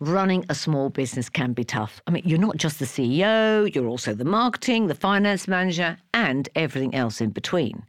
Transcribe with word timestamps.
running 0.00 0.46
a 0.48 0.54
small 0.54 0.88
business 0.88 1.28
can 1.28 1.52
be 1.52 1.62
tough. 1.62 2.00
I 2.06 2.10
mean, 2.10 2.22
you're 2.24 2.38
not 2.38 2.56
just 2.56 2.78
the 2.78 2.86
CEO, 2.86 3.72
you're 3.74 3.86
also 3.86 4.14
the 4.14 4.24
marketing, 4.24 4.86
the 4.86 4.94
finance 4.94 5.46
manager, 5.46 5.98
and 6.14 6.48
everything 6.54 6.94
else 6.94 7.20
in 7.20 7.30
between. 7.30 7.84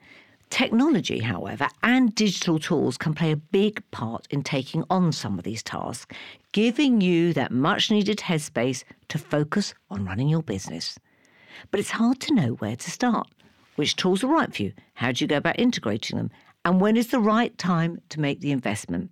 Technology, 0.50 1.20
however, 1.20 1.70
and 1.82 2.14
digital 2.14 2.60
tools 2.60 2.98
can 2.98 3.14
play 3.14 3.32
a 3.32 3.38
big 3.38 3.82
part 3.92 4.28
in 4.30 4.44
taking 4.44 4.84
on 4.90 5.14
some 5.14 5.38
of 5.40 5.46
these 5.46 5.64
tasks, 5.64 6.14
giving 6.52 7.00
you 7.00 7.32
that 7.32 7.52
much 7.52 7.90
needed 7.90 8.18
headspace 8.18 8.84
to 9.08 9.18
focus 9.18 9.74
on 9.90 10.04
running 10.04 10.28
your 10.28 10.44
business. 10.44 11.00
But 11.72 11.80
it's 11.80 11.92
hard 11.92 12.20
to 12.22 12.34
know 12.34 12.50
where 12.56 12.76
to 12.76 12.92
start. 12.92 13.30
Which 13.78 13.96
tools 13.96 14.26
are 14.26 14.28
right 14.28 14.54
for 14.54 14.64
you? 14.64 14.74
How 14.96 15.14
do 15.14 15.24
you 15.24 15.28
go 15.30 15.38
about 15.38 15.58
integrating 15.58 16.18
them? 16.18 16.30
And 16.66 16.82
when 16.82 16.98
is 16.98 17.08
the 17.08 17.20
right 17.22 17.58
time 17.58 18.02
to 18.10 18.20
make 18.20 18.42
the 18.42 18.52
investment? 18.52 19.10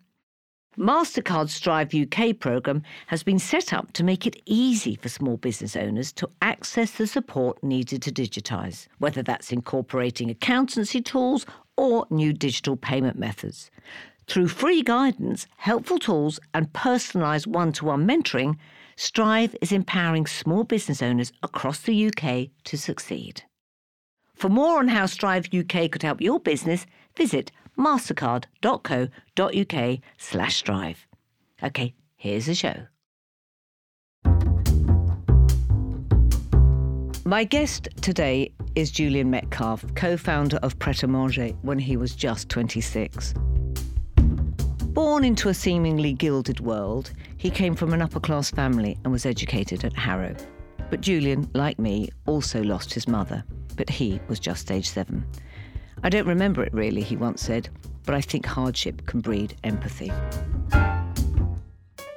MasterCard's 0.80 1.54
Strive 1.54 1.94
UK 1.94 2.40
programme 2.40 2.84
has 3.08 3.22
been 3.22 3.38
set 3.38 3.74
up 3.74 3.92
to 3.92 4.02
make 4.02 4.26
it 4.26 4.42
easy 4.46 4.96
for 4.96 5.10
small 5.10 5.36
business 5.36 5.76
owners 5.76 6.14
to 6.14 6.30
access 6.42 6.92
the 6.92 7.06
support 7.06 7.62
needed 7.62 8.02
to 8.04 8.14
digitise, 8.14 8.88
whether 8.98 9.22
that's 9.22 9.52
incorporating 9.52 10.30
accountancy 10.30 11.02
tools 11.02 11.46
or 11.76 12.08
new 12.10 12.32
digital 12.32 12.78
payment 12.78 13.20
methods. 13.20 13.70
Through 14.28 14.48
free 14.48 14.82
guidance, 14.82 15.48
helpful 15.58 16.00
tools, 16.00 16.40
and 16.54 16.72
personalised 16.72 17.46
one 17.46 17.74
to 17.74 17.84
one 17.84 18.08
mentoring, 18.08 18.56
Strive 18.96 19.58
is 19.60 19.74
empowering 19.74 20.28
small 20.28 20.64
business 20.64 21.02
owners 21.02 21.34
across 21.44 21.82
the 21.82 22.08
UK 22.08 22.52
to 22.64 22.78
succeed. 22.78 23.44
For 24.34 24.48
more 24.48 24.80
on 24.80 24.88
how 24.88 25.08
Strive 25.08 25.50
UK 25.54 25.92
could 25.92 26.04
help 26.04 26.22
your 26.22 26.40
business, 26.40 26.86
visit 27.20 27.52
mastercard.co.uk 27.78 30.00
slash 30.18 30.56
strive. 30.56 31.06
Okay, 31.62 31.94
here's 32.16 32.46
the 32.46 32.56
show. 32.56 32.88
My 37.26 37.44
guest 37.44 37.90
today 38.02 38.54
is 38.76 38.90
Julian 38.90 39.30
Metcalfe, 39.30 39.84
co-founder 39.96 40.60
of 40.64 40.80
Pret 40.80 41.04
a 41.04 41.08
Manger 41.08 41.50
when 41.62 41.78
he 41.78 41.98
was 41.98 42.16
just 42.16 42.48
26. 42.48 43.34
Born 44.94 45.26
into 45.26 45.50
a 45.50 45.54
seemingly 45.54 46.14
gilded 46.14 46.62
world, 46.62 47.12
he 47.36 47.50
came 47.50 47.76
from 47.76 47.92
an 47.92 48.02
upper 48.02 48.22
class 48.22 48.50
family 48.50 48.98
and 49.04 49.12
was 49.12 49.26
educated 49.26 49.84
at 49.84 49.92
Harrow. 49.94 50.34
But 50.90 51.02
Julian, 51.02 51.50
like 51.54 51.80
me, 51.80 52.08
also 52.26 52.64
lost 52.64 52.94
his 52.94 53.10
mother, 53.10 53.44
but 53.76 53.90
he 53.90 54.22
was 54.30 54.40
just 54.40 54.72
age 54.72 54.90
seven. 54.90 55.26
I 56.04 56.10
don't 56.10 56.28
remember 56.28 56.64
it 56.64 56.74
really, 56.74 57.02
he 57.02 57.16
once 57.16 57.42
said, 57.42 57.70
but 58.06 58.16
I 58.16 58.22
think 58.22 58.46
hardship 58.46 59.06
can 59.06 59.20
breed 59.20 59.56
empathy. 59.64 60.12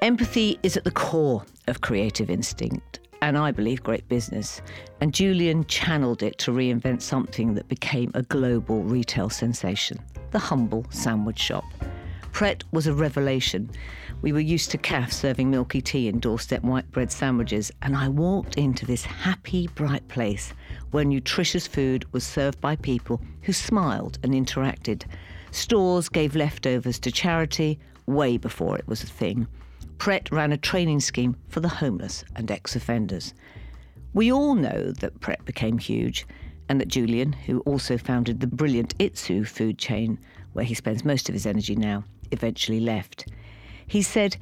Empathy 0.00 0.58
is 0.62 0.77
at 0.77 0.84
the 0.84 0.91
core 0.91 1.44
of 1.66 1.80
creative 1.80 2.30
instinct 2.30 3.00
and 3.22 3.38
I 3.38 3.53
believe 3.53 3.83
great 3.83 4.08
business. 4.08 4.60
And 5.00 5.14
Julian 5.14 5.64
channeled 5.66 6.22
it 6.22 6.38
to 6.38 6.50
reinvent 6.50 7.03
something 7.03 7.55
that 7.55 7.69
became 7.69 8.10
a 8.14 8.22
global 8.22 8.83
retail 8.83 9.30
sensation 9.30 9.98
the 10.33 10.38
humble 10.38 10.86
sandwich 10.88 11.38
shop. 11.38 11.64
Pret 12.33 12.64
was 12.72 12.86
a 12.86 12.94
revelation. 12.94 13.70
We 14.22 14.33
were 14.33 14.41
used 14.41 14.70
to 14.70 14.78
CAF 14.78 15.12
serving 15.12 15.50
milky 15.50 15.83
tea 15.83 16.08
and 16.08 16.20
doorstep 16.20 16.62
white 16.62 16.91
bread 16.91 17.12
sandwiches, 17.12 17.70
and 17.83 17.94
I 17.94 18.08
walked 18.08 18.56
into 18.56 18.86
this 18.86 19.05
happy, 19.05 19.69
bright 19.69 20.08
place 20.08 20.53
where 20.91 21.05
nutritious 21.05 21.66
food 21.66 22.10
was 22.12 22.25
served 22.25 22.60
by 22.60 22.77
people 22.77 23.20
who 23.42 23.53
smiled 23.53 24.19
and 24.22 24.33
interacted. 24.33 25.05
Stores 25.50 26.08
gave 26.08 26.34
leftovers 26.34 26.98
to 27.00 27.12
charity 27.12 27.78
way 28.06 28.38
before 28.38 28.78
it 28.78 28.88
was 28.88 29.05
a 29.05 29.08
thing. 29.08 29.47
Pret 29.98 30.33
ran 30.33 30.53
a 30.53 30.56
training 30.56 31.00
scheme 31.00 31.36
for 31.48 31.60
the 31.60 31.69
homeless 31.69 32.25
and 32.34 32.50
ex 32.50 32.75
offenders. 32.75 33.34
We 34.14 34.33
all 34.33 34.55
know 34.55 34.91
that 35.00 35.20
Pret 35.20 35.44
became 35.44 35.78
huge, 35.78 36.27
and 36.69 36.80
that 36.80 36.88
Julian, 36.88 37.34
who 37.34 37.60
also 37.60 37.98
founded 37.98 38.41
the 38.41 38.47
brilliant 38.47 38.97
Itsu 38.98 39.47
food 39.47 39.78
chain, 39.78 40.19
where 40.54 40.65
he 40.65 40.75
spends 40.75 41.04
most 41.04 41.28
of 41.28 41.34
his 41.34 41.47
energy 41.47 41.76
now, 41.76 42.04
eventually 42.32 42.81
left. 42.81 43.28
He 43.87 44.03
said, 44.03 44.37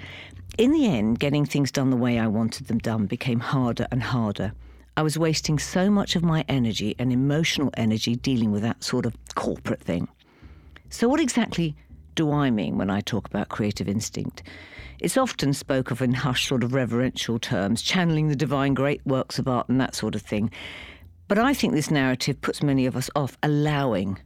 In 0.59 0.73
the 0.73 0.87
end, 0.87 1.19
getting 1.19 1.45
things 1.45 1.71
done 1.71 1.91
the 1.91 1.97
way 1.97 2.19
I 2.19 2.27
wanted 2.27 2.69
them 2.69 2.79
done 2.79 3.07
became 3.07 3.41
harder 3.41 3.87
and 3.91 4.03
harder. 4.03 4.53
I 4.97 5.03
was 5.03 5.19
wasting 5.19 5.59
so 5.59 5.91
much 5.91 6.17
of 6.17 6.23
my 6.23 6.45
energy 6.49 6.95
and 6.99 7.13
emotional 7.13 7.71
energy 7.77 8.17
dealing 8.17 8.53
with 8.53 8.63
that 8.63 8.85
sort 8.85 9.07
of 9.07 9.17
corporate 9.35 9.81
thing. 9.81 10.09
So, 10.91 11.09
what 11.09 11.21
exactly 11.21 11.77
do 12.15 12.33
I 12.33 12.51
mean 12.51 12.77
when 12.77 12.91
I 12.91 13.01
talk 13.01 13.27
about 13.27 13.49
creative 13.49 13.89
instinct? 13.89 14.43
It's 14.99 15.17
often 15.17 15.55
spoke 15.55 15.91
of 15.91 16.03
in 16.03 16.13
hushed, 16.13 16.49
sort 16.49 16.63
of 16.63 16.75
reverential 16.75 17.39
terms, 17.39 17.81
channeling 17.81 18.29
the 18.29 18.37
divine 18.37 18.75
great 18.75 19.05
works 19.07 19.39
of 19.39 19.49
art 19.49 19.69
and 19.69 19.81
that 19.81 19.95
sort 19.95 20.15
of 20.15 20.23
thing. 20.23 20.51
But 21.29 21.39
I 21.39 21.55
think 21.55 21.73
this 21.73 21.91
narrative 21.91 22.41
puts 22.43 22.63
many 22.63 22.87
of 22.87 22.97
us 22.97 23.09
off 23.15 23.39
allowing 23.43 24.19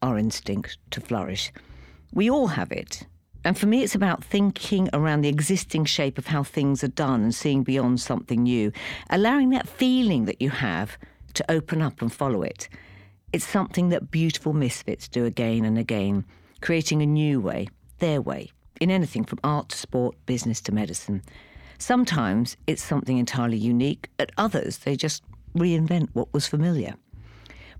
our 0.00 0.16
instinct 0.16 0.78
to 0.92 1.00
flourish. 1.00 1.52
We 2.14 2.30
all 2.30 2.46
have 2.46 2.72
it, 2.72 3.06
and 3.44 3.58
for 3.58 3.66
me, 3.66 3.82
it's 3.82 3.94
about 3.94 4.22
thinking 4.22 4.88
around 4.92 5.22
the 5.22 5.28
existing 5.28 5.84
shape 5.84 6.18
of 6.18 6.26
how 6.28 6.42
things 6.42 6.84
are 6.84 6.88
done 6.88 7.22
and 7.22 7.34
seeing 7.34 7.62
beyond 7.62 8.00
something 8.00 8.44
new, 8.44 8.72
allowing 9.10 9.50
that 9.50 9.68
feeling 9.68 10.26
that 10.26 10.40
you 10.40 10.50
have 10.50 10.96
to 11.34 11.50
open 11.50 11.82
up 11.82 12.00
and 12.00 12.12
follow 12.12 12.42
it. 12.42 12.68
It's 13.32 13.46
something 13.46 13.88
that 13.88 14.10
beautiful 14.10 14.52
misfits 14.52 15.08
do 15.08 15.24
again 15.24 15.64
and 15.64 15.78
again, 15.78 16.24
creating 16.60 17.02
a 17.02 17.06
new 17.06 17.40
way, 17.40 17.68
their 17.98 18.20
way, 18.20 18.50
in 18.80 18.90
anything 18.90 19.24
from 19.24 19.40
art 19.42 19.70
to 19.70 19.76
sport, 19.76 20.14
business 20.26 20.60
to 20.62 20.72
medicine. 20.72 21.22
Sometimes 21.78 22.56
it's 22.66 22.82
something 22.82 23.18
entirely 23.18 23.56
unique, 23.56 24.08
at 24.18 24.30
others, 24.38 24.78
they 24.78 24.94
just 24.94 25.22
reinvent 25.56 26.10
what 26.12 26.32
was 26.32 26.46
familiar. 26.46 26.94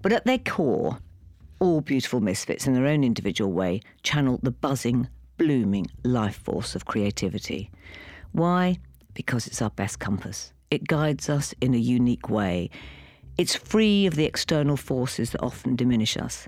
But 0.01 0.13
at 0.13 0.25
their 0.25 0.39
core, 0.39 0.99
all 1.61 1.81
beautiful 1.81 2.21
misfits 2.21 2.67
in 2.67 2.75
their 2.75 2.87
own 2.87 3.05
individual 3.05 3.53
way 3.53 3.81
channel 4.03 4.41
the 4.43 4.51
buzzing, 4.51 5.09
blooming 5.43 5.89
life 6.05 6.37
force 6.37 6.77
of 6.77 6.85
creativity. 6.85 7.69
Why? 8.31 8.79
Because 9.13 9.49
it's 9.49 9.61
our 9.61 9.71
best 9.71 9.99
compass. 9.99 10.53
It 10.71 10.87
guides 10.87 11.29
us 11.29 11.53
in 11.61 11.75
a 11.75 11.79
unique 11.79 12.31
way. 12.31 12.71
It's 13.37 13.57
free 13.57 14.07
of 14.07 14.15
the 14.15 14.25
external 14.25 14.77
forces 14.77 15.31
that 15.31 15.43
often 15.43 15.75
diminish 15.75 16.17
us. 16.17 16.47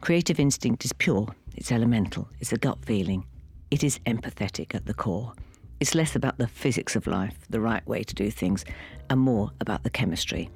Creative 0.00 0.38
instinct 0.38 0.84
is 0.84 0.92
pure, 0.92 1.26
it's 1.56 1.72
elemental, 1.72 2.28
it's 2.38 2.52
a 2.52 2.56
gut 2.56 2.78
feeling. 2.84 3.26
It 3.72 3.82
is 3.82 3.98
empathetic 4.06 4.76
at 4.76 4.86
the 4.86 4.94
core. 4.94 5.32
It's 5.80 5.96
less 5.96 6.14
about 6.14 6.38
the 6.38 6.46
physics 6.46 6.94
of 6.94 7.08
life, 7.08 7.36
the 7.50 7.60
right 7.60 7.84
way 7.88 8.04
to 8.04 8.14
do 8.14 8.30
things, 8.30 8.64
and 9.08 9.18
more 9.18 9.50
about 9.60 9.82
the 9.82 9.90
chemistry. 9.90 10.50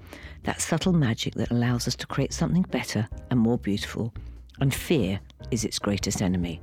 That 0.45 0.61
subtle 0.61 0.93
magic 0.93 1.35
that 1.35 1.51
allows 1.51 1.89
us 1.89 1.97
to 1.97 2.07
create 2.07 2.33
something 2.33 2.63
better 2.63 3.09
and 3.33 3.41
more 3.41 3.59
beautiful 3.59 4.15
and 4.61 4.73
fear 4.73 5.19
is 5.51 5.65
its 5.65 5.79
greatest 5.79 6.23
enemy. 6.23 6.61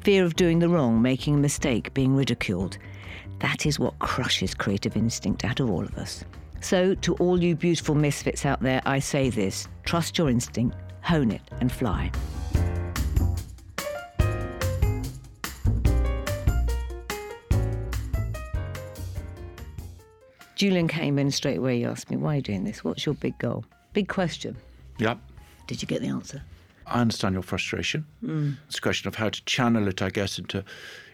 Fear 0.00 0.24
of 0.24 0.36
doing 0.36 0.58
the 0.58 0.68
wrong, 0.68 1.02
making 1.02 1.34
a 1.34 1.38
mistake, 1.38 1.92
being 1.94 2.14
ridiculed. 2.16 2.78
That 3.40 3.66
is 3.66 3.78
what 3.78 3.98
crushes 3.98 4.54
creative 4.54 4.96
instinct 4.96 5.44
out 5.44 5.60
of 5.60 5.70
all 5.70 5.84
of 5.84 5.96
us. 5.98 6.24
So, 6.60 6.94
to 6.94 7.14
all 7.14 7.42
you 7.42 7.56
beautiful 7.56 7.94
misfits 7.94 8.46
out 8.46 8.62
there, 8.62 8.80
I 8.86 9.00
say 9.00 9.30
this 9.30 9.68
trust 9.84 10.16
your 10.16 10.30
instinct, 10.30 10.76
hone 11.02 11.30
it, 11.30 11.42
and 11.60 11.70
fly. 11.72 12.10
Julian 20.62 20.86
came 20.86 21.18
in 21.18 21.32
straight 21.32 21.58
away. 21.58 21.78
He 21.78 21.84
asked 21.84 22.08
me, 22.08 22.16
Why 22.16 22.34
are 22.34 22.36
you 22.36 22.42
doing 22.42 22.62
this? 22.62 22.84
What's 22.84 23.04
your 23.04 23.16
big 23.16 23.36
goal? 23.38 23.64
Big 23.94 24.06
question. 24.06 24.56
Yep. 24.98 25.18
Did 25.66 25.82
you 25.82 25.88
get 25.88 26.02
the 26.02 26.06
answer? 26.06 26.40
I 26.86 27.00
understand 27.00 27.34
your 27.34 27.42
frustration. 27.42 28.06
Mm. 28.24 28.56
It's 28.66 28.78
a 28.78 28.80
question 28.80 29.08
of 29.08 29.14
how 29.14 29.28
to 29.30 29.44
channel 29.44 29.88
it, 29.88 30.02
I 30.02 30.10
guess, 30.10 30.38
into 30.38 30.64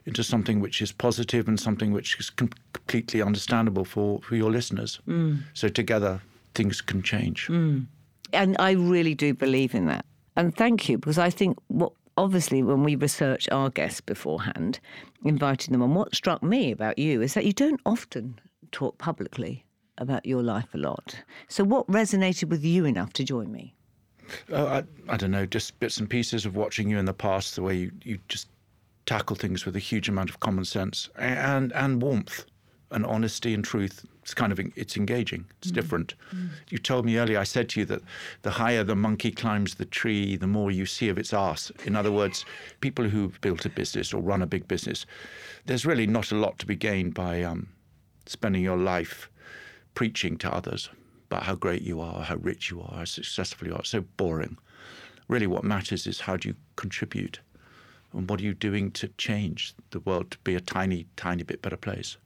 into 0.07 0.25
something 0.25 0.61
which 0.61 0.81
is 0.81 0.91
positive 0.91 1.49
and 1.49 1.61
something 1.61 1.93
which 1.93 2.19
is 2.19 2.31
com- 2.31 2.51
completely 2.73 3.21
understandable 3.21 3.85
for, 3.85 4.21
for 4.23 4.37
your 4.37 4.51
listeners. 4.51 5.01
Mm. 5.07 5.43
So 5.53 5.69
together, 5.69 6.23
things 6.55 6.81
can 6.81 7.03
change. 7.03 7.49
Mm. 7.49 7.87
And 8.33 8.57
I 8.59 8.71
really 8.71 9.15
do 9.15 9.35
believe 9.35 9.75
in 9.75 9.85
that. 9.87 10.07
And 10.35 10.57
thank 10.57 10.89
you, 10.89 10.97
because 10.97 11.19
I 11.19 11.29
think 11.29 11.59
what 11.67 11.93
obviously 12.17 12.63
when 12.63 12.85
we 12.85 12.97
research 12.97 13.49
our 13.53 13.69
guests 13.69 14.01
beforehand, 14.01 14.81
inviting 15.25 15.73
them 15.73 15.83
on, 15.83 15.95
what 15.95 16.15
struck 16.15 16.43
me 16.43 16.73
about 16.73 16.99
you 16.99 17.21
is 17.21 17.35
that 17.35 17.45
you 17.45 17.53
don't 17.53 17.81
often 17.85 18.41
talk 18.73 18.97
publicly 18.99 19.65
about 19.99 20.25
your 20.25 20.43
life 20.43 20.73
a 20.75 20.79
lot. 20.79 21.23
So 21.49 21.65
what 21.65 21.87
resonated 21.87 22.49
with 22.49 22.65
you 22.65 22.85
enough 22.85 23.13
to 23.15 23.25
join 23.25 23.53
me? 23.53 23.75
Uh, 24.53 24.83
I, 25.09 25.13
I 25.13 25.17
don't 25.17 25.31
know, 25.31 25.47
just 25.47 25.79
bits 25.81 25.99
and 25.99 26.09
pieces 26.09 26.47
of 26.47 26.57
watching 26.57 26.89
you 26.89 26.99
in 26.99 27.05
the 27.05 27.15
past, 27.15 27.57
the 27.57 27.63
way 27.63 27.75
you, 27.75 27.93
you 28.03 28.19
just 28.29 28.49
tackle 29.07 29.37
things 29.37 29.65
with 29.65 29.75
a 29.75 29.79
huge 29.79 30.09
amount 30.09 30.29
of 30.29 30.39
common 30.41 30.67
sense 30.67 31.09
and 31.17 31.73
and 31.73 32.03
warmth 32.03 32.45
and 32.91 33.07
honesty 33.07 33.55
and 33.55 33.65
truth. 33.65 34.05
It's 34.23 34.35
kind 34.35 34.53
of 34.53 34.61
it's 34.77 34.97
engaging. 34.97 35.47
It's 35.59 35.71
mm. 35.71 35.75
different. 35.75 36.15
Mm. 36.35 36.51
You 36.69 36.79
told 36.79 37.07
me 37.07 37.19
earlier. 37.19 37.39
I 37.39 37.45
said 37.45 37.69
to 37.71 37.81
you 37.81 37.87
that 37.87 38.03
the 38.43 38.51
higher 38.51 38.85
the 38.85 38.97
monkey 38.97 39.31
climbs 39.31 39.75
the 39.75 39.87
tree, 39.87 40.37
the 40.37 40.47
more 40.47 40.71
you 40.71 40.85
see 40.85 41.09
of 41.09 41.19
its 41.19 41.33
ass. 41.33 41.73
In 41.85 41.97
other 41.97 42.13
words, 42.13 42.45
people 42.81 43.09
who've 43.09 43.41
built 43.41 43.65
a 43.65 43.71
business 43.71 44.13
or 44.13 44.21
run 44.21 44.43
a 44.43 44.47
big 44.47 44.69
business, 44.69 45.07
there's 45.67 45.87
really 45.87 46.07
not 46.07 46.31
a 46.31 46.37
lot 46.37 46.59
to 46.59 46.67
be 46.67 46.77
gained 46.77 47.15
by 47.15 47.43
um, 47.43 47.69
spending 48.27 48.63
your 48.63 48.77
life 48.77 49.31
preaching 49.95 50.37
to 50.39 50.55
others 50.55 50.91
about 51.31 51.43
how 51.45 51.55
great 51.55 51.83
you 51.83 52.01
are, 52.01 52.23
how 52.23 52.37
rich 52.37 52.71
you 52.71 52.81
are, 52.81 52.99
how 52.99 53.05
successful 53.05 53.69
you 53.69 53.75
are. 53.75 53.81
It's 53.81 53.91
so 53.91 54.01
boring. 54.17 54.57
Really, 55.29 55.47
what 55.47 55.65
matters 55.65 56.07
is 56.07 56.21
how 56.21 56.37
do 56.37 56.49
you 56.49 56.55
contribute 56.77 57.41
and 58.15 58.29
what 58.29 58.41
are 58.41 58.45
you 58.45 58.55
doing 58.55 58.91
to 58.93 59.09
change 59.19 59.75
the 59.91 60.01
world 60.01 60.31
to 60.31 60.39
be 60.39 60.55
a 60.55 60.61
tiny, 60.61 61.07
tiny 61.17 61.43
bit 61.43 61.61
better 61.61 61.77
place? 61.77 62.17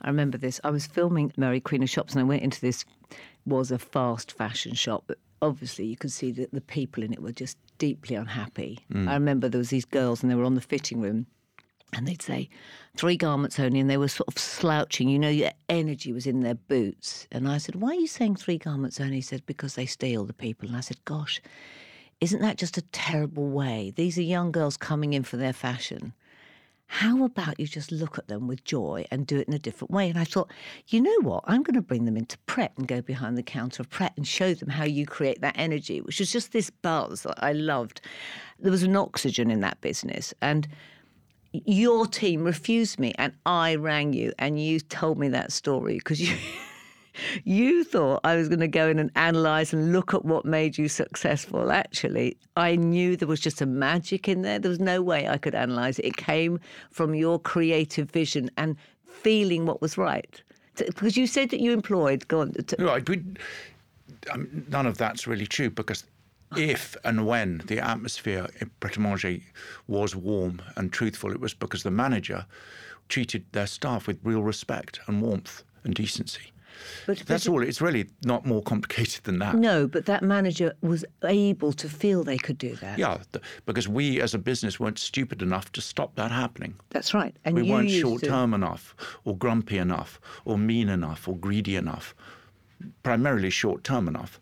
I 0.00 0.08
remember 0.08 0.38
this. 0.38 0.60
I 0.64 0.70
was 0.70 0.86
filming 0.86 1.32
Mary 1.36 1.60
Queen 1.60 1.82
of 1.82 1.90
Shops 1.90 2.14
and 2.14 2.20
I 2.20 2.24
went 2.24 2.42
into 2.42 2.60
this 2.60 2.84
was 3.44 3.70
a 3.70 3.78
fast 3.78 4.32
fashion 4.32 4.74
shop, 4.74 5.04
but 5.06 5.18
obviously 5.42 5.86
you 5.86 5.96
could 5.96 6.12
see 6.12 6.30
that 6.32 6.52
the 6.52 6.60
people 6.60 7.02
in 7.02 7.12
it 7.12 7.22
were 7.22 7.32
just 7.32 7.58
deeply 7.78 8.16
unhappy. 8.16 8.78
Mm. 8.92 9.08
I 9.08 9.14
remember 9.14 9.48
there 9.48 9.58
was 9.58 9.70
these 9.70 9.84
girls 9.84 10.22
and 10.22 10.30
they 10.30 10.34
were 10.34 10.44
on 10.44 10.54
the 10.54 10.60
fitting 10.60 11.00
room 11.00 11.26
and 11.92 12.06
they'd 12.06 12.22
say 12.22 12.48
three 12.96 13.16
garments 13.16 13.58
only 13.58 13.80
and 13.80 13.90
they 13.90 13.96
were 13.96 14.08
sort 14.08 14.28
of 14.28 14.38
slouching 14.38 15.08
you 15.08 15.18
know 15.18 15.28
your 15.28 15.50
energy 15.68 16.12
was 16.12 16.26
in 16.26 16.40
their 16.40 16.54
boots 16.54 17.26
and 17.32 17.48
i 17.48 17.58
said 17.58 17.76
why 17.76 17.90
are 17.90 17.94
you 17.94 18.06
saying 18.06 18.36
three 18.36 18.58
garments 18.58 19.00
only 19.00 19.16
he 19.16 19.20
said 19.20 19.44
because 19.46 19.74
they 19.74 19.86
steal 19.86 20.24
the 20.24 20.32
people 20.32 20.68
and 20.68 20.76
i 20.76 20.80
said 20.80 21.02
gosh 21.04 21.40
isn't 22.20 22.42
that 22.42 22.58
just 22.58 22.76
a 22.76 22.82
terrible 22.92 23.48
way 23.48 23.92
these 23.96 24.18
are 24.18 24.22
young 24.22 24.52
girls 24.52 24.76
coming 24.76 25.12
in 25.12 25.22
for 25.22 25.36
their 25.36 25.52
fashion 25.52 26.12
how 26.92 27.24
about 27.24 27.60
you 27.60 27.68
just 27.68 27.92
look 27.92 28.18
at 28.18 28.26
them 28.26 28.48
with 28.48 28.64
joy 28.64 29.06
and 29.12 29.24
do 29.24 29.38
it 29.38 29.46
in 29.46 29.54
a 29.54 29.60
different 29.60 29.92
way? 29.92 30.10
And 30.10 30.18
I 30.18 30.24
thought, 30.24 30.50
you 30.88 31.00
know 31.00 31.20
what? 31.20 31.44
I'm 31.46 31.62
going 31.62 31.76
to 31.76 31.80
bring 31.80 32.04
them 32.04 32.16
into 32.16 32.36
Pret 32.46 32.72
and 32.76 32.88
go 32.88 33.00
behind 33.00 33.38
the 33.38 33.44
counter 33.44 33.80
of 33.80 33.88
Pret 33.90 34.12
and 34.16 34.26
show 34.26 34.54
them 34.54 34.70
how 34.70 34.82
you 34.82 35.06
create 35.06 35.40
that 35.40 35.54
energy, 35.56 36.00
which 36.00 36.18
was 36.18 36.32
just 36.32 36.50
this 36.50 36.68
buzz 36.68 37.22
that 37.22 37.44
I 37.44 37.52
loved. 37.52 38.00
There 38.58 38.72
was 38.72 38.82
an 38.82 38.96
oxygen 38.96 39.52
in 39.52 39.60
that 39.60 39.80
business. 39.80 40.34
And 40.42 40.66
your 41.52 42.06
team 42.06 42.44
refused 42.44 42.98
me, 42.98 43.12
and 43.18 43.32
I 43.46 43.74
rang 43.76 44.12
you 44.12 44.32
and 44.38 44.62
you 44.62 44.80
told 44.80 45.18
me 45.18 45.28
that 45.28 45.52
story 45.52 45.94
because 45.94 46.20
you. 46.20 46.36
you 47.44 47.84
thought 47.84 48.20
I 48.24 48.36
was 48.36 48.48
going 48.48 48.60
to 48.60 48.68
go 48.68 48.88
in 48.88 48.98
and 48.98 49.10
analyze 49.16 49.72
and 49.72 49.92
look 49.92 50.14
at 50.14 50.24
what 50.24 50.44
made 50.44 50.78
you 50.78 50.88
successful. 50.88 51.72
Actually, 51.72 52.36
I 52.56 52.76
knew 52.76 53.16
there 53.16 53.28
was 53.28 53.40
just 53.40 53.60
a 53.60 53.66
magic 53.66 54.28
in 54.28 54.42
there. 54.42 54.58
There 54.58 54.70
was 54.70 54.80
no 54.80 55.02
way 55.02 55.28
I 55.28 55.36
could 55.36 55.54
analyze 55.54 55.98
it. 55.98 56.06
It 56.06 56.16
came 56.16 56.60
from 56.90 57.14
your 57.14 57.38
creative 57.38 58.10
vision 58.10 58.50
and 58.56 58.76
feeling 59.04 59.66
what 59.66 59.82
was 59.82 59.98
right. 59.98 60.40
Because 60.76 61.16
you 61.16 61.26
said 61.26 61.50
that 61.50 61.60
you 61.60 61.72
employed, 61.72 62.26
go. 62.28 62.46
To, 62.46 62.76
right. 62.78 63.06
We, 63.08 63.22
um, 64.30 64.64
none 64.68 64.86
of 64.86 64.96
that's 64.96 65.26
really 65.26 65.46
true 65.46 65.70
because 65.70 66.04
if 66.56 66.96
and 67.04 67.26
when 67.26 67.62
the 67.66 67.78
atmosphere 67.78 68.48
in 68.60 68.70
Pret 68.80 68.96
a 68.96 69.00
Manger 69.00 69.38
was 69.86 70.16
warm 70.16 70.60
and 70.76 70.92
truthful, 70.92 71.32
it 71.32 71.40
was 71.40 71.54
because 71.54 71.82
the 71.82 71.90
manager 71.90 72.46
treated 73.08 73.44
their 73.52 73.66
staff 73.66 74.06
with 74.06 74.18
real 74.22 74.42
respect 74.42 75.00
and 75.06 75.20
warmth 75.22 75.62
and 75.84 75.94
decency. 75.94 76.52
But, 77.06 77.18
That's 77.26 77.46
all. 77.46 77.62
It's 77.62 77.80
really 77.80 78.08
not 78.24 78.46
more 78.46 78.62
complicated 78.62 79.24
than 79.24 79.38
that. 79.40 79.54
No, 79.54 79.86
but 79.86 80.06
that 80.06 80.22
manager 80.22 80.72
was 80.80 81.04
able 81.24 81.72
to 81.74 81.88
feel 81.88 82.24
they 82.24 82.38
could 82.38 82.56
do 82.58 82.74
that. 82.76 82.98
Yeah, 82.98 83.18
because 83.66 83.86
we 83.86 84.20
as 84.20 84.34
a 84.34 84.38
business 84.38 84.80
weren't 84.80 84.98
stupid 84.98 85.42
enough 85.42 85.72
to 85.72 85.80
stop 85.80 86.14
that 86.14 86.30
happening. 86.30 86.74
That's 86.90 87.12
right. 87.12 87.36
And 87.44 87.54
we 87.54 87.70
weren't 87.70 87.90
short 87.90 88.22
term 88.22 88.54
enough, 88.54 88.94
or 89.24 89.36
grumpy 89.36 89.78
enough, 89.78 90.20
or 90.44 90.56
mean 90.56 90.88
enough, 90.88 91.28
or 91.28 91.36
greedy 91.36 91.76
enough. 91.76 92.14
Primarily 93.02 93.50
short 93.50 93.84
term 93.84 94.08
enough 94.08 94.40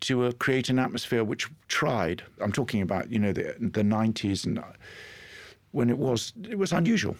to 0.00 0.24
uh, 0.24 0.32
create 0.32 0.68
an 0.68 0.78
atmosphere 0.78 1.24
which 1.24 1.48
tried. 1.68 2.22
I'm 2.40 2.52
talking 2.52 2.82
about 2.82 3.10
you 3.10 3.18
know 3.18 3.32
the 3.32 3.54
the 3.58 3.82
90s 3.82 4.44
and 4.44 4.58
uh, 4.58 4.62
when 5.72 5.90
it 5.90 5.98
was 5.98 6.32
it 6.48 6.58
was 6.58 6.72
unusual 6.72 7.16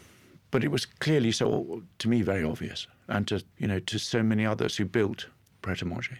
but 0.51 0.63
it 0.63 0.69
was 0.69 0.85
clearly 0.85 1.31
so 1.31 1.83
to 1.99 2.09
me 2.09 2.21
very 2.21 2.43
obvious, 2.43 2.87
and 3.07 3.27
to 3.27 3.43
you 3.57 3.67
know 3.67 3.79
to 3.79 3.99
so 3.99 4.23
many 4.23 4.45
others 4.45 4.77
who 4.77 4.85
built 4.85 5.27
Pret 5.61 5.81
a 5.81 5.85
Manger. 5.85 6.17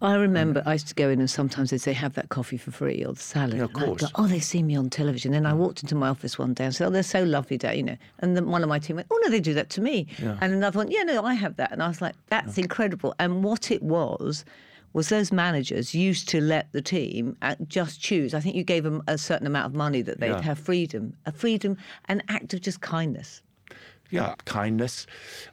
I 0.00 0.14
remember 0.14 0.62
I 0.64 0.74
used 0.74 0.86
to 0.88 0.94
go 0.94 1.08
in 1.08 1.18
and 1.18 1.28
sometimes 1.28 1.70
they'd 1.70 1.80
say, 1.80 1.92
have 1.92 2.14
that 2.14 2.28
coffee 2.28 2.56
for 2.56 2.70
free 2.70 3.04
or 3.04 3.14
the 3.14 3.20
salad. 3.20 3.56
Yeah, 3.56 3.64
of 3.64 3.72
course. 3.72 4.02
Go, 4.02 4.08
oh, 4.14 4.28
they 4.28 4.38
see 4.38 4.62
me 4.62 4.76
on 4.76 4.90
television. 4.90 5.32
Then 5.32 5.44
I 5.44 5.52
walked 5.52 5.82
into 5.82 5.96
my 5.96 6.08
office 6.08 6.38
one 6.38 6.54
day 6.54 6.66
and 6.66 6.74
said, 6.74 6.86
oh, 6.86 6.90
they're 6.90 7.02
so 7.02 7.24
lovely, 7.24 7.58
you 7.74 7.82
know. 7.82 7.96
And 8.20 8.36
then 8.36 8.46
one 8.46 8.62
of 8.62 8.68
my 8.68 8.78
team 8.78 8.94
went, 8.94 9.08
oh, 9.10 9.18
no, 9.24 9.28
they 9.28 9.40
do 9.40 9.54
that 9.54 9.70
to 9.70 9.80
me. 9.80 10.06
Yeah. 10.22 10.38
And 10.40 10.52
another 10.52 10.78
one, 10.78 10.88
yeah, 10.92 11.02
no, 11.02 11.24
I 11.24 11.34
have 11.34 11.56
that. 11.56 11.72
And 11.72 11.82
I 11.82 11.88
was 11.88 12.00
like, 12.00 12.14
that's 12.28 12.56
yeah. 12.56 12.62
incredible. 12.62 13.12
And 13.18 13.42
what 13.42 13.72
it 13.72 13.82
was, 13.82 14.44
was 14.92 15.08
those 15.08 15.32
managers 15.32 15.94
used 15.94 16.28
to 16.30 16.40
let 16.40 16.72
the 16.72 16.82
team 16.82 17.36
uh, 17.42 17.56
just 17.66 18.00
choose. 18.00 18.34
I 18.34 18.40
think 18.40 18.56
you 18.56 18.64
gave 18.64 18.84
them 18.84 19.02
a 19.06 19.18
certain 19.18 19.46
amount 19.46 19.66
of 19.66 19.74
money 19.74 20.02
that 20.02 20.20
they'd 20.20 20.28
yeah. 20.28 20.42
have 20.42 20.58
freedom, 20.58 21.14
a 21.26 21.32
freedom, 21.32 21.76
an 22.06 22.22
act 22.28 22.54
of 22.54 22.60
just 22.60 22.80
kindness. 22.80 23.42
Yeah, 24.10 24.34
kindness. 24.46 25.06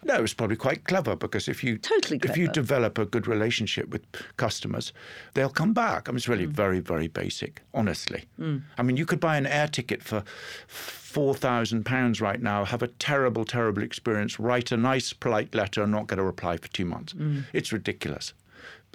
No, 0.03 0.15
it 0.15 0.21
was 0.21 0.33
probably 0.33 0.55
quite 0.55 0.85
clever 0.85 1.15
because 1.15 1.49
if 1.49 1.61
you 1.61 1.77
totally 1.77 2.19
if 2.23 2.37
you 2.37 2.47
develop 2.47 2.97
a 2.97 3.05
good 3.05 3.27
relationship 3.27 3.89
with 3.89 4.03
customers, 4.37 4.93
they'll 5.33 5.49
come 5.49 5.73
back. 5.73 6.07
I 6.07 6.11
mean, 6.11 6.17
it's 6.17 6.29
really 6.29 6.47
mm. 6.47 6.51
very 6.51 6.79
very 6.79 7.07
basic, 7.07 7.61
honestly. 7.73 8.23
Mm. 8.39 8.61
I 8.77 8.83
mean, 8.83 8.95
you 8.95 9.05
could 9.05 9.19
buy 9.19 9.35
an 9.37 9.45
air 9.45 9.67
ticket 9.67 10.01
for 10.01 10.23
four 10.67 11.35
thousand 11.35 11.85
pounds 11.85 12.21
right 12.21 12.41
now, 12.41 12.63
have 12.63 12.81
a 12.81 12.87
terrible 12.87 13.43
terrible 13.43 13.83
experience, 13.83 14.39
write 14.39 14.71
a 14.71 14.77
nice 14.77 15.11
polite 15.11 15.53
letter, 15.53 15.83
and 15.83 15.91
not 15.91 16.07
get 16.07 16.17
a 16.17 16.23
reply 16.23 16.55
for 16.55 16.69
two 16.69 16.85
months. 16.85 17.11
Mm. 17.11 17.43
It's 17.51 17.73
ridiculous 17.73 18.33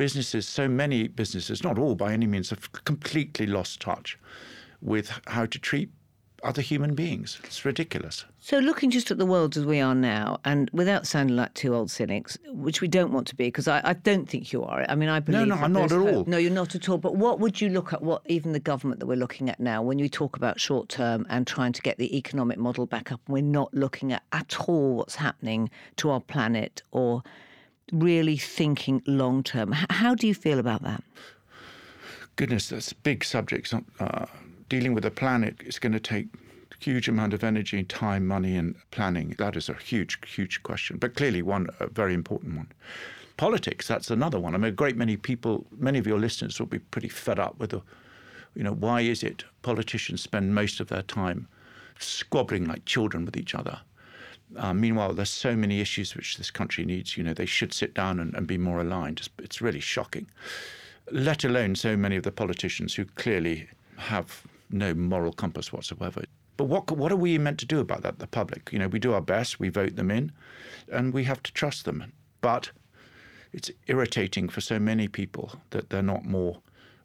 businesses, 0.00 0.48
so 0.48 0.66
many 0.66 1.08
businesses, 1.08 1.62
not 1.62 1.78
all 1.78 1.94
by 1.94 2.14
any 2.14 2.26
means, 2.26 2.48
have 2.48 2.72
completely 2.84 3.44
lost 3.46 3.80
touch 3.80 4.18
with 4.80 5.12
how 5.26 5.44
to 5.44 5.58
treat 5.58 5.90
other 6.42 6.62
human 6.62 6.94
beings. 6.94 7.38
It's 7.44 7.66
ridiculous. 7.66 8.24
So, 8.38 8.60
looking 8.60 8.90
just 8.90 9.10
at 9.10 9.18
the 9.18 9.26
world 9.26 9.58
as 9.58 9.66
we 9.66 9.78
are 9.78 9.94
now, 9.94 10.40
and 10.42 10.70
without 10.72 11.06
sounding 11.06 11.36
like 11.36 11.52
two 11.52 11.74
old 11.74 11.90
cynics, 11.90 12.38
which 12.46 12.80
we 12.80 12.88
don't 12.88 13.12
want 13.12 13.26
to 13.26 13.36
be, 13.36 13.48
because 13.48 13.68
I, 13.68 13.82
I, 13.84 13.92
don't 13.92 14.26
think 14.26 14.54
you 14.54 14.64
are. 14.64 14.86
I 14.88 14.94
mean, 14.94 15.10
I 15.10 15.20
believe. 15.20 15.46
No, 15.46 15.54
no, 15.54 15.60
I'm 15.62 15.74
not 15.74 15.92
at 15.92 15.98
all. 15.98 16.24
No, 16.26 16.38
you're 16.38 16.50
not 16.50 16.74
at 16.74 16.88
all. 16.88 16.96
But 16.96 17.16
what 17.16 17.38
would 17.40 17.60
you 17.60 17.68
look 17.68 17.92
at? 17.92 18.00
What 18.00 18.22
even 18.24 18.52
the 18.52 18.58
government 18.72 19.00
that 19.00 19.06
we're 19.06 19.16
looking 19.16 19.50
at 19.50 19.60
now, 19.60 19.82
when 19.82 19.98
you 19.98 20.08
talk 20.08 20.34
about 20.34 20.58
short 20.58 20.88
term 20.88 21.26
and 21.28 21.46
trying 21.46 21.74
to 21.74 21.82
get 21.82 21.98
the 21.98 22.16
economic 22.16 22.56
model 22.56 22.86
back 22.86 23.12
up, 23.12 23.20
we're 23.28 23.42
not 23.42 23.74
looking 23.74 24.14
at 24.14 24.22
at 24.32 24.56
all 24.66 24.94
what's 24.94 25.16
happening 25.16 25.68
to 25.96 26.08
our 26.08 26.22
planet 26.22 26.80
or 26.90 27.22
really 27.92 28.36
thinking 28.36 29.02
long 29.06 29.42
term. 29.42 29.72
How 29.90 30.14
do 30.14 30.26
you 30.26 30.34
feel 30.34 30.58
about 30.58 30.82
that? 30.82 31.02
Goodness, 32.36 32.68
that's 32.68 32.92
a 32.92 32.96
big 32.96 33.24
subject. 33.24 33.74
Uh, 33.98 34.26
dealing 34.68 34.94
with 34.94 35.04
the 35.04 35.10
planet 35.10 35.56
is 35.64 35.78
going 35.78 35.92
to 35.92 36.00
take 36.00 36.28
a 36.72 36.84
huge 36.84 37.08
amount 37.08 37.34
of 37.34 37.44
energy, 37.44 37.82
time, 37.84 38.26
money, 38.26 38.56
and 38.56 38.74
planning. 38.90 39.34
That 39.38 39.56
is 39.56 39.68
a 39.68 39.74
huge, 39.74 40.18
huge 40.26 40.62
question, 40.62 40.96
but 40.96 41.14
clearly 41.16 41.42
one 41.42 41.68
a 41.80 41.86
very 41.88 42.14
important 42.14 42.56
one. 42.56 42.68
Politics, 43.36 43.86
that's 43.88 44.10
another 44.10 44.38
one. 44.38 44.54
I 44.54 44.58
mean, 44.58 44.68
a 44.68 44.72
great 44.72 44.96
many 44.96 45.16
people, 45.16 45.66
many 45.78 45.98
of 45.98 46.06
your 46.06 46.18
listeners 46.18 46.58
will 46.58 46.66
be 46.66 46.78
pretty 46.78 47.08
fed 47.08 47.38
up 47.38 47.58
with 47.58 47.70
the, 47.70 47.82
you 48.54 48.62
know, 48.62 48.74
why 48.74 49.00
is 49.00 49.22
it 49.22 49.44
politicians 49.62 50.22
spend 50.22 50.54
most 50.54 50.80
of 50.80 50.88
their 50.88 51.02
time 51.02 51.48
squabbling 51.98 52.66
like 52.66 52.84
children 52.84 53.24
with 53.24 53.36
each 53.36 53.54
other? 53.54 53.80
Uh, 54.56 54.74
meanwhile, 54.74 55.12
there's 55.12 55.30
so 55.30 55.54
many 55.54 55.80
issues 55.80 56.16
which 56.16 56.36
this 56.36 56.50
country 56.50 56.84
needs. 56.84 57.16
You 57.16 57.22
know, 57.22 57.34
they 57.34 57.46
should 57.46 57.72
sit 57.72 57.94
down 57.94 58.18
and, 58.18 58.34
and 58.34 58.46
be 58.46 58.58
more 58.58 58.80
aligned. 58.80 59.20
It's, 59.20 59.30
it's, 59.38 59.60
really 59.60 59.80
shocking. 59.80 60.26
Let 61.10 61.44
alone 61.44 61.76
so 61.76 61.96
many 61.96 62.16
of 62.16 62.24
the 62.24 62.32
politicians 62.32 62.94
who 62.94 63.04
clearly 63.04 63.68
have 63.96 64.42
no 64.70 64.94
moral 64.94 65.32
compass 65.32 65.72
whatsoever. 65.72 66.24
But 66.56 66.64
what 66.64 66.90
what 66.90 67.10
are 67.12 67.16
we 67.16 67.38
meant 67.38 67.58
to 67.60 67.66
do 67.66 67.80
about 67.80 68.02
that? 68.02 68.18
The 68.18 68.26
public, 68.26 68.70
you 68.72 68.78
know, 68.78 68.88
we 68.88 68.98
do 68.98 69.14
our 69.14 69.22
best, 69.22 69.58
we 69.58 69.68
vote 69.68 69.96
them 69.96 70.10
in, 70.10 70.32
and 70.92 71.14
we 71.14 71.24
have 71.24 71.42
to 71.44 71.52
trust 71.52 71.84
them. 71.84 72.12
But 72.40 72.70
it's 73.52 73.70
irritating 73.86 74.48
for 74.48 74.60
so 74.60 74.78
many 74.78 75.08
people 75.08 75.52
that 75.70 75.90
they're 75.90 76.02
not 76.02 76.24
more 76.24 76.60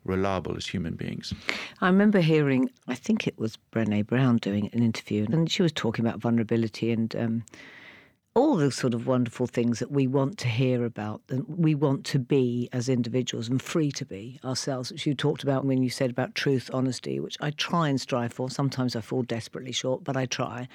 reliable 0.05 0.55
as 0.55 0.67
human 0.67 0.95
beings. 0.95 1.33
I 1.81 1.87
remember 1.87 2.19
hearing, 2.19 2.69
I 2.87 2.95
think 2.95 3.27
it 3.27 3.37
was 3.37 3.57
Brené 3.73 4.05
Brown 4.05 4.37
doing 4.37 4.69
an 4.71 4.83
interview, 4.83 5.25
and 5.29 5.51
she 5.51 5.61
was 5.61 5.73
talking 5.73 6.05
about 6.05 6.19
vulnerability 6.19 6.91
and 6.91 7.15
um, 7.15 7.43
all 8.35 8.57
the 8.57 8.69
sort 8.69 8.93
of 8.93 9.07
wonderful 9.07 9.47
things 9.47 9.79
that 9.79 9.91
we 9.91 10.07
want 10.07 10.37
to 10.37 10.49
hear 10.49 10.83
about 10.83 11.21
and 11.29 11.45
we 11.47 11.73
want 11.73 12.05
to 12.05 12.19
be 12.19 12.67
as 12.73 12.89
individuals 12.89 13.47
and 13.47 13.61
free 13.61 13.89
to 13.89 14.05
be 14.05 14.37
ourselves, 14.43 14.91
which 14.91 15.05
you 15.05 15.15
talked 15.15 15.41
about 15.41 15.63
when 15.63 15.81
you 15.81 15.89
said 15.89 16.11
about 16.11 16.35
truth, 16.35 16.69
honesty, 16.73 17.17
which 17.19 17.37
I 17.39 17.51
try 17.51 17.87
and 17.87 17.99
strive 17.99 18.33
for. 18.33 18.49
Sometimes 18.49 18.93
I 18.93 19.01
fall 19.01 19.23
desperately 19.23 19.71
short, 19.71 20.03
but 20.03 20.17
I 20.17 20.25
try. 20.25 20.67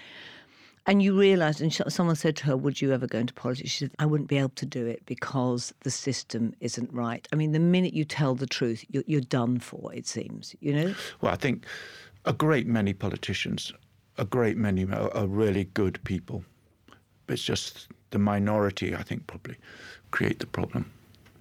And 0.90 1.00
you 1.00 1.16
realised, 1.16 1.60
and 1.60 1.72
someone 1.72 2.16
said 2.16 2.34
to 2.38 2.46
her, 2.46 2.56
Would 2.56 2.82
you 2.82 2.92
ever 2.92 3.06
go 3.06 3.20
into 3.20 3.32
politics? 3.32 3.70
She 3.70 3.84
said, 3.84 3.92
I 4.00 4.06
wouldn't 4.06 4.28
be 4.28 4.38
able 4.38 4.48
to 4.56 4.66
do 4.66 4.86
it 4.86 5.06
because 5.06 5.72
the 5.84 5.90
system 5.90 6.52
isn't 6.58 6.92
right. 6.92 7.28
I 7.32 7.36
mean, 7.36 7.52
the 7.52 7.60
minute 7.60 7.94
you 7.94 8.04
tell 8.04 8.34
the 8.34 8.48
truth, 8.48 8.84
you're, 8.88 9.04
you're 9.06 9.20
done 9.20 9.60
for, 9.60 9.94
it 9.94 10.08
seems, 10.08 10.56
you 10.58 10.74
know? 10.74 10.92
Well, 11.20 11.32
I 11.32 11.36
think 11.36 11.64
a 12.24 12.32
great 12.32 12.66
many 12.66 12.92
politicians, 12.92 13.72
a 14.18 14.24
great 14.24 14.56
many 14.56 14.84
are, 14.86 15.16
are 15.16 15.28
really 15.28 15.66
good 15.74 16.02
people. 16.02 16.42
It's 17.28 17.44
just 17.44 17.86
the 18.10 18.18
minority, 18.18 18.92
I 18.92 19.04
think, 19.04 19.28
probably 19.28 19.58
create 20.10 20.40
the 20.40 20.48
problem. 20.48 20.90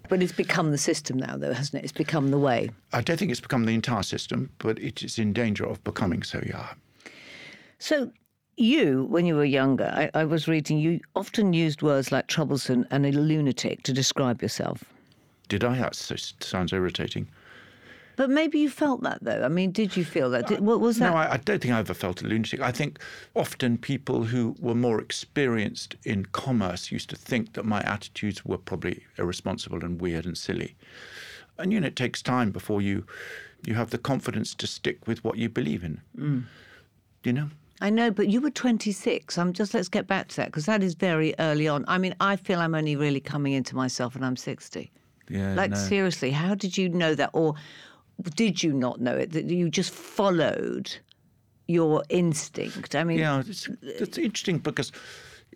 But 0.09 0.21
it's 0.21 0.31
become 0.31 0.69
the 0.69 0.77
system 0.77 1.17
now, 1.17 1.37
though, 1.37 1.53
hasn't 1.53 1.81
it? 1.81 1.85
It's 1.85 1.91
become 1.91 2.29
the 2.29 2.37
way. 2.37 2.69
I 2.93 3.01
don't 3.01 3.17
think 3.17 3.31
it's 3.31 3.41
become 3.41 3.65
the 3.65 3.73
entire 3.73 4.03
system, 4.03 4.51
but 4.59 4.77
it 4.77 5.01
is 5.01 5.17
in 5.17 5.33
danger 5.33 5.65
of 5.65 5.83
becoming 5.83 6.21
so, 6.21 6.39
yeah. 6.45 6.73
So 7.79 8.11
You, 8.59 9.05
when 9.05 9.25
you 9.25 9.35
were 9.35 9.45
younger, 9.45 9.89
I, 9.95 10.09
I 10.13 10.25
was 10.25 10.49
reading, 10.49 10.79
you 10.79 10.99
often 11.15 11.53
used 11.53 11.81
words 11.81 12.11
like 12.11 12.27
troublesome 12.27 12.85
and 12.91 13.05
a 13.05 13.11
lunatic 13.13 13.83
to 13.83 13.93
describe 13.93 14.41
yourself. 14.41 14.83
Did 15.47 15.63
I? 15.63 15.77
That 15.77 15.95
so, 15.95 16.17
sounds 16.41 16.73
irritating. 16.73 17.29
But 18.17 18.29
maybe 18.29 18.59
you 18.59 18.69
felt 18.69 19.01
that 19.03 19.19
though. 19.21 19.45
I 19.45 19.47
mean, 19.47 19.71
did 19.71 19.95
you 19.95 20.03
feel 20.03 20.29
that? 20.31 20.47
Did, 20.47 20.59
what 20.59 20.81
was 20.81 20.97
that? 20.97 21.09
No, 21.09 21.15
I, 21.15 21.35
I 21.35 21.37
don't 21.37 21.61
think 21.61 21.73
I 21.73 21.79
ever 21.79 21.93
felt 21.93 22.21
a 22.21 22.27
lunatic. 22.27 22.59
I 22.59 22.73
think 22.73 22.99
often 23.33 23.77
people 23.77 24.25
who 24.25 24.57
were 24.59 24.75
more 24.75 24.99
experienced 24.99 25.95
in 26.03 26.25
commerce 26.25 26.91
used 26.91 27.09
to 27.11 27.15
think 27.15 27.53
that 27.53 27.63
my 27.63 27.79
attitudes 27.83 28.43
were 28.43 28.57
probably 28.57 29.05
irresponsible 29.17 29.85
and 29.85 30.01
weird 30.01 30.25
and 30.25 30.37
silly. 30.37 30.75
And 31.57 31.71
you 31.71 31.79
know, 31.79 31.87
it 31.87 31.95
takes 31.95 32.21
time 32.21 32.51
before 32.51 32.81
you 32.81 33.05
you 33.65 33.75
have 33.75 33.91
the 33.91 33.97
confidence 33.97 34.53
to 34.55 34.67
stick 34.67 35.07
with 35.07 35.23
what 35.23 35.37
you 35.37 35.47
believe 35.47 35.85
in. 35.85 36.01
Mm. 36.17 36.43
You 37.23 37.31
know. 37.31 37.49
I 37.81 37.89
know, 37.89 38.11
but 38.11 38.27
you 38.27 38.41
were 38.41 38.49
26. 38.49 39.37
I'm 39.37 39.53
just 39.53 39.73
let's 39.73 39.87
get 39.87 40.05
back 40.05 40.27
to 40.29 40.35
that 40.37 40.47
because 40.47 40.65
that 40.65 40.83
is 40.83 40.95
very 40.95 41.33
early 41.39 41.67
on. 41.67 41.85
I 41.87 41.97
mean, 41.97 42.13
I 42.19 42.35
feel 42.35 42.59
I'm 42.59 42.75
only 42.75 42.95
really 42.95 43.21
coming 43.21 43.53
into 43.53 43.75
myself 43.75 44.15
and 44.15 44.25
I'm 44.25 44.35
60. 44.35 44.91
Yeah. 45.29 45.53
Like 45.53 45.71
no. 45.71 45.77
seriously, 45.77 46.31
how 46.31 46.55
did 46.55 46.77
you 46.77 46.89
know 46.89 47.15
that, 47.15 47.29
or 47.33 47.53
did 48.35 48.61
you 48.61 48.73
not 48.73 48.99
know 48.99 49.15
it? 49.15 49.31
That 49.31 49.45
you 49.45 49.69
just 49.69 49.91
followed 49.91 50.91
your 51.67 52.03
instinct? 52.09 52.95
I 52.95 53.03
mean, 53.03 53.19
yeah, 53.19 53.43
it's, 53.45 53.69
it's 53.81 54.17
interesting 54.17 54.57
because 54.57 54.91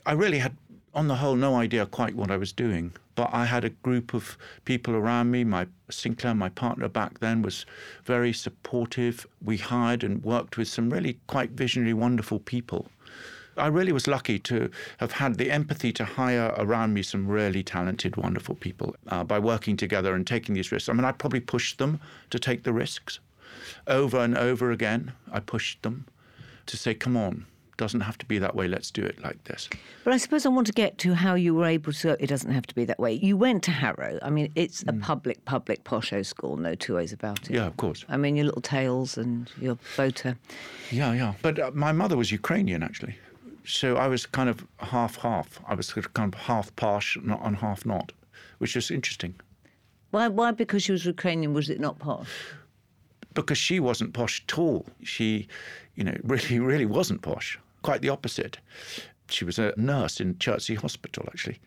I 0.05 0.13
really 0.13 0.37
had, 0.37 0.55
on 0.93 1.07
the 1.07 1.15
whole, 1.15 1.35
no 1.35 1.55
idea 1.55 1.85
quite 1.85 2.15
what 2.15 2.31
I 2.31 2.37
was 2.37 2.51
doing. 2.51 2.93
But 3.15 3.29
I 3.31 3.45
had 3.45 3.63
a 3.63 3.69
group 3.69 4.13
of 4.13 4.37
people 4.65 4.95
around 4.95 5.31
me. 5.31 5.43
My 5.43 5.67
Sinclair, 5.89 6.35
my 6.35 6.49
partner 6.49 6.87
back 6.87 7.19
then, 7.19 7.41
was 7.41 7.65
very 8.05 8.33
supportive. 8.33 9.27
We 9.43 9.57
hired 9.57 10.03
and 10.03 10.23
worked 10.23 10.57
with 10.57 10.67
some 10.67 10.89
really 10.89 11.19
quite 11.27 11.51
visionary, 11.51 11.93
wonderful 11.93 12.39
people. 12.39 12.87
I 13.55 13.67
really 13.67 13.91
was 13.91 14.07
lucky 14.07 14.39
to 14.39 14.71
have 14.97 15.11
had 15.13 15.37
the 15.37 15.51
empathy 15.51 15.91
to 15.93 16.05
hire 16.05 16.53
around 16.57 16.93
me 16.93 17.03
some 17.03 17.27
really 17.27 17.61
talented, 17.61 18.17
wonderful 18.17 18.55
people 18.55 18.95
uh, 19.09 19.23
by 19.23 19.37
working 19.37 19.77
together 19.77 20.15
and 20.15 20.25
taking 20.25 20.55
these 20.55 20.71
risks. 20.71 20.89
I 20.89 20.93
mean, 20.93 21.05
I 21.05 21.11
probably 21.11 21.39
pushed 21.39 21.77
them 21.77 21.99
to 22.31 22.39
take 22.39 22.63
the 22.63 22.73
risks 22.73 23.19
over 23.85 24.17
and 24.17 24.35
over 24.35 24.71
again. 24.71 25.13
I 25.31 25.39
pushed 25.39 25.83
them 25.83 26.05
to 26.65 26.77
say, 26.77 26.95
come 26.95 27.15
on, 27.15 27.45
doesn't 27.77 28.01
have 28.01 28.17
to 28.19 28.25
be 28.25 28.39
that 28.39 28.55
way. 28.55 28.67
Let's 28.67 28.91
do 28.91 29.03
it 29.03 29.21
like 29.23 29.43
this. 29.45 29.69
But 30.03 30.13
I 30.13 30.17
suppose 30.17 30.45
I 30.45 30.49
want 30.49 30.67
to 30.67 30.73
get 30.73 30.97
to 30.99 31.13
how 31.13 31.35
you 31.35 31.55
were 31.55 31.65
able 31.65 31.93
to. 31.93 32.21
It 32.23 32.27
doesn't 32.27 32.51
have 32.51 32.67
to 32.67 32.75
be 32.75 32.85
that 32.85 32.99
way. 32.99 33.13
You 33.13 33.37
went 33.37 33.63
to 33.63 33.71
Harrow. 33.71 34.19
I 34.21 34.29
mean, 34.29 34.51
it's 34.55 34.83
a 34.87 34.93
public, 34.93 35.43
public 35.45 35.83
posho 35.83 36.25
school. 36.25 36.57
No 36.57 36.75
two 36.75 36.95
ways 36.95 37.13
about 37.13 37.49
it. 37.49 37.51
Yeah, 37.51 37.65
of 37.65 37.77
course. 37.77 38.05
I 38.09 38.17
mean, 38.17 38.35
your 38.35 38.45
little 38.45 38.61
tails 38.61 39.17
and 39.17 39.49
your 39.59 39.77
boater. 39.97 40.37
Yeah, 40.91 41.13
yeah. 41.13 41.33
But 41.41 41.59
uh, 41.59 41.71
my 41.73 41.91
mother 41.91 42.17
was 42.17 42.31
Ukrainian, 42.31 42.83
actually. 42.83 43.15
So 43.65 43.95
I 43.95 44.07
was 44.07 44.25
kind 44.25 44.49
of 44.49 44.65
half 44.79 45.15
half. 45.17 45.59
I 45.67 45.73
was 45.75 45.87
sort 45.87 46.05
of 46.05 46.13
kind 46.13 46.33
of 46.33 46.39
half 46.39 46.75
posh 46.75 47.15
and 47.15 47.55
half 47.57 47.85
not, 47.85 48.11
which 48.57 48.75
is 48.75 48.91
interesting. 48.91 49.35
Why? 50.11 50.27
Why? 50.27 50.51
Because 50.51 50.83
she 50.83 50.91
was 50.91 51.05
Ukrainian. 51.05 51.53
Was 51.53 51.69
it 51.69 51.79
not 51.79 51.97
posh? 51.99 52.29
Because 53.33 53.57
she 53.57 53.79
wasn't 53.79 54.13
posh 54.13 54.43
at 54.47 54.59
all. 54.59 54.85
She, 55.01 55.47
you 55.95 56.03
know, 56.03 56.15
really, 56.23 56.59
really 56.59 56.85
wasn't 56.85 57.21
posh. 57.21 57.57
Quite 57.83 58.01
the 58.01 58.09
opposite. 58.09 58.57
She 59.29 59.45
was 59.45 59.59
a 59.59 59.73
nurse 59.77 60.19
in 60.19 60.37
Chertsey 60.39 60.75
Hospital, 60.75 61.25
actually. 61.27 61.59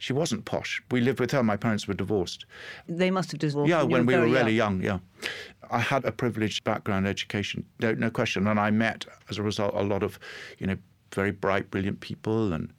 She 0.00 0.12
wasn't 0.12 0.44
posh. 0.44 0.80
We 0.90 1.00
lived 1.00 1.18
with 1.20 1.30
her. 1.32 1.42
My 1.42 1.56
parents 1.56 1.88
were 1.88 1.94
divorced. 1.94 2.46
They 2.88 3.10
must 3.10 3.32
have 3.32 3.40
divorced. 3.40 3.68
Yeah, 3.68 3.82
when, 3.82 3.90
when 3.90 4.06
we 4.06 4.16
were 4.16 4.22
really 4.32 4.52
young. 4.54 4.80
young. 4.82 5.02
Yeah, 5.22 5.28
I 5.70 5.80
had 5.80 6.04
a 6.04 6.12
privileged 6.12 6.62
background 6.64 7.06
education, 7.06 7.64
no, 7.80 7.92
no 7.94 8.08
question, 8.10 8.46
and 8.46 8.60
I 8.60 8.70
met 8.70 9.06
as 9.28 9.38
a 9.38 9.42
result 9.42 9.74
a 9.74 9.82
lot 9.82 10.02
of, 10.02 10.18
you 10.58 10.66
know, 10.68 10.76
very 11.12 11.32
bright, 11.32 11.70
brilliant 11.70 12.00
people, 12.00 12.52
and 12.52 12.72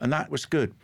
and 0.00 0.12
that 0.12 0.28
was 0.30 0.44
good. 0.44 0.74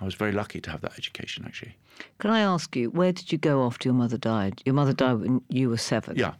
I 0.00 0.04
was 0.04 0.14
very 0.14 0.32
lucky 0.32 0.60
to 0.60 0.70
have 0.70 0.82
that 0.82 0.92
education, 0.98 1.44
actually. 1.46 1.76
Can 2.18 2.30
I 2.30 2.40
ask 2.40 2.76
you, 2.76 2.90
where 2.90 3.12
did 3.12 3.32
you 3.32 3.38
go 3.38 3.64
after 3.64 3.88
your 3.88 3.94
mother 3.94 4.18
died? 4.18 4.60
Your 4.66 4.74
mother 4.74 4.92
died 4.92 5.20
when 5.20 5.40
you 5.48 5.70
were 5.70 5.78
seven. 5.78 6.16
Yeah. 6.16 6.34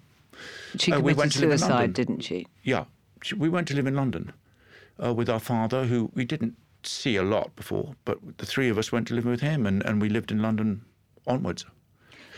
She 0.76 0.92
Uh, 0.92 0.96
committed 0.96 1.04
we 1.04 1.14
went 1.14 1.32
to 1.32 1.38
suicide, 1.38 1.92
didn't 1.94 2.20
she? 2.20 2.46
Yeah, 2.64 2.84
She- 3.22 3.36
we 3.36 3.48
went 3.48 3.68
to 3.68 3.74
live 3.74 3.86
in 3.86 3.94
London 3.94 4.32
uh, 5.02 5.12
with 5.12 5.28
our 5.28 5.40
father, 5.40 5.84
who 5.84 6.10
we 6.14 6.24
didn't 6.24 6.56
see 6.82 7.16
a 7.16 7.22
lot 7.22 7.54
before, 7.56 7.94
but 8.04 8.18
the 8.38 8.46
three 8.46 8.68
of 8.68 8.78
us 8.78 8.92
went 8.92 9.08
to 9.08 9.14
live 9.14 9.24
with 9.24 9.40
him, 9.40 9.66
and, 9.66 9.82
and 9.84 10.00
we 10.00 10.08
lived 10.08 10.30
in 10.30 10.42
London 10.42 10.84
onwards. 11.26 11.64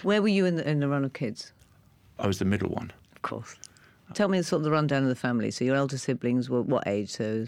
Where 0.02 0.22
were 0.22 0.28
you 0.28 0.46
in 0.46 0.56
the, 0.56 0.68
in 0.68 0.80
the 0.80 0.88
run 0.88 1.04
of 1.04 1.12
kids? 1.12 1.52
I 2.18 2.26
was 2.26 2.38
the 2.38 2.44
middle 2.44 2.70
one. 2.70 2.92
Of 3.14 3.22
course. 3.22 3.56
Tell 4.14 4.28
me 4.28 4.40
sort 4.42 4.60
of 4.60 4.64
the 4.64 4.70
rundown 4.70 5.02
of 5.02 5.08
the 5.08 5.16
family. 5.16 5.50
So 5.50 5.64
your 5.64 5.74
elder 5.74 5.98
siblings 5.98 6.48
were 6.48 6.62
what 6.62 6.86
age? 6.86 7.10
So 7.10 7.46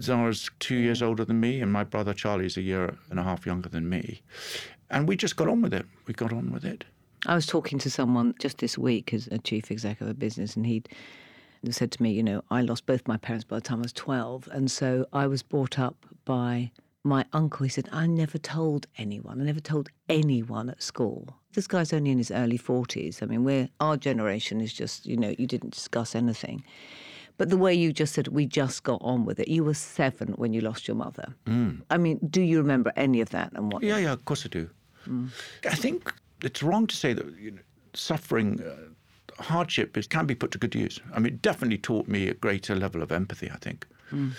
Zara's 0.00 0.50
two 0.60 0.76
years 0.76 1.02
older 1.02 1.24
than 1.24 1.40
me, 1.40 1.60
and 1.60 1.70
my 1.70 1.84
brother 1.84 2.14
Charlie's 2.14 2.56
a 2.56 2.62
year 2.62 2.96
and 3.10 3.20
a 3.20 3.22
half 3.22 3.44
younger 3.44 3.68
than 3.68 3.88
me. 3.88 4.22
And 4.90 5.06
we 5.06 5.16
just 5.16 5.36
got 5.36 5.48
on 5.48 5.60
with 5.60 5.74
it. 5.74 5.86
We 6.06 6.14
got 6.14 6.32
on 6.32 6.52
with 6.52 6.64
it. 6.64 6.84
I 7.26 7.34
was 7.34 7.46
talking 7.46 7.78
to 7.80 7.90
someone 7.90 8.34
just 8.38 8.58
this 8.58 8.76
week 8.76 9.14
as 9.14 9.28
a 9.28 9.38
chief 9.38 9.70
exec 9.70 10.00
of 10.00 10.08
a 10.08 10.14
business, 10.14 10.56
and 10.56 10.66
he'd 10.66 10.88
said 11.70 11.92
to 11.92 12.02
me, 12.02 12.10
you 12.10 12.22
know, 12.22 12.42
I 12.50 12.62
lost 12.62 12.86
both 12.86 13.06
my 13.06 13.16
parents 13.16 13.44
by 13.44 13.56
the 13.56 13.62
time 13.62 13.78
I 13.78 13.82
was 13.82 13.92
12. 13.92 14.48
And 14.52 14.70
so 14.70 15.06
I 15.12 15.26
was 15.26 15.42
brought 15.42 15.78
up 15.78 16.06
by 16.24 16.72
my 17.04 17.24
uncle. 17.32 17.64
He 17.64 17.70
said, 17.70 17.88
I 17.92 18.06
never 18.06 18.38
told 18.38 18.86
anyone. 18.98 19.40
I 19.40 19.44
never 19.44 19.60
told 19.60 19.88
anyone 20.08 20.70
at 20.70 20.82
school. 20.82 21.36
This 21.52 21.66
guy's 21.66 21.92
only 21.92 22.10
in 22.10 22.18
his 22.18 22.30
early 22.30 22.58
40s. 22.58 23.22
I 23.22 23.26
mean, 23.26 23.44
we're, 23.44 23.68
our 23.80 23.96
generation 23.96 24.60
is 24.60 24.72
just, 24.72 25.06
you 25.06 25.16
know, 25.16 25.34
you 25.38 25.46
didn't 25.46 25.70
discuss 25.74 26.14
anything. 26.14 26.64
But 27.38 27.50
the 27.50 27.56
way 27.56 27.74
you 27.74 27.92
just 27.92 28.14
said, 28.14 28.28
we 28.28 28.46
just 28.46 28.82
got 28.82 29.00
on 29.02 29.24
with 29.24 29.40
it. 29.40 29.48
You 29.48 29.64
were 29.64 29.74
seven 29.74 30.28
when 30.32 30.52
you 30.52 30.60
lost 30.60 30.86
your 30.86 30.96
mother. 30.96 31.34
I 31.90 31.98
mean, 31.98 32.18
do 32.30 32.40
you 32.40 32.58
remember 32.58 32.92
any 32.96 33.20
of 33.20 33.30
that 33.30 33.52
and 33.54 33.72
what? 33.72 33.82
Yeah, 33.82 33.98
yeah, 33.98 34.12
of 34.12 34.24
course 34.24 34.44
I 34.44 34.48
do. 34.48 34.68
I 35.68 35.74
think 35.74 36.12
it's 36.42 36.62
wrong 36.62 36.86
to 36.86 36.94
say 36.94 37.12
that 37.12 37.26
you 37.38 37.52
know, 37.52 37.62
suffering, 37.94 38.60
uh, 38.62 38.90
hardship 39.38 39.96
is, 39.96 40.06
can 40.06 40.26
be 40.26 40.34
put 40.34 40.50
to 40.52 40.58
good 40.58 40.74
use. 40.74 41.00
I 41.14 41.18
mean, 41.18 41.34
it 41.34 41.42
definitely 41.42 41.78
taught 41.78 42.08
me 42.08 42.28
a 42.28 42.34
greater 42.34 42.74
level 42.74 43.02
of 43.02 43.12
empathy, 43.12 43.50
I 43.50 43.56
think. 43.56 43.86
Hmm. 44.10 44.30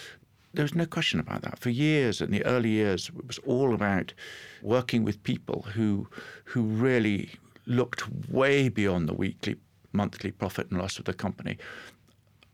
There's 0.53 0.75
no 0.75 0.85
question 0.85 1.19
about 1.19 1.41
that. 1.41 1.57
For 1.57 1.71
years, 1.71 2.21
in 2.21 2.29
the 2.29 2.45
early 2.45 2.69
years, 2.69 3.09
it 3.09 3.25
was 3.25 3.39
all 3.39 3.73
about 3.73 4.13
working 4.61 5.03
with 5.03 5.23
people 5.23 5.65
who, 5.73 6.07
who 6.45 6.61
really 6.61 7.31
looked 7.65 8.03
way 8.29 8.69
beyond 8.69 9.09
the 9.09 9.13
weekly, 9.13 9.55
monthly 9.93 10.31
profit 10.31 10.69
and 10.69 10.79
loss 10.79 10.99
of 10.99 11.05
the 11.05 11.13
company 11.13 11.57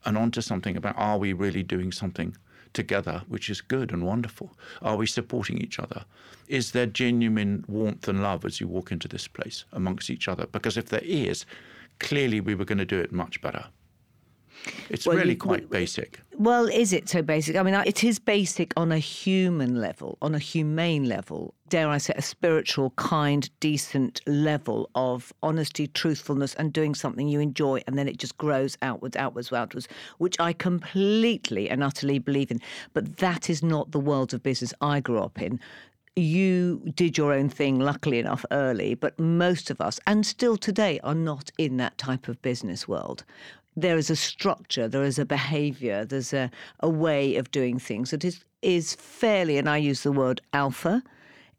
and 0.05 0.17
onto 0.17 0.41
something 0.41 0.77
about 0.77 0.97
are 0.97 1.17
we 1.17 1.33
really 1.33 1.63
doing 1.63 1.91
something 1.91 2.35
together 2.73 3.23
which 3.27 3.49
is 3.49 3.61
good 3.61 3.91
and 3.91 4.05
wonderful? 4.05 4.51
Are 4.81 4.95
we 4.95 5.07
supporting 5.07 5.57
each 5.57 5.79
other? 5.79 6.05
Is 6.47 6.71
there 6.71 6.85
genuine 6.85 7.65
warmth 7.67 8.07
and 8.07 8.21
love 8.21 8.45
as 8.45 8.61
you 8.61 8.67
walk 8.67 8.91
into 8.91 9.07
this 9.07 9.27
place 9.27 9.65
amongst 9.73 10.09
each 10.09 10.27
other? 10.27 10.45
Because 10.47 10.77
if 10.77 10.85
there 10.85 11.03
is, 11.03 11.45
clearly 11.99 12.41
we 12.41 12.55
were 12.55 12.65
going 12.65 12.77
to 12.79 12.85
do 12.85 12.99
it 12.99 13.11
much 13.11 13.41
better. 13.41 13.65
It's 14.89 15.05
Well, 15.07 15.15
really 15.15 15.31
you- 15.31 15.37
quite 15.37 15.69
basic. 15.69 16.19
Well, 16.37 16.67
is 16.67 16.91
it 16.91 17.07
so 17.07 17.21
basic? 17.21 17.55
I 17.55 17.63
mean, 17.63 17.73
uh, 17.73 17.83
it 17.85 18.03
is 18.03 18.19
basic 18.19 18.73
on 18.77 18.91
a 18.91 18.97
human 18.97 19.79
level, 19.79 20.17
on 20.21 20.35
a 20.35 20.39
humane 20.39 21.05
level, 21.07 21.53
dare 21.69 21.87
I 21.89 21.97
say, 21.97 22.13
a 22.17 22.21
spiritual, 22.21 22.89
kind, 22.91 23.49
decent 23.61 24.21
level 24.27 24.89
of 24.95 25.31
honesty, 25.43 25.87
truthfulness, 25.87 26.55
and 26.55 26.73
doing 26.73 26.93
something 26.95 27.27
you 27.29 27.39
enjoy, 27.39 27.81
and 27.87 27.97
then 27.97 28.07
it 28.09 28.17
just 28.17 28.37
grows 28.37 28.77
outwards, 28.81 29.15
outwards, 29.15 29.51
outwards, 29.53 29.87
which 30.17 30.37
I 30.39 30.51
completely 30.53 31.69
and 31.69 31.83
utterly 31.83 32.19
believe 32.19 32.51
in. 32.51 32.59
But 32.93 33.17
that 33.17 33.49
is 33.49 33.61
not 33.63 33.91
the 33.91 33.99
world 33.99 34.33
of 34.33 34.43
business 34.43 34.73
I 34.81 34.99
grew 34.99 35.19
up 35.19 35.41
in. 35.41 35.59
You 36.19 36.91
did 36.95 37.17
your 37.17 37.33
own 37.33 37.49
thing, 37.49 37.79
luckily 37.79 38.19
enough, 38.19 38.45
early, 38.51 38.93
but 38.93 39.19
most 39.19 39.69
of 39.69 39.79
us, 39.79 39.99
and 40.05 40.25
still 40.25 40.57
today, 40.57 40.99
are 41.03 41.15
not 41.15 41.51
in 41.57 41.77
that 41.77 41.97
type 41.97 42.27
of 42.27 42.41
business 42.41 42.87
world 42.87 43.23
there 43.75 43.97
is 43.97 44.09
a 44.09 44.15
structure, 44.15 44.87
there 44.87 45.03
is 45.03 45.19
a 45.19 45.25
behavior, 45.25 46.03
there's 46.03 46.33
a, 46.33 46.51
a 46.81 46.89
way 46.89 47.35
of 47.35 47.51
doing 47.51 47.79
things 47.79 48.11
that 48.11 48.25
is, 48.25 48.43
is 48.61 48.95
fairly, 48.95 49.57
and 49.57 49.69
I 49.69 49.77
use 49.77 50.03
the 50.03 50.11
word 50.11 50.41
alpha, 50.53 51.01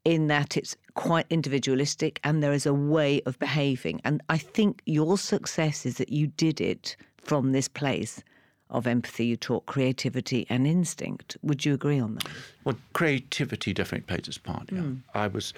in 0.05 0.29
that 0.29 0.57
it's 0.57 0.77
quite 0.95 1.27
individualistic 1.31 2.21
and 2.25 2.43
there 2.43 2.53
is 2.53 2.67
a 2.67 2.75
way 2.75 3.21
of 3.27 3.39
behaving. 3.39 4.01
And 4.05 4.23
I 4.29 4.39
think 4.39 4.83
your 4.87 5.19
success 5.19 5.85
is 5.85 5.99
that 5.99 6.11
you 6.11 6.27
did 6.27 6.61
it 6.61 6.97
from 7.23 7.53
this 7.53 7.69
place 7.69 8.23
of 8.71 8.87
empathy. 8.87 9.27
You 9.27 9.37
taught 9.37 9.67
creativity 9.67 10.47
and 10.49 10.67
instinct. 10.67 11.37
Would 11.43 11.65
you 11.65 11.75
agree 11.75 11.99
on 12.01 12.15
that? 12.15 12.27
Well, 12.65 12.77
creativity 12.93 13.73
definitely 13.73 14.07
plays 14.07 14.29
its 14.29 14.39
part. 14.39 14.71
Yeah. 14.73 14.79
Mm. 14.81 15.01
I 15.15 15.27
was 15.27 15.53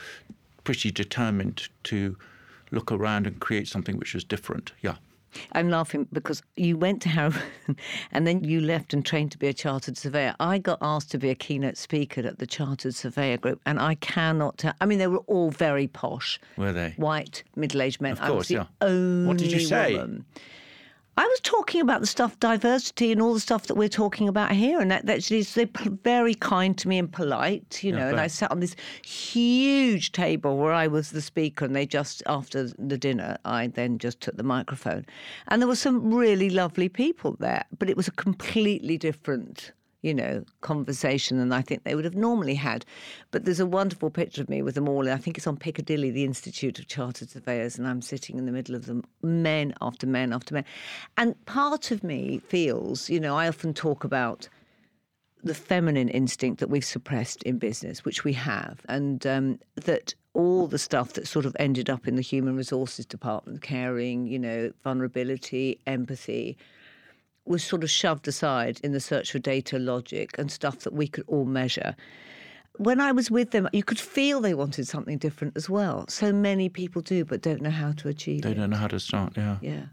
pretty 0.64 0.90
determined 0.90 1.69
to 1.85 2.16
look 2.71 2.90
around 2.92 3.26
and 3.26 3.38
create 3.40 3.69
something 3.69 3.97
which 3.99 4.14
was 4.14 4.25
different. 4.25 4.73
Yeah. 4.81 4.95
I'm 5.52 5.71
laughing 5.71 6.07
because 6.12 6.42
you 6.57 6.76
went 6.76 7.00
to 7.02 7.09
Harrow 7.09 7.33
and 8.12 8.26
then 8.26 8.45
you 8.45 8.61
left 8.61 8.92
and 8.92 9.04
trained 9.04 9.33
to 9.33 9.38
be 9.38 9.49
a 9.49 9.54
chartered 9.54 9.97
surveyor. 9.97 10.35
I 10.38 10.59
got 10.59 10.76
asked 10.83 11.11
to 11.12 11.19
be 11.19 11.31
a 11.31 11.35
keynote 11.35 11.78
speaker 11.78 12.21
at 12.21 12.38
the 12.38 12.47
Chartered 12.47 12.95
Surveyor 12.95 13.38
Group, 13.38 13.59
and 13.64 13.81
I 13.81 13.95
cannot 13.95 14.59
tell. 14.59 14.75
I 14.81 14.85
mean, 14.85 14.99
they 14.99 15.07
were 15.07 15.25
all 15.26 15.50
very 15.50 15.87
posh, 15.87 16.38
Were 16.59 16.73
they? 16.75 16.92
white, 16.99 17.45
middle 17.57 17.81
aged 17.81 18.02
men. 18.02 18.12
Of 18.12 18.21
I 18.21 18.25
was 18.25 18.31
course, 18.31 18.49
the 18.49 18.54
yeah. 18.57 18.64
only 18.83 19.26
What 19.28 19.38
did 19.38 19.52
you 19.52 19.61
say? 19.61 19.95
woman. 19.95 20.26
I 21.14 21.25
was 21.26 21.40
talking 21.40 21.83
about 21.83 22.00
the 22.00 22.07
stuff, 22.07 22.40
diversity, 22.40 23.12
and 23.12 23.21
all 23.21 23.35
the 23.35 23.40
stuff 23.40 23.66
that 23.66 23.75
we're 23.75 23.88
talking 23.88 24.28
about 24.28 24.52
here, 24.52 24.81
and 24.81 24.90
that 24.90 25.09
actually 25.09 25.42
they're 25.42 25.69
very 26.02 26.35
kind 26.35 26.76
to 26.78 26.88
me 26.88 26.99
and 26.99 27.12
polite, 27.12 27.85
you 27.85 27.92
know. 27.92 28.09
and 28.09 28.19
I 28.19 28.28
sat 28.28 28.50
on 28.50 28.61
this 28.61 28.75
huge 29.04 30.12
table 30.12 30.57
where 30.57 30.73
I 30.73 30.87
was 30.87 31.11
the 31.11 31.21
speaker, 31.21 31.66
and 31.66 31.76
they 31.76 31.85
just 31.85 32.23
after 32.26 32.69
the 32.78 32.97
dinner, 32.97 33.37
I 33.45 33.66
then 33.66 33.99
just 33.99 34.23
took 34.23 34.37
the 34.38 34.42
microphone, 34.42 35.04
and 35.49 35.61
there 35.61 35.69
were 35.69 35.76
some 35.76 36.14
really 36.14 36.49
lovely 36.49 36.88
people 36.88 37.37
there, 37.38 37.64
but 37.78 37.90
it 37.90 37.97
was 37.97 38.09
a 38.09 38.12
completely 38.12 38.97
different 38.97 39.73
you 40.02 40.12
know, 40.12 40.44
conversation 40.61 41.38
than 41.38 41.52
I 41.52 41.62
think 41.62 41.85
they 41.85 41.94
would 41.94 42.04
have 42.04 42.16
normally 42.16 42.56
had. 42.56 42.85
But 43.30 43.44
there's 43.44 43.61
a 43.61 43.66
wonderful 43.66 44.11
picture 44.11 44.42
of 44.42 44.49
me 44.49 44.61
with 44.61 44.75
them 44.75 44.88
all. 44.88 45.09
I 45.09 45.16
think 45.16 45.38
it's 45.38 45.47
on 45.47 45.56
Piccadilly, 45.56 46.11
the 46.11 46.25
Institute 46.25 46.78
of 46.78 46.88
Chartered 46.88 47.30
Surveyors, 47.30 47.78
and 47.78 47.87
I'm 47.87 48.02
sitting 48.02 48.37
in 48.37 48.47
the 48.47 48.52
middle 48.52 48.75
of 48.75 48.87
them, 48.87 49.04
men 49.23 49.73
after 49.80 50.06
men 50.06 50.32
after 50.32 50.54
men. 50.54 50.64
And 51.16 51.42
part 51.47 51.90
of 51.90 52.02
me 52.02 52.40
feels, 52.49 53.09
you 53.09 53.21
know, 53.21 53.37
I 53.37 53.49
often 53.49 53.73
talk 53.73 54.04
about 54.04 54.49
the 55.44 55.54
feminine 55.54 56.09
instinct 56.09 56.61
that 56.61 56.71
we've 56.71 56.85
suppressed 56.85 57.42
in 57.42 57.59
business, 57.59 58.04
which 58.04 58.23
we 58.23 58.32
have, 58.32 58.80
and 58.88 59.26
um, 59.26 59.59
that 59.75 60.14
all 60.35 60.66
the 60.66 60.78
stuff 60.78 61.12
that 61.14 61.26
sort 61.26 61.44
of 61.44 61.56
ended 61.59 61.90
up 61.90 62.06
in 62.09 62.16
the 62.16 62.23
human 62.23 62.56
resources 62.56 63.04
department, 63.04 63.61
caring, 63.61 64.26
you 64.26 64.38
know, 64.38 64.73
vulnerability, 64.82 65.78
empathy, 65.87 66.56
was 67.44 67.64
sort 67.64 67.82
of 67.82 67.90
shoved 67.90 68.28
aside 68.28 68.80
in 68.84 68.92
the 68.92 69.00
search 69.00 69.32
for 69.32 69.38
data 69.38 69.78
logic 69.78 70.34
and 70.38 70.50
stuff 70.50 70.80
that 70.80 70.92
we 70.92 71.08
could 71.08 71.25
all 71.26 71.44
measure. 71.44 71.96
When 72.78 73.00
I 73.00 73.12
was 73.12 73.30
with 73.30 73.50
them, 73.50 73.68
you 73.72 73.82
could 73.82 73.99
feel 73.99 74.40
they 74.40 74.54
wanted 74.54 74.88
something 74.88 75.18
different 75.18 75.56
as 75.56 75.68
well. 75.68 76.06
So 76.08 76.32
many 76.32 76.68
people 76.68 77.02
do, 77.02 77.25
but 77.25 77.42
don't 77.42 77.61
know 77.61 77.70
how 77.70 77.92
to 77.92 78.08
achieve 78.08 78.42
they 78.42 78.50
it. 78.50 78.54
They 78.54 78.61
don't 78.61 78.70
know 78.70 78.76
how 78.76 78.87
to 78.88 79.00
start, 79.00 79.37
yeah. 79.37 79.58
Yeah. 79.61 79.84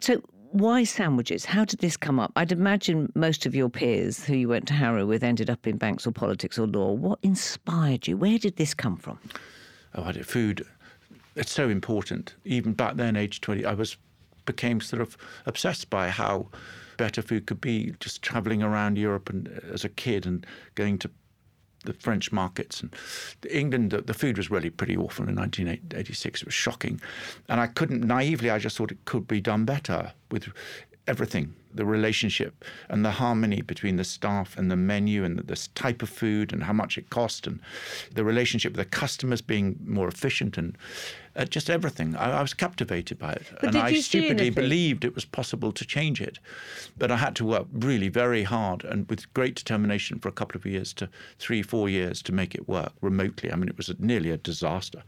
So, 0.00 0.22
why 0.52 0.82
sandwiches? 0.82 1.44
How 1.44 1.64
did 1.64 1.80
this 1.80 1.96
come 1.96 2.18
up? 2.18 2.32
I'd 2.34 2.50
imagine 2.50 3.12
most 3.14 3.46
of 3.46 3.54
your 3.54 3.68
peers 3.68 4.24
who 4.24 4.34
you 4.34 4.48
went 4.48 4.66
to 4.68 4.74
Harrow 4.74 5.06
with 5.06 5.22
ended 5.22 5.48
up 5.48 5.66
in 5.66 5.76
banks 5.76 6.06
or 6.06 6.10
politics 6.10 6.58
or 6.58 6.66
law. 6.66 6.92
What 6.92 7.20
inspired 7.22 8.08
you? 8.08 8.16
Where 8.16 8.38
did 8.38 8.56
this 8.56 8.74
come 8.74 8.96
from? 8.96 9.18
Oh, 9.94 10.02
I 10.02 10.12
did 10.12 10.26
food. 10.26 10.66
It's 11.36 11.52
so 11.52 11.68
important. 11.68 12.34
Even 12.44 12.72
back 12.72 12.96
then, 12.96 13.14
age 13.14 13.40
20, 13.40 13.64
I 13.64 13.74
was 13.74 13.96
became 14.50 14.80
sort 14.80 15.02
of 15.02 15.16
obsessed 15.46 15.90
by 15.90 16.08
how 16.10 16.48
better 16.96 17.22
food 17.22 17.46
could 17.46 17.60
be. 17.60 17.94
Just 18.00 18.22
traveling 18.22 18.62
around 18.62 18.98
Europe 18.98 19.30
and 19.30 19.48
uh, 19.48 19.72
as 19.72 19.84
a 19.84 19.88
kid 19.88 20.26
and 20.26 20.46
going 20.74 20.98
to 20.98 21.10
the 21.84 21.94
French 21.94 22.30
markets 22.30 22.82
and 22.82 22.94
England, 23.48 23.90
the, 23.90 24.02
the, 24.02 24.12
food 24.12 24.36
was 24.36 24.50
really 24.50 24.68
pretty 24.68 24.96
awful 24.96 25.26
in 25.26 25.34
1986. 25.34 26.42
It 26.42 26.44
was 26.44 26.54
shocking, 26.54 27.00
and 27.48 27.58
I 27.58 27.68
couldn't 27.68 28.06
naively. 28.06 28.50
I 28.50 28.58
just 28.58 28.76
thought 28.76 28.92
it 28.92 29.04
could 29.06 29.26
be 29.26 29.40
done 29.40 29.64
better 29.64 30.12
with 30.30 30.48
everything 31.06 31.54
the 31.74 31.84
relationship 31.84 32.64
and 32.88 33.04
the 33.04 33.12
harmony 33.12 33.62
between 33.62 33.96
the 33.96 34.04
staff 34.04 34.56
and 34.56 34.70
the 34.70 34.76
menu 34.76 35.24
and 35.24 35.38
the 35.38 35.68
type 35.74 36.02
of 36.02 36.08
food 36.08 36.52
and 36.52 36.64
how 36.64 36.72
much 36.72 36.98
it 36.98 37.10
cost 37.10 37.46
and 37.46 37.60
the 38.14 38.24
relationship 38.24 38.72
with 38.72 38.78
the 38.78 38.96
customers 38.96 39.40
being 39.40 39.78
more 39.84 40.08
efficient 40.08 40.58
and 40.58 40.76
uh, 41.36 41.44
just 41.44 41.70
everything. 41.70 42.16
I, 42.16 42.38
I, 42.38 42.42
was 42.42 42.54
captivated 42.54 43.18
by 43.18 43.32
it. 43.32 43.46
But 43.60 43.74
and 43.74 43.78
I 43.78 43.94
stupidly 44.00 44.50
believed 44.50 45.04
it 45.04 45.14
was 45.14 45.24
possible 45.24 45.70
to 45.72 45.84
change 45.84 46.20
it. 46.20 46.38
But 46.98 47.10
I 47.10 47.16
had 47.16 47.36
to 47.36 47.44
work 47.44 47.66
really 47.72 48.08
very 48.08 48.42
hard 48.42 48.84
and 48.84 49.08
with 49.08 49.32
great 49.32 49.54
determination 49.54 50.18
for 50.18 50.28
a 50.28 50.32
couple 50.32 50.58
of 50.58 50.66
years 50.66 50.92
to 50.94 51.08
three, 51.38 51.62
four 51.62 51.88
years 51.88 52.20
to 52.22 52.32
make 52.32 52.54
it 52.54 52.68
work 52.68 52.92
remotely. 53.00 53.52
I 53.52 53.56
mean, 53.56 53.68
it 53.68 53.76
was 53.76 53.92
nearly 53.98 54.30
a 54.30 54.36
disaster. 54.36 55.02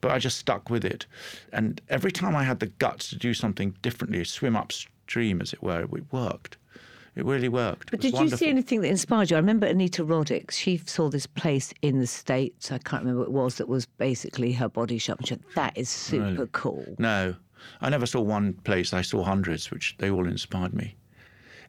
But 0.00 0.12
I 0.12 0.18
just 0.18 0.38
stuck 0.38 0.70
with 0.70 0.84
it. 0.84 1.06
And 1.52 1.80
every 1.88 2.12
time 2.12 2.34
I 2.34 2.44
had 2.44 2.60
the 2.60 2.66
guts 2.66 3.10
to 3.10 3.16
do 3.16 3.34
something 3.34 3.76
differently, 3.82 4.24
swim 4.24 4.56
upstream, 4.56 5.40
as 5.40 5.52
it 5.52 5.62
were, 5.62 5.86
it 5.98 6.12
worked. 6.12 6.56
It 7.18 7.24
really 7.24 7.48
worked. 7.48 7.90
But 7.90 8.00
did 8.00 8.14
wonderful. 8.14 8.30
you 8.30 8.36
see 8.36 8.48
anything 8.48 8.80
that 8.82 8.88
inspired 8.88 9.30
you? 9.30 9.36
I 9.36 9.40
remember 9.40 9.66
Anita 9.66 10.04
Roddick. 10.04 10.52
She 10.52 10.76
saw 10.76 11.10
this 11.10 11.26
place 11.26 11.74
in 11.82 11.98
the 11.98 12.06
States. 12.06 12.70
I 12.70 12.78
can't 12.78 13.02
remember 13.02 13.22
what 13.22 13.28
it 13.28 13.32
was 13.32 13.54
that 13.56 13.68
was 13.68 13.86
basically 13.86 14.52
her 14.52 14.68
body 14.68 14.98
shop. 14.98 15.18
And 15.18 15.26
she 15.26 15.34
said, 15.34 15.42
that 15.56 15.76
is 15.76 15.88
super 15.88 16.24
really? 16.24 16.48
cool. 16.52 16.94
No, 16.96 17.34
I 17.80 17.90
never 17.90 18.06
saw 18.06 18.20
one 18.20 18.52
place. 18.52 18.92
I 18.92 19.02
saw 19.02 19.24
hundreds, 19.24 19.72
which 19.72 19.96
they 19.98 20.10
all 20.10 20.28
inspired 20.28 20.74
me. 20.74 20.94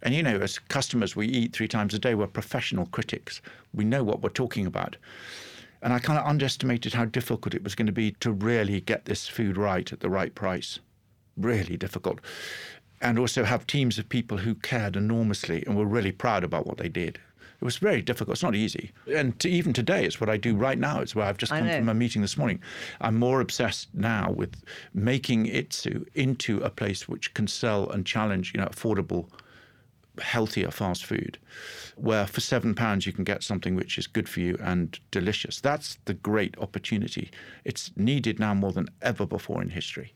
And 0.04 0.14
you 0.14 0.22
know, 0.22 0.38
as 0.38 0.60
customers, 0.60 1.16
we 1.16 1.26
eat 1.26 1.54
three 1.54 1.68
times 1.68 1.96
a 1.96 2.00
day. 2.00 2.14
We're 2.14 2.28
professional 2.28 2.86
critics. 2.86 3.42
We 3.74 3.86
know 3.86 4.04
what 4.04 4.22
we're 4.22 4.30
talking 4.30 4.68
about. 4.68 4.98
And 5.82 5.94
I 5.94 5.98
kind 5.98 6.20
of 6.20 6.28
underestimated 6.28 6.94
how 6.94 7.06
difficult 7.06 7.56
it 7.56 7.64
was 7.64 7.74
going 7.74 7.88
to 7.88 7.92
be 7.92 8.12
to 8.20 8.32
really 8.32 8.82
get 8.82 9.06
this 9.06 9.28
food 9.28 9.58
right 9.58 9.92
at 9.92 10.02
the 10.02 10.12
right 10.12 10.36
price. 10.36 10.80
Really 11.38 11.76
difficult 11.76 12.20
and 13.02 13.18
also 13.18 13.44
have 13.44 13.66
teams 13.66 13.98
of 13.98 14.10
people 14.10 14.38
who 14.38 14.56
cared 14.56 14.96
enormously 14.96 15.64
and 15.66 15.78
were 15.78 15.86
really 15.86 16.12
proud 16.12 16.44
about 16.44 16.66
what 16.66 16.78
they 16.78 16.90
did. 16.90 17.20
It 17.62 17.66
was 17.66 17.78
very 17.78 18.02
difficult. 18.02 18.36
It's 18.36 18.44
not 18.44 18.56
easy. 18.56 18.92
And 19.14 19.38
to, 19.40 19.50
even 19.50 19.74
today, 19.74 20.06
it's 20.06 20.22
what 20.22 20.30
I 20.30 20.38
do 20.38 20.56
right 20.56 20.80
now. 20.80 21.02
It's 21.02 21.14
where 21.14 21.26
I've 21.26 21.38
just 21.38 21.52
come 21.52 21.68
from 21.70 21.90
a 21.90 21.94
meeting 21.94 22.22
this 22.22 22.38
morning. 22.38 22.62
I'm 23.02 23.18
more 23.18 23.42
obsessed 23.42 23.90
now 23.94 24.32
with 24.32 24.64
making 24.94 25.48
Itsu 25.48 26.06
into 26.16 26.62
a 26.62 26.70
place 26.70 27.10
which 27.10 27.34
can 27.34 27.48
sell 27.48 27.90
and 27.90 28.06
challenge, 28.06 28.54
you 28.54 28.62
know, 28.62 28.68
affordable, 28.68 29.28
healthier 30.22 30.72
fast 30.72 31.06
food, 31.06 31.38
where 31.98 32.28
for 32.28 32.40
seven 32.40 32.76
pounds 32.76 33.06
you 33.06 33.12
can 33.12 33.26
get 33.26 33.44
something 33.44 33.76
which 33.76 33.98
is 33.98 34.08
good 34.08 34.30
for 34.30 34.40
you 34.40 34.58
and 34.62 34.98
delicious. 35.12 35.60
That's 35.60 35.98
the 36.06 36.14
great 36.14 36.58
opportunity. 36.60 37.30
It's 37.66 37.92
needed 37.98 38.40
now 38.40 38.54
more 38.54 38.72
than 38.72 38.88
ever 39.02 39.26
before 39.26 39.62
in 39.62 39.70
history. 39.70 40.14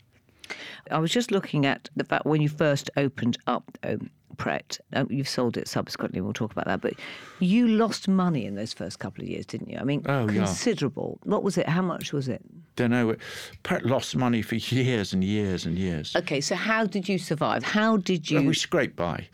I 0.91 0.99
was 0.99 1.11
just 1.11 1.31
looking 1.31 1.65
at 1.65 1.89
the 1.95 2.03
fact 2.03 2.25
when 2.25 2.41
you 2.41 2.49
first 2.49 2.89
opened 2.97 3.37
up 3.47 3.77
um, 3.83 4.09
Pret, 4.37 4.79
um, 4.93 5.07
you've 5.09 5.29
sold 5.29 5.57
it 5.57 5.67
subsequently. 5.67 6.21
We'll 6.21 6.33
talk 6.33 6.51
about 6.51 6.65
that. 6.65 6.81
But 6.81 6.93
you 7.39 7.67
lost 7.67 8.07
money 8.07 8.45
in 8.45 8.55
those 8.55 8.73
first 8.73 8.99
couple 8.99 9.23
of 9.23 9.29
years, 9.29 9.45
didn't 9.45 9.69
you? 9.69 9.77
I 9.77 9.83
mean, 9.83 10.03
oh, 10.07 10.27
considerable. 10.27 11.19
Yeah. 11.23 11.31
What 11.31 11.43
was 11.43 11.57
it? 11.57 11.67
How 11.67 11.81
much 11.81 12.13
was 12.13 12.27
it? 12.27 12.41
Don't 12.75 12.91
know. 12.91 13.15
Pret 13.61 13.85
lost 13.85 14.15
money 14.15 14.41
for 14.41 14.55
years 14.55 15.13
and 15.13 15.23
years 15.23 15.65
and 15.65 15.77
years. 15.77 16.15
Okay, 16.15 16.41
so 16.41 16.55
how 16.55 16.85
did 16.85 17.07
you 17.07 17.17
survive? 17.17 17.63
How 17.63 17.97
did 17.97 18.29
you? 18.29 18.37
Well, 18.37 18.47
we 18.47 18.53
scraped 18.53 18.95
by. 18.95 19.27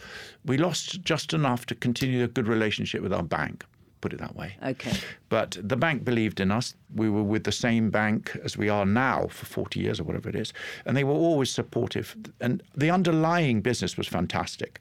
We 0.45 0.57
lost 0.57 1.01
just 1.01 1.33
enough 1.33 1.65
to 1.67 1.75
continue 1.75 2.23
a 2.23 2.27
good 2.27 2.47
relationship 2.47 3.01
with 3.01 3.13
our 3.13 3.23
bank 3.23 3.65
put 4.01 4.13
it 4.13 4.19
that 4.19 4.35
way. 4.35 4.55
Okay. 4.63 4.93
But 5.29 5.57
the 5.61 5.75
bank 5.75 6.03
believed 6.03 6.39
in 6.39 6.51
us. 6.51 6.73
We 6.95 7.09
were 7.09 7.23
with 7.23 7.43
the 7.43 7.51
same 7.51 7.89
bank 7.89 8.37
as 8.43 8.57
we 8.57 8.69
are 8.69 8.85
now 8.85 9.27
for 9.27 9.45
40 9.45 9.79
years 9.79 9.99
or 9.99 10.03
whatever 10.03 10.29
it 10.29 10.35
is. 10.35 10.53
And 10.85 10.95
they 10.95 11.03
were 11.03 11.13
always 11.13 11.51
supportive. 11.51 12.15
And 12.39 12.63
the 12.75 12.89
underlying 12.89 13.61
business 13.61 13.97
was 13.97 14.07
fantastic. 14.07 14.79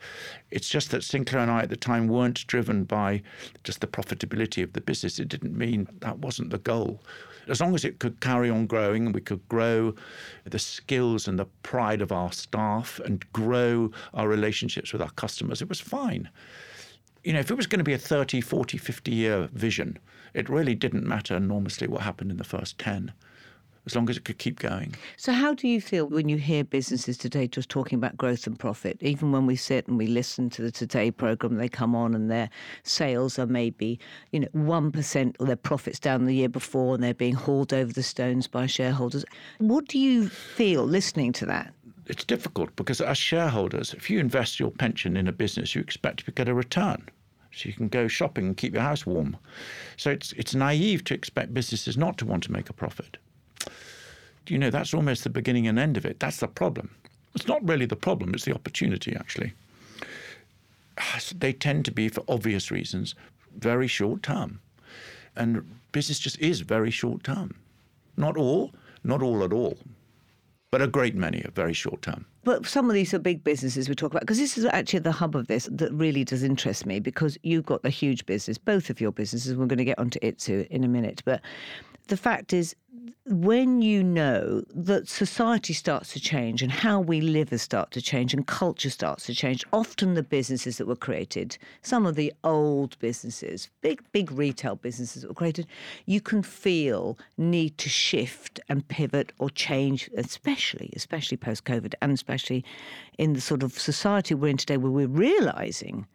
It's 0.51 0.69
just 0.69 0.91
that 0.91 1.05
Sinclair 1.05 1.43
and 1.43 1.51
I 1.51 1.63
at 1.63 1.71
the 1.71 1.77
time 1.77 2.09
weren't 2.09 2.47
driven 2.47 2.85
by 2.85 3.23
just 3.65 3.81
the 3.81 3.87
profitability 3.87 4.63
of 4.63 4.73
the 4.73 4.81
business. 4.81 5.19
It 5.19 5.29
didn't 5.29 5.57
mean 5.57 5.89
that 6.01 6.19
wasn't 6.19 6.51
the 6.51 6.59
goal. 6.59 7.01
As 7.49 7.61
long 7.61 7.75
as 7.75 7.85
it 7.85 7.99
could 7.99 8.21
carry 8.21 8.51
on 8.51 8.67
growing 8.67 9.07
and 9.07 9.15
we 9.15 9.23
could 9.23 9.47
grow 9.49 9.95
the 10.45 10.59
skills 10.59 11.27
and 11.27 11.39
the 11.39 11.47
pride 11.63 12.03
of 12.03 12.13
our 12.13 12.31
staff 12.31 13.01
and 13.05 13.25
grow 13.33 13.91
our 14.13 14.29
relationships 14.29 14.93
with 14.93 15.01
our 15.01 15.11
customers, 15.11 15.63
it 15.63 15.69
was 15.69 15.81
fine 15.81 16.29
you 17.25 17.33
know, 17.33 17.41
if 17.41 17.51
it 17.51 17.57
was 17.57 17.67
going 17.67 17.79
to 17.79 17.85
be 17.85 17.93
a 17.93 17.99
30, 17.99 18.41
40, 18.41 18.79
50 18.79 19.11
year 19.11 19.49
vision, 19.53 19.99
it 20.35 20.49
really 20.49 20.75
didn't 20.75 21.07
matter 21.07 21.37
enormously 21.37 21.87
what 21.87 22.03
happened 22.03 22.31
in 22.31 22.37
the 22.37 22.45
first 22.45 22.79
10 22.79 23.13
as 23.89 23.97
long 23.97 24.11
as 24.11 24.19
it 24.19 24.25
could 24.25 24.37
keep 24.37 24.59
going. 24.59 24.95
So, 25.17 25.33
how 25.33 25.55
do 25.55 25.67
you 25.67 25.81
feel 25.81 26.07
when 26.07 26.29
you 26.29 26.37
hear 26.37 26.63
businesses 26.63 27.17
today 27.17 27.49
just 27.49 27.71
talking 27.71 27.97
about 27.97 28.19
growth 28.19 28.47
and 28.47 28.59
profit? 28.59 28.99
Even 29.01 29.33
when 29.33 29.47
we 29.47 29.57
sit 29.57 29.89
and 29.89 29.97
we 29.97 30.07
listen 30.07 30.51
to 30.51 30.63
the 30.63 30.71
Today 30.71 31.11
program, 31.11 31.57
they 31.57 31.71
come 31.71 31.95
on 31.95 32.15
and 32.15 32.31
their 32.31 32.51
sales 32.83 33.39
are 33.39 33.47
maybe, 33.47 33.99
you 34.31 34.41
know, 34.41 34.49
1% 34.55 35.37
or 35.41 35.47
their 35.47 35.57
profits 35.57 35.99
down 35.99 36.27
the 36.27 36.35
year 36.35 36.51
before 36.51 36.95
and 36.95 37.03
they're 37.03 37.15
being 37.15 37.35
hauled 37.35 37.73
over 37.73 37.91
the 37.91 38.03
stones 38.03 38.47
by 38.47 38.67
shareholders. 38.67 39.25
What 39.57 39.89
do 39.89 39.99
you 39.99 40.29
feel 40.29 40.85
listening 40.85 41.33
to 41.33 41.47
that? 41.47 41.73
It's 42.09 42.25
difficult 42.25 42.75
because 42.75 43.01
as 43.01 43.19
shareholders, 43.19 43.95
if 43.95 44.11
you 44.11 44.19
invest 44.19 44.59
your 44.59 44.71
pension 44.71 45.17
in 45.17 45.29
a 45.29 45.33
business, 45.33 45.75
you 45.75 45.81
expect 45.81 46.25
to 46.25 46.33
get 46.33 46.49
a 46.49 46.55
return. 46.55 47.09
So 47.53 47.69
you 47.69 47.75
can 47.75 47.89
go 47.89 48.09
shopping 48.09 48.47
and 48.47 48.57
keep 48.57 48.73
your 48.73 48.83
house 48.83 49.07
warm. 49.07 49.37
So 49.97 50.11
it's 50.11 50.33
it's 50.33 50.55
naive 50.55 51.05
to 51.05 51.15
expect 51.15 51.55
businesses 51.55 51.97
not 51.97 52.19
to 52.19 52.27
want 52.27 52.43
to 52.45 52.53
make 52.53 52.71
a 52.71 52.73
profit. 52.73 53.19
You 54.47 54.59
know, 54.59 54.71
that's 54.71 54.95
almost 54.95 55.25
the 55.25 55.31
beginning 55.31 55.67
and 55.67 55.79
end 55.79 55.97
of 55.97 56.07
it. 56.07 56.21
That's 56.21 56.39
the 56.39 56.49
problem. 56.49 56.91
It's 57.35 57.47
not 57.47 57.67
really 57.69 57.87
the 57.87 57.97
problem, 57.97 58.33
it's 58.33 58.45
the 58.45 58.55
opportunity 58.55 59.15
actually. 59.15 59.53
Ah, 60.99 61.21
they 61.37 61.53
tend 61.53 61.85
to 61.85 61.93
be, 61.93 62.09
for 62.09 62.25
obvious 62.27 62.71
reasons, 62.71 63.15
very 63.57 63.87
short 63.87 64.23
term. 64.23 64.61
And 65.37 65.79
business 65.93 66.19
just 66.19 66.39
is 66.41 66.61
very 66.61 66.91
short 66.91 67.23
term. 67.23 67.55
Not 68.17 68.37
all, 68.37 68.73
not 69.05 69.23
all 69.23 69.45
at 69.45 69.53
all, 69.53 69.79
but 70.71 70.83
a 70.83 70.87
great 70.87 71.15
many 71.15 71.43
are 71.45 71.51
very 71.51 71.73
short 71.73 72.03
term. 72.03 72.27
But 72.45 72.67
some 72.67 72.89
of 72.89 72.95
these 72.95 73.13
are 73.15 73.19
big 73.19 73.45
businesses 73.45 73.89
we 73.89 73.95
talk 73.95 74.11
about 74.11 74.23
because 74.23 74.39
this 74.39 74.57
is 74.57 74.65
actually 74.67 75.01
the 75.01 75.13
hub 75.13 75.37
of 75.37 75.47
this 75.47 75.69
that 75.73 75.93
really 75.93 76.25
does 76.25 76.43
interest 76.43 76.87
me 76.87 77.01
because 77.01 77.39
you've 77.43 77.67
got 77.67 77.81
a 77.85 77.91
huge 77.91 78.27
business, 78.27 78.59
both 78.59 78.91
of 78.91 79.01
your 79.01 79.13
businesses. 79.13 79.55
We're 79.55 79.67
going 79.67 79.79
to 79.79 79.85
get 79.85 79.99
onto 79.99 80.19
Itsu 80.21 80.67
in 80.71 80.85
a 80.85 80.89
minute, 80.89 81.23
but 81.25 81.41
the 82.09 82.17
fact 82.17 82.53
is, 82.53 82.75
when 83.27 83.83
you 83.83 84.03
know 84.03 84.63
that 84.75 85.07
society 85.07 85.75
starts 85.75 86.15
to 86.15 86.21
change 86.21 86.63
and 86.63 86.73
how 86.73 86.99
we 86.99 87.21
live 87.21 87.51
has 87.51 87.61
started 87.61 87.93
to 87.93 88.03
change 88.03 88.33
and 88.33 88.47
culture 88.47 88.89
starts 88.89 89.27
to 89.27 89.35
change, 89.35 89.65
often 89.73 90.15
the 90.15 90.23
businesses 90.23 90.79
that 90.79 90.87
were 90.87 90.97
created, 90.97 91.59
some 91.83 92.07
of 92.07 92.15
the 92.15 92.33
old 92.43 92.99
businesses, 93.01 93.69
big, 93.83 94.03
big 94.13 94.33
retail 94.33 94.77
businesses 94.77 95.23
that 95.23 95.29
were 95.29 95.35
created, 95.35 95.67
you 96.07 96.21
can 96.21 96.43
feel 96.43 97.19
need 97.37 97.77
to 97.77 97.89
shift 97.91 98.61
and 98.69 98.89
pivot 98.89 99.33
or 99.39 99.51
change, 99.51 100.09
especially, 100.17 100.91
especially 100.97 101.37
post 101.37 101.65
COVID 101.65 101.95
and 102.01 102.13
especially 102.13 102.65
in 103.19 103.35
the 103.35 103.41
sort 103.41 103.63
of 103.63 103.79
society 103.79 104.35
we're 104.35 104.49
in 104.49 104.57
today 104.57 104.79
where 104.79 104.91
we're 104.91 105.07
realizing 105.07 106.07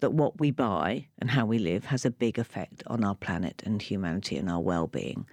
that 0.00 0.12
what 0.12 0.38
we 0.40 0.50
buy 0.50 1.06
and 1.18 1.30
how 1.30 1.46
we 1.46 1.58
live 1.58 1.86
has 1.86 2.04
a 2.04 2.10
big 2.10 2.38
effect 2.38 2.82
on 2.86 3.04
our 3.04 3.14
planet 3.14 3.62
and 3.64 3.82
humanity 3.82 4.36
and 4.36 4.50
our 4.50 4.60
well 4.60 4.86
being. 4.86 5.26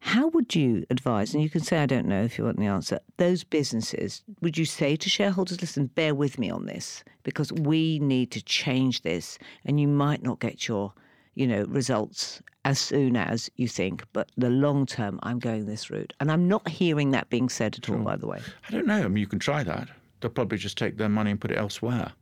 How 0.00 0.28
would 0.28 0.54
you 0.54 0.84
advise, 0.90 1.32
and 1.32 1.42
you 1.42 1.48
can 1.48 1.62
say 1.62 1.78
I 1.78 1.86
don't 1.86 2.06
know 2.06 2.22
if 2.22 2.36
you 2.36 2.44
want 2.44 2.58
the 2.58 2.66
answer, 2.66 3.00
those 3.16 3.42
businesses, 3.42 4.22
would 4.42 4.58
you 4.58 4.66
say 4.66 4.96
to 4.96 5.08
shareholders, 5.08 5.62
listen, 5.62 5.86
bear 5.86 6.14
with 6.14 6.38
me 6.38 6.50
on 6.50 6.66
this 6.66 7.02
because 7.22 7.50
we 7.52 7.98
need 8.00 8.30
to 8.32 8.42
change 8.42 9.00
this 9.00 9.38
and 9.64 9.80
you 9.80 9.88
might 9.88 10.22
not 10.22 10.40
get 10.40 10.68
your, 10.68 10.92
you 11.36 11.46
know, 11.46 11.64
results 11.64 12.42
as 12.66 12.78
soon 12.78 13.16
as 13.16 13.50
you 13.56 13.66
think, 13.66 14.04
but 14.12 14.30
the 14.36 14.50
long 14.50 14.84
term 14.84 15.18
I'm 15.22 15.38
going 15.38 15.64
this 15.64 15.88
route. 15.88 16.12
And 16.20 16.30
I'm 16.30 16.48
not 16.48 16.68
hearing 16.68 17.10
that 17.12 17.30
being 17.30 17.48
said 17.48 17.76
at 17.76 17.88
all, 17.88 17.96
by 17.96 18.16
the 18.16 18.26
way. 18.26 18.40
I 18.68 18.72
don't 18.72 18.86
know. 18.86 19.02
I 19.02 19.08
mean 19.08 19.16
you 19.16 19.26
can 19.26 19.38
try 19.38 19.62
that. 19.64 19.88
They'll 20.20 20.30
probably 20.30 20.58
just 20.58 20.76
take 20.76 20.98
their 20.98 21.08
money 21.08 21.30
and 21.30 21.40
put 21.40 21.50
it 21.50 21.56
elsewhere. 21.58 22.12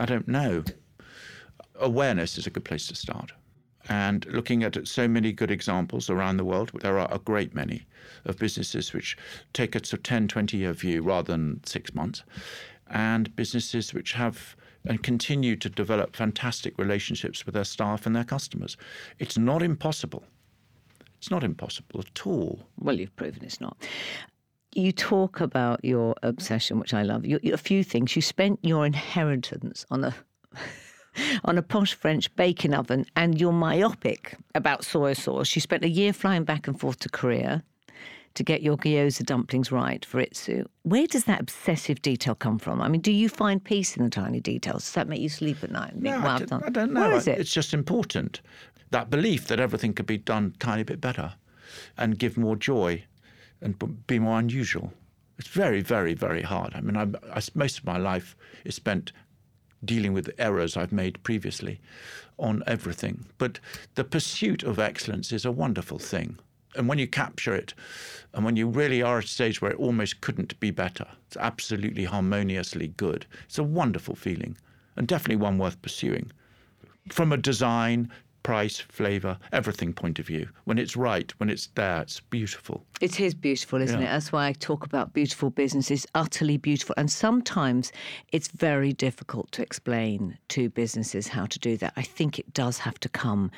I 0.00 0.06
don't 0.06 0.26
know. 0.26 0.64
Awareness 1.78 2.38
is 2.38 2.46
a 2.46 2.50
good 2.50 2.64
place 2.64 2.86
to 2.86 2.94
start. 2.94 3.32
And 3.86 4.24
looking 4.26 4.62
at 4.62 4.88
so 4.88 5.06
many 5.06 5.30
good 5.30 5.50
examples 5.50 6.08
around 6.08 6.38
the 6.38 6.44
world, 6.44 6.70
there 6.80 6.98
are 6.98 7.12
a 7.12 7.18
great 7.18 7.54
many 7.54 7.86
of 8.24 8.38
businesses 8.38 8.94
which 8.94 9.18
take 9.52 9.74
a 9.74 9.84
sort 9.84 9.98
of 9.98 10.02
10, 10.04 10.28
20 10.28 10.56
year 10.56 10.72
view 10.72 11.02
rather 11.02 11.32
than 11.32 11.62
six 11.66 11.94
months, 11.94 12.22
and 12.86 13.36
businesses 13.36 13.92
which 13.92 14.14
have 14.14 14.56
and 14.86 15.02
continue 15.02 15.54
to 15.56 15.68
develop 15.68 16.16
fantastic 16.16 16.78
relationships 16.78 17.44
with 17.44 17.54
their 17.54 17.64
staff 17.64 18.06
and 18.06 18.16
their 18.16 18.24
customers. 18.24 18.78
It's 19.18 19.36
not 19.36 19.62
impossible. 19.62 20.24
It's 21.18 21.30
not 21.30 21.44
impossible 21.44 22.00
at 22.00 22.26
all. 22.26 22.60
Well, 22.78 22.98
you've 22.98 23.14
proven 23.16 23.44
it's 23.44 23.60
not. 23.60 23.76
You 24.72 24.92
talk 24.92 25.40
about 25.40 25.84
your 25.84 26.14
obsession, 26.22 26.78
which 26.78 26.94
I 26.94 27.02
love. 27.02 27.26
You, 27.26 27.40
a 27.52 27.56
few 27.56 27.82
things. 27.82 28.14
You 28.14 28.22
spent 28.22 28.60
your 28.62 28.86
inheritance 28.86 29.84
on 29.90 30.04
a 30.04 30.14
on 31.44 31.58
a 31.58 31.62
posh 31.62 31.94
French 31.94 32.34
baking 32.36 32.74
oven, 32.74 33.04
and 33.16 33.40
you're 33.40 33.52
myopic 33.52 34.36
about 34.54 34.84
soy 34.84 35.12
sauce. 35.12 35.54
You 35.54 35.60
spent 35.60 35.84
a 35.84 35.88
year 35.88 36.12
flying 36.12 36.44
back 36.44 36.68
and 36.68 36.78
forth 36.78 37.00
to 37.00 37.08
Korea 37.08 37.64
to 38.34 38.42
get 38.44 38.62
your 38.62 38.76
gyoza 38.76 39.24
dumplings 39.24 39.72
right 39.72 40.04
for 40.04 40.22
Itsu. 40.22 40.64
Where 40.82 41.06
does 41.06 41.24
that 41.24 41.40
obsessive 41.40 42.00
detail 42.00 42.34
come 42.34 42.58
from? 42.58 42.80
I 42.80 42.88
mean, 42.88 43.00
do 43.00 43.12
you 43.12 43.28
find 43.28 43.62
peace 43.62 43.96
in 43.96 44.04
the 44.04 44.10
tiny 44.10 44.40
details? 44.40 44.84
Does 44.84 44.92
that 44.92 45.08
make 45.08 45.20
you 45.20 45.28
sleep 45.28 45.64
at 45.64 45.70
night? 45.70 45.96
No, 45.96 46.16
I, 46.16 46.38
don't, 46.38 46.64
I 46.64 46.70
don't 46.70 46.92
know. 46.92 47.00
Where 47.00 47.16
is 47.16 47.26
it? 47.26 47.38
It's 47.38 47.52
just 47.52 47.74
important. 47.74 48.40
That 48.90 49.10
belief 49.10 49.48
that 49.48 49.60
everything 49.60 49.94
could 49.94 50.06
be 50.06 50.18
done 50.18 50.52
a 50.54 50.58
tiny 50.58 50.84
bit 50.84 51.00
better 51.00 51.34
and 51.96 52.18
give 52.18 52.36
more 52.36 52.56
joy 52.56 53.04
and 53.60 54.06
be 54.06 54.18
more 54.18 54.38
unusual. 54.38 54.92
It's 55.38 55.48
very, 55.48 55.80
very, 55.80 56.14
very 56.14 56.42
hard. 56.42 56.74
I 56.74 56.80
mean, 56.80 56.96
I, 56.96 57.06
I, 57.34 57.40
most 57.54 57.78
of 57.78 57.84
my 57.86 57.96
life 57.96 58.36
is 58.64 58.74
spent 58.74 59.12
dealing 59.84 60.12
with 60.12 60.30
errors 60.38 60.76
I've 60.76 60.92
made 60.92 61.22
previously 61.22 61.80
on 62.38 62.62
everything. 62.66 63.26
But 63.38 63.60
the 63.94 64.04
pursuit 64.04 64.62
of 64.62 64.78
excellence 64.78 65.32
is 65.32 65.44
a 65.44 65.52
wonderful 65.52 65.98
thing. 65.98 66.38
And 66.76 66.88
when 66.88 66.98
you 66.98 67.06
capture 67.06 67.54
it, 67.54 67.74
and 68.32 68.44
when 68.44 68.56
you 68.56 68.68
really 68.68 69.02
are 69.02 69.18
at 69.18 69.24
a 69.24 69.28
stage 69.28 69.60
where 69.60 69.72
it 69.72 69.80
almost 69.80 70.20
couldn't 70.20 70.58
be 70.60 70.70
better, 70.70 71.06
it's 71.26 71.36
absolutely 71.36 72.04
harmoniously 72.04 72.88
good. 72.88 73.26
It's 73.46 73.58
a 73.58 73.64
wonderful 73.64 74.14
feeling, 74.14 74.56
and 74.96 75.08
definitely 75.08 75.36
one 75.36 75.58
worth 75.58 75.82
pursuing. 75.82 76.30
From 77.08 77.32
a 77.32 77.36
design 77.36 78.10
price, 78.42 78.78
flavour, 78.78 79.38
everything 79.52 79.92
point 79.92 80.18
of 80.18 80.26
view. 80.26 80.48
When 80.64 80.78
it's 80.78 80.96
right, 80.96 81.30
when 81.38 81.50
it's 81.50 81.68
there, 81.74 82.02
it's 82.02 82.20
beautiful. 82.20 82.84
It 83.00 83.20
is 83.20 83.34
beautiful, 83.34 83.80
isn't 83.80 84.00
yeah. 84.00 84.08
it? 84.08 84.10
That's 84.10 84.32
why 84.32 84.46
I 84.48 84.52
talk 84.52 84.84
about 84.84 85.12
beautiful 85.12 85.50
businesses, 85.50 86.06
utterly 86.14 86.56
beautiful. 86.56 86.94
And 86.98 87.10
sometimes 87.10 87.92
it's 88.32 88.48
very 88.48 88.92
difficult 88.92 89.52
to 89.52 89.62
explain 89.62 90.38
to 90.48 90.70
businesses 90.70 91.28
how 91.28 91.46
to 91.46 91.58
do 91.58 91.76
that. 91.78 91.92
I 91.96 92.02
think 92.02 92.38
it 92.38 92.52
does 92.54 92.78
have 92.78 92.98
to 93.00 93.08
come 93.08 93.50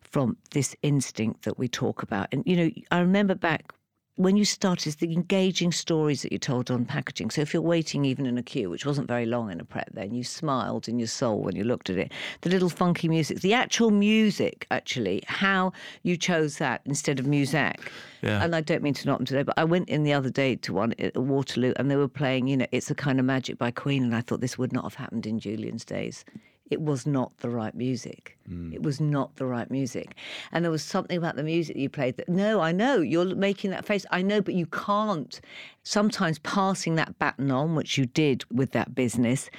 from 0.00 0.36
this 0.52 0.76
instinct 0.82 1.44
that 1.44 1.58
we 1.58 1.68
talk 1.68 2.02
about. 2.02 2.28
And, 2.32 2.42
you 2.46 2.56
know, 2.56 2.70
I 2.90 3.00
remember 3.00 3.34
back 3.34 3.72
when 4.16 4.36
you 4.36 4.44
started 4.44 4.94
the 4.94 5.12
engaging 5.12 5.72
stories 5.72 6.22
that 6.22 6.30
you 6.30 6.38
told 6.38 6.70
on 6.70 6.84
packaging. 6.84 7.30
So 7.30 7.40
if 7.40 7.52
you're 7.52 7.62
waiting 7.62 8.04
even 8.04 8.26
in 8.26 8.38
a 8.38 8.42
queue, 8.42 8.70
which 8.70 8.86
wasn't 8.86 9.08
very 9.08 9.26
long 9.26 9.50
in 9.50 9.60
a 9.60 9.64
Pret 9.64 9.88
then, 9.92 10.14
you 10.14 10.22
smiled 10.22 10.88
in 10.88 11.00
your 11.00 11.08
soul 11.08 11.40
when 11.40 11.56
you 11.56 11.64
looked 11.64 11.90
at 11.90 11.98
it. 11.98 12.12
The 12.42 12.50
little 12.50 12.68
funky 12.68 13.08
music, 13.08 13.40
the 13.40 13.54
actual 13.54 13.90
music, 13.90 14.66
actually, 14.70 15.24
how 15.26 15.72
you 16.04 16.16
chose 16.16 16.58
that 16.58 16.80
instead 16.84 17.18
of 17.18 17.26
Muzak. 17.26 17.88
Yeah. 18.22 18.42
And 18.42 18.54
I 18.54 18.60
don't 18.60 18.82
mean 18.82 18.94
to 18.94 19.06
knock 19.06 19.18
them 19.18 19.26
today, 19.26 19.42
but 19.42 19.58
I 19.58 19.64
went 19.64 19.88
in 19.88 20.04
the 20.04 20.12
other 20.12 20.30
day 20.30 20.56
to 20.56 20.72
one 20.72 20.94
at 21.00 21.16
Waterloo 21.16 21.72
and 21.76 21.90
they 21.90 21.96
were 21.96 22.08
playing, 22.08 22.46
you 22.46 22.56
know, 22.56 22.66
It's 22.70 22.90
a 22.90 22.94
Kind 22.94 23.18
of 23.18 23.26
Magic 23.26 23.58
by 23.58 23.72
Queen. 23.72 24.04
And 24.04 24.14
I 24.14 24.20
thought 24.20 24.40
this 24.40 24.56
would 24.56 24.72
not 24.72 24.84
have 24.84 24.94
happened 24.94 25.26
in 25.26 25.40
Julian's 25.40 25.84
days 25.84 26.24
it 26.70 26.80
was 26.80 27.06
not 27.06 27.36
the 27.38 27.50
right 27.50 27.74
music. 27.74 28.38
Mm. 28.50 28.72
It 28.72 28.82
was 28.82 29.00
not 29.00 29.36
the 29.36 29.46
right 29.46 29.70
music. 29.70 30.14
And 30.52 30.64
there 30.64 30.70
was 30.70 30.82
something 30.82 31.16
about 31.16 31.36
the 31.36 31.42
music 31.42 31.76
you 31.76 31.90
played 31.90 32.16
that, 32.16 32.28
no, 32.28 32.60
I 32.60 32.72
know, 32.72 33.00
you're 33.00 33.34
making 33.34 33.70
that 33.72 33.84
face. 33.84 34.06
I 34.10 34.22
know, 34.22 34.40
but 34.40 34.54
you 34.54 34.66
can't. 34.66 35.40
Sometimes 35.82 36.38
passing 36.40 36.94
that 36.94 37.18
baton 37.18 37.50
on, 37.50 37.74
which 37.74 37.98
you 37.98 38.06
did 38.06 38.44
with 38.50 38.72
that 38.72 38.94
business, 38.94 39.50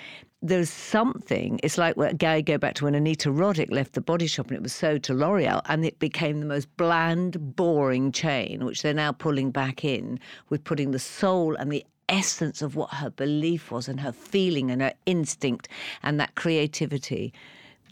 there's 0.41 0.69
something, 0.69 1.59
it's 1.63 1.77
like 1.77 1.95
what 1.97 2.17
Gary 2.17 2.41
go 2.41 2.57
back 2.57 2.75
to 2.75 2.85
when 2.85 2.95
Anita 2.95 3.29
Roddick 3.29 3.71
left 3.71 3.93
the 3.93 4.01
body 4.01 4.27
shop 4.27 4.47
and 4.47 4.57
it 4.57 4.61
was 4.63 4.73
sold 4.73 5.03
to 5.03 5.13
L'Oreal 5.13 5.61
and 5.65 5.85
it 5.85 5.97
became 5.99 6.39
the 6.39 6.45
most 6.45 6.75
bland, 6.77 7.55
boring 7.55 8.11
chain, 8.11 8.65
which 8.65 8.81
they're 8.81 8.93
now 8.93 9.11
pulling 9.11 9.51
back 9.51 9.83
in 9.83 10.19
with 10.49 10.63
putting 10.63 10.91
the 10.91 10.99
soul 10.99 11.55
and 11.55 11.71
the 11.71 11.85
essence 12.09 12.61
of 12.61 12.75
what 12.75 12.89
her 12.91 13.09
belief 13.09 13.71
was 13.71 13.87
and 13.87 13.99
her 13.99 14.11
feeling 14.11 14.71
and 14.71 14.81
her 14.81 14.93
instinct 15.05 15.67
and 16.03 16.19
that 16.19 16.35
creativity. 16.35 17.33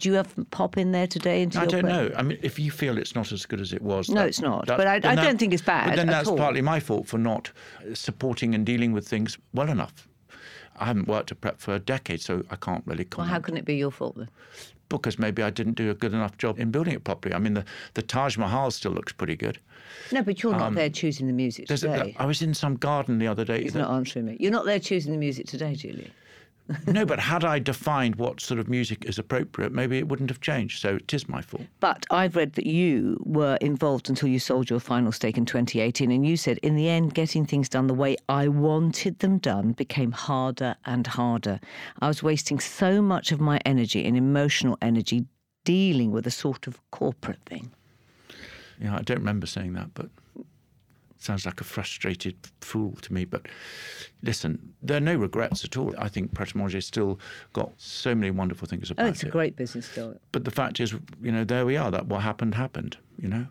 Do 0.00 0.08
you 0.08 0.16
have 0.16 0.34
pop 0.50 0.76
in 0.76 0.92
there 0.92 1.06
today? 1.06 1.42
Into 1.42 1.60
I 1.60 1.66
don't 1.66 1.84
know. 1.86 2.10
I 2.16 2.22
mean, 2.22 2.38
if 2.42 2.58
you 2.58 2.70
feel 2.70 2.98
it's 2.98 3.14
not 3.14 3.30
as 3.30 3.46
good 3.46 3.60
as 3.60 3.72
it 3.72 3.80
was, 3.80 4.08
no, 4.08 4.22
that, 4.22 4.28
it's 4.28 4.40
not. 4.40 4.66
That, 4.66 4.76
but 4.76 4.86
I, 4.86 4.96
I 4.96 4.98
that, 4.98 5.16
don't 5.16 5.38
think 5.38 5.52
it's 5.52 5.62
bad. 5.62 5.90
But 5.90 5.96
then 5.96 6.08
that's 6.08 6.28
all. 6.28 6.36
partly 6.36 6.62
my 6.62 6.80
fault 6.80 7.06
for 7.06 7.16
not 7.16 7.52
uh, 7.80 7.94
supporting 7.94 8.54
and 8.54 8.66
dealing 8.66 8.92
with 8.92 9.06
things 9.06 9.38
well 9.52 9.70
enough. 9.70 10.08
I 10.76 10.86
haven't 10.86 11.06
worked 11.06 11.30
at 11.30 11.40
Pret 11.40 11.60
for 11.60 11.74
a 11.74 11.78
decade, 11.78 12.20
so 12.20 12.42
I 12.50 12.56
can't 12.56 12.82
really 12.86 13.04
comment. 13.04 13.30
Well, 13.30 13.34
how 13.34 13.40
can 13.40 13.56
it 13.56 13.64
be 13.64 13.76
your 13.76 13.92
fault 13.92 14.16
then? 14.16 14.28
Because 14.88 15.18
maybe 15.18 15.42
I 15.42 15.50
didn't 15.50 15.74
do 15.74 15.90
a 15.90 15.94
good 15.94 16.12
enough 16.12 16.36
job 16.38 16.58
in 16.58 16.70
building 16.70 16.94
it 16.94 17.04
properly. 17.04 17.34
I 17.34 17.38
mean, 17.38 17.54
the, 17.54 17.64
the 17.94 18.02
Taj 18.02 18.36
Mahal 18.36 18.70
still 18.70 18.92
looks 18.92 19.12
pretty 19.12 19.36
good. 19.36 19.58
No, 20.12 20.22
but 20.22 20.42
you're 20.42 20.52
not 20.52 20.68
um, 20.68 20.74
there 20.74 20.90
choosing 20.90 21.26
the 21.26 21.32
music 21.32 21.66
today. 21.66 22.14
A, 22.18 22.22
I 22.22 22.26
was 22.26 22.42
in 22.42 22.54
some 22.54 22.76
garden 22.76 23.18
the 23.18 23.26
other 23.26 23.44
day. 23.44 23.62
He's 23.62 23.72
that, 23.72 23.80
not 23.80 23.92
answering 23.92 24.26
me. 24.26 24.36
You're 24.38 24.52
not 24.52 24.66
there 24.66 24.78
choosing 24.78 25.12
the 25.12 25.18
music 25.18 25.46
today, 25.46 25.74
Julie. 25.74 26.10
No, 26.86 27.04
but 27.04 27.18
had 27.18 27.44
I 27.44 27.58
defined 27.58 28.16
what 28.16 28.40
sort 28.40 28.58
of 28.58 28.68
music 28.68 29.04
is 29.04 29.18
appropriate, 29.18 29.72
maybe 29.72 29.98
it 29.98 30.08
wouldn't 30.08 30.30
have 30.30 30.40
changed. 30.40 30.80
So 30.80 30.96
it 30.96 31.12
is 31.12 31.28
my 31.28 31.42
fault. 31.42 31.64
But 31.80 32.06
I've 32.10 32.36
read 32.36 32.54
that 32.54 32.66
you 32.66 33.22
were 33.24 33.56
involved 33.56 34.08
until 34.08 34.28
you 34.28 34.38
sold 34.38 34.70
your 34.70 34.80
final 34.80 35.12
stake 35.12 35.36
in 35.36 35.44
2018. 35.44 36.10
And 36.10 36.26
you 36.26 36.36
said, 36.36 36.58
in 36.58 36.74
the 36.74 36.88
end, 36.88 37.14
getting 37.14 37.44
things 37.44 37.68
done 37.68 37.86
the 37.86 37.94
way 37.94 38.16
I 38.28 38.48
wanted 38.48 39.18
them 39.18 39.38
done 39.38 39.72
became 39.72 40.12
harder 40.12 40.76
and 40.86 41.06
harder. 41.06 41.60
I 42.00 42.08
was 42.08 42.22
wasting 42.22 42.58
so 42.60 43.02
much 43.02 43.30
of 43.30 43.40
my 43.40 43.60
energy 43.66 44.04
and 44.04 44.16
emotional 44.16 44.78
energy 44.80 45.26
dealing 45.64 46.12
with 46.12 46.26
a 46.26 46.30
sort 46.30 46.66
of 46.66 46.80
corporate 46.90 47.40
thing. 47.44 47.70
Yeah, 48.80 48.96
I 48.96 49.02
don't 49.02 49.18
remember 49.18 49.46
saying 49.46 49.74
that, 49.74 49.92
but 49.94 50.08
sounds 51.24 51.46
like 51.46 51.60
a 51.60 51.64
frustrated 51.64 52.36
fool 52.60 52.92
to 53.02 53.12
me. 53.12 53.24
But 53.24 53.46
listen, 54.22 54.74
there 54.82 54.96
are 54.96 55.00
no 55.00 55.16
regrets 55.16 55.64
at 55.64 55.76
all. 55.76 55.94
I 55.98 56.08
think 56.08 56.34
Pret 56.34 56.54
a 56.54 56.80
still 56.80 57.18
got 57.52 57.72
so 57.76 58.14
many 58.14 58.30
wonderful 58.30 58.68
things 58.68 58.90
oh, 58.90 58.92
about 58.92 59.02
it. 59.02 59.06
Oh, 59.06 59.10
it's 59.10 59.22
a 59.22 59.28
great 59.28 59.56
business 59.56 59.86
still. 59.86 60.16
But 60.32 60.44
the 60.44 60.50
fact 60.50 60.80
is, 60.80 60.92
you 61.22 61.32
know, 61.32 61.44
there 61.44 61.66
we 61.66 61.76
are. 61.76 61.90
That 61.90 62.06
what 62.06 62.22
happened 62.22 62.54
happened. 62.54 62.96
You 63.18 63.28
know. 63.28 63.46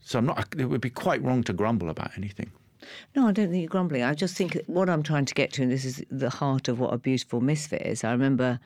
So 0.00 0.18
I'm 0.18 0.26
not. 0.26 0.54
It 0.56 0.66
would 0.66 0.80
be 0.80 0.90
quite 0.90 1.22
wrong 1.22 1.42
to 1.44 1.52
grumble 1.52 1.88
about 1.88 2.10
anything. 2.16 2.52
No, 3.16 3.26
I 3.26 3.32
don't 3.32 3.50
think 3.50 3.62
you're 3.62 3.68
grumbling. 3.68 4.02
I 4.02 4.12
just 4.12 4.36
think 4.36 4.60
what 4.66 4.90
I'm 4.90 5.02
trying 5.02 5.24
to 5.24 5.34
get 5.34 5.54
to, 5.54 5.62
and 5.62 5.72
this 5.72 5.86
is 5.86 6.04
the 6.10 6.28
heart 6.28 6.68
of 6.68 6.78
what 6.80 6.92
a 6.92 6.98
beautiful 6.98 7.40
misfit 7.40 7.82
is. 7.82 8.04
I 8.04 8.12
remember 8.12 8.60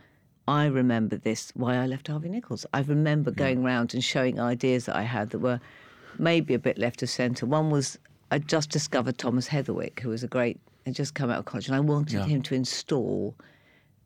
I 0.49 0.65
remember 0.65 1.19
this 1.19 1.53
why 1.55 1.77
I 1.77 1.87
left 1.87 2.09
Harvey 2.09 2.31
Nichols. 2.31 2.65
I 2.73 2.81
remember 2.81 3.31
hmm. 3.31 3.37
going 3.37 3.65
around 3.65 3.93
and 3.95 4.03
showing 4.03 4.41
ideas 4.41 4.87
that 4.87 4.97
I 4.97 5.03
had 5.03 5.31
that 5.31 5.41
were 5.41 5.61
maybe 6.19 6.55
a 6.55 6.59
bit 6.59 6.79
left 6.79 7.03
of 7.03 7.11
centre. 7.11 7.47
One 7.47 7.71
was 7.71 7.99
I 8.31 8.39
just 8.39 8.71
discovered 8.71 9.19
Thomas 9.19 9.49
Heatherwick, 9.49 10.01
who 10.01 10.11
was 10.11 10.23
a 10.23 10.29
great, 10.29 10.61
had 10.85 10.95
just 10.95 11.15
come 11.15 11.31
out 11.31 11.39
of 11.39 11.45
college, 11.47 11.67
and 11.67 11.77
I 11.77 11.81
wanted 11.81 12.15
yeah. 12.15 12.25
him 12.27 12.43
to 12.43 12.55
install 12.55 13.35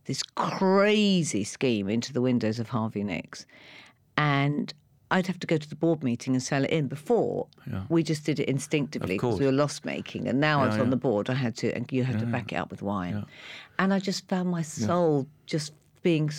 this 0.05 0.23
crazy 0.23 1.45
scheme 1.45 1.89
into 1.89 2.13
the 2.13 2.21
windows 2.21 2.59
of 2.59 2.69
Harvey 2.69 3.05
Nicks. 3.05 3.47
And 4.17 4.73
I'd 5.11 5.27
have 5.27 5.39
to 5.41 5.47
go 5.47 5.59
to 5.59 5.69
the 5.69 5.77
board 5.77 6.03
meeting 6.03 6.35
and 6.35 6.43
sell 6.43 6.65
it 6.65 6.71
in. 6.71 6.89
Before, 6.89 7.47
Yeah. 7.71 7.85
we 7.89 8.03
just 8.03 8.25
did 8.25 8.41
it 8.41 8.49
instinctively 8.49 9.15
because 9.17 9.39
we 9.39 9.47
were 9.47 9.53
loss 9.53 9.85
making. 9.85 10.27
And 10.27 10.41
now 10.41 10.61
I 10.61 10.65
Yeah, 10.65 10.71
was 10.71 10.79
on 10.79 10.91
the 10.91 10.97
board, 10.97 11.29
I 11.29 11.35
had 11.35 11.57
to, 11.59 11.73
and 11.75 11.91
you 11.93 12.05
had 12.05 12.19
to 12.21 12.27
back 12.27 12.53
it 12.53 12.57
up 12.57 12.71
with 12.71 12.83
wine. 12.83 13.17
Yeah. 13.17 13.25
And 13.79 13.93
I 13.93 13.99
just 13.99 14.27
found 14.29 14.51
my 14.51 14.63
soul 14.63 15.27
just 15.47 15.73
being 16.03 16.31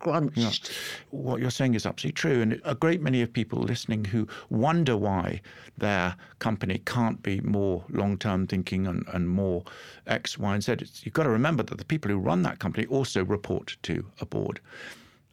scrunched. 0.00 0.72
what 1.10 1.40
you're 1.40 1.50
saying 1.50 1.74
is 1.74 1.86
absolutely 1.86 2.14
true. 2.14 2.42
And 2.42 2.60
a 2.64 2.74
great 2.74 3.00
many 3.00 3.22
of 3.22 3.32
people 3.32 3.60
listening 3.60 4.04
who 4.04 4.26
wonder 4.50 4.96
why 4.96 5.40
their 5.78 6.16
company 6.38 6.82
can't 6.84 7.22
be 7.22 7.40
more 7.40 7.84
long 7.88 8.18
term 8.18 8.46
thinking 8.46 8.86
and, 8.86 9.04
and 9.12 9.28
more 9.28 9.64
X, 10.06 10.38
Y, 10.38 10.54
and 10.54 10.62
Z. 10.62 10.72
It's, 10.72 11.04
you've 11.04 11.14
got 11.14 11.24
to 11.24 11.30
remember 11.30 11.62
that 11.64 11.78
the 11.78 11.84
people 11.84 12.10
who 12.10 12.18
run 12.18 12.42
that 12.42 12.58
company 12.58 12.86
also 12.86 13.24
report 13.24 13.76
to 13.82 14.04
a 14.20 14.26
board. 14.26 14.60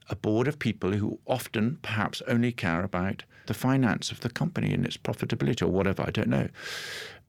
A 0.09 0.15
board 0.15 0.47
of 0.47 0.59
people 0.59 0.91
who 0.91 1.19
often 1.27 1.79
perhaps 1.81 2.21
only 2.27 2.51
care 2.51 2.83
about 2.83 3.23
the 3.45 3.53
finance 3.53 4.11
of 4.11 4.19
the 4.19 4.29
company 4.29 4.73
and 4.73 4.85
its 4.85 4.97
profitability 4.97 5.61
or 5.61 5.67
whatever, 5.67 6.03
I 6.03 6.11
don't 6.11 6.29
know. 6.29 6.49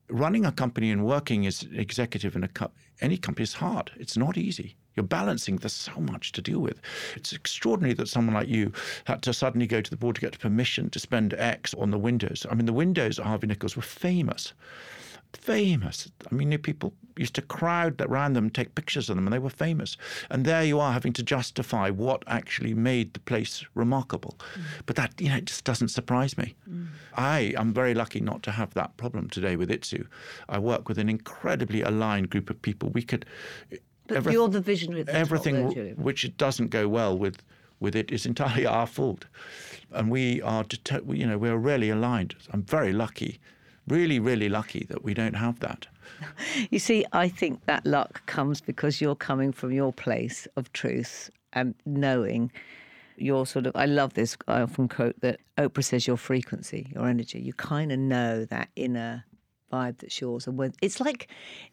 Running 0.08 0.44
a 0.44 0.52
company 0.52 0.90
and 0.90 1.04
working 1.04 1.46
as 1.46 1.62
an 1.62 1.78
executive 1.78 2.36
in 2.36 2.44
a 2.44 2.48
co- 2.48 2.72
any 3.00 3.16
company 3.16 3.44
is 3.44 3.54
hard. 3.54 3.90
It's 3.96 4.16
not 4.16 4.36
easy. 4.36 4.76
You're 4.96 5.04
balancing. 5.04 5.56
There's 5.56 5.72
so 5.72 5.98
much 6.00 6.32
to 6.32 6.42
deal 6.42 6.60
with. 6.60 6.80
It's 7.16 7.32
extraordinary 7.32 7.94
that 7.94 8.08
someone 8.08 8.34
like 8.34 8.48
you 8.48 8.72
had 9.04 9.22
to 9.22 9.32
suddenly 9.32 9.66
go 9.66 9.80
to 9.80 9.90
the 9.90 9.96
board 9.96 10.16
to 10.16 10.20
get 10.20 10.38
permission 10.38 10.90
to 10.90 10.98
spend 10.98 11.34
X 11.34 11.74
on 11.74 11.90
the 11.90 11.98
windows. 11.98 12.46
I 12.50 12.54
mean, 12.54 12.66
the 12.66 12.72
windows 12.72 13.18
at 13.18 13.26
Harvey 13.26 13.46
Nichols 13.46 13.76
were 13.76 13.82
famous. 13.82 14.52
Famous. 15.32 16.10
I 16.30 16.34
mean, 16.34 16.56
people 16.58 16.94
used 17.16 17.34
to 17.34 17.42
crowd 17.42 18.00
around 18.00 18.34
them, 18.34 18.50
take 18.50 18.76
pictures 18.76 19.10
of 19.10 19.16
them, 19.16 19.26
and 19.26 19.34
they 19.34 19.40
were 19.40 19.50
famous. 19.50 19.96
And 20.30 20.44
there 20.44 20.62
you 20.62 20.78
are 20.78 20.92
having 20.92 21.12
to 21.14 21.24
justify 21.24 21.90
what 21.90 22.22
actually 22.28 22.72
made 22.72 23.14
the 23.14 23.20
place 23.20 23.64
remarkable. 23.74 24.38
Mm. 24.54 24.62
But 24.86 24.94
that, 24.96 25.20
you 25.20 25.28
know, 25.28 25.36
it 25.36 25.46
just 25.46 25.64
doesn't 25.64 25.88
surprise 25.88 26.38
me. 26.38 26.54
Mm. 26.70 26.86
I 27.14 27.52
am 27.56 27.72
very 27.72 27.94
lucky 27.94 28.20
not 28.20 28.44
to 28.44 28.52
have 28.52 28.74
that 28.74 28.96
problem 28.96 29.28
today 29.28 29.56
with 29.56 29.70
Itsu. 29.70 30.06
I 30.48 30.60
work 30.60 30.88
with 30.88 30.98
an 30.98 31.08
incredibly 31.08 31.82
aligned 31.82 32.30
group 32.30 32.48
of 32.48 32.62
people. 32.62 32.90
We 32.90 33.02
could. 33.02 33.26
But 34.06 34.18
everyth- 34.18 34.32
you're 34.32 34.48
the 34.48 34.60
visionary 34.60 35.04
everything 35.08 35.54
there, 35.54 35.62
w- 35.64 35.80
Julian. 35.80 35.96
which 35.96 36.36
doesn't 36.36 36.68
go 36.68 36.88
well 36.88 37.16
with 37.16 37.42
with 37.80 37.96
it 37.96 38.10
is 38.10 38.24
entirely 38.26 38.66
our 38.66 38.86
fault, 38.86 39.26
and 39.92 40.10
we 40.10 40.40
are 40.42 40.64
you 41.08 41.26
know 41.26 41.38
we're 41.38 41.56
really 41.56 41.90
aligned. 41.90 42.34
I'm 42.52 42.62
very 42.62 42.92
lucky, 42.92 43.40
really 43.88 44.18
really 44.20 44.48
lucky 44.48 44.84
that 44.90 45.02
we 45.04 45.14
don't 45.14 45.36
have 45.36 45.60
that. 45.60 45.86
You 46.70 46.78
see, 46.78 47.04
I 47.12 47.28
think 47.28 47.64
that 47.66 47.84
luck 47.86 48.24
comes 48.26 48.60
because 48.60 49.00
you're 49.00 49.16
coming 49.16 49.52
from 49.52 49.72
your 49.72 49.92
place 49.92 50.46
of 50.56 50.72
truth 50.72 51.30
and 51.52 51.74
knowing 51.86 52.52
your 53.16 53.46
sort 53.46 53.66
of. 53.66 53.74
I 53.74 53.86
love 53.86 54.14
this. 54.14 54.36
I 54.48 54.60
often 54.60 54.88
quote 54.88 55.18
that 55.20 55.40
Oprah 55.58 55.82
says 55.84 56.06
your 56.06 56.16
frequency, 56.16 56.90
your 56.94 57.08
energy. 57.08 57.40
You 57.40 57.52
kind 57.54 57.90
of 57.92 57.98
know 57.98 58.44
that 58.46 58.68
inner 58.76 59.24
vibe 59.74 59.98
that's 59.98 60.20
yours, 60.20 60.46
and 60.46 60.56
when 60.56 60.72
it's 60.82 61.00
like, 61.00 61.28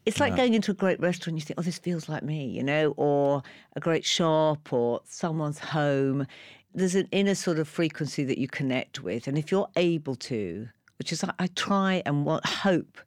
it's 0.06 0.20
like 0.20 0.36
going 0.36 0.54
into 0.54 0.72
a 0.72 0.74
great 0.74 1.00
restaurant. 1.00 1.38
You 1.38 1.46
think, 1.46 1.60
oh, 1.60 1.64
this 1.64 1.78
feels 1.78 2.10
like 2.10 2.24
me, 2.24 2.46
you 2.46 2.64
know, 2.64 2.94
or 2.98 3.44
a 3.76 3.80
great 3.80 4.06
shop 4.06 4.74
or 4.74 5.02
someone's 5.06 5.60
home. 5.60 6.26
There's 6.74 6.96
an 6.96 7.08
inner 7.12 7.36
sort 7.36 7.60
of 7.60 7.68
frequency 7.68 8.24
that 8.24 8.38
you 8.38 8.48
connect 8.48 9.02
with, 9.02 9.28
and 9.28 9.38
if 9.38 9.52
you're 9.52 9.70
able 9.76 10.16
to, 10.16 10.68
which 10.98 11.12
is 11.12 11.24
I, 11.24 11.34
I 11.40 11.48
try 11.48 12.02
and 12.06 12.26
want, 12.26 12.46
hope 12.46 12.98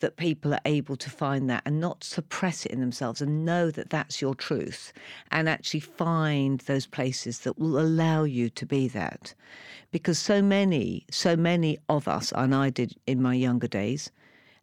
that 0.00 0.16
people 0.16 0.52
are 0.52 0.60
able 0.64 0.96
to 0.96 1.10
find 1.10 1.48
that 1.48 1.62
and 1.64 1.80
not 1.80 2.02
suppress 2.04 2.66
it 2.66 2.72
in 2.72 2.80
themselves 2.80 3.20
and 3.22 3.44
know 3.44 3.70
that 3.70 3.90
that's 3.90 4.20
your 4.20 4.34
truth 4.34 4.92
and 5.30 5.48
actually 5.48 5.80
find 5.80 6.60
those 6.60 6.86
places 6.86 7.40
that 7.40 7.58
will 7.58 7.78
allow 7.78 8.24
you 8.24 8.50
to 8.50 8.66
be 8.66 8.88
that 8.88 9.34
because 9.90 10.18
so 10.18 10.42
many 10.42 11.04
so 11.10 11.36
many 11.36 11.78
of 11.88 12.08
us 12.08 12.32
and 12.32 12.54
I 12.54 12.70
did 12.70 12.94
in 13.06 13.22
my 13.22 13.34
younger 13.34 13.68
days 13.68 14.10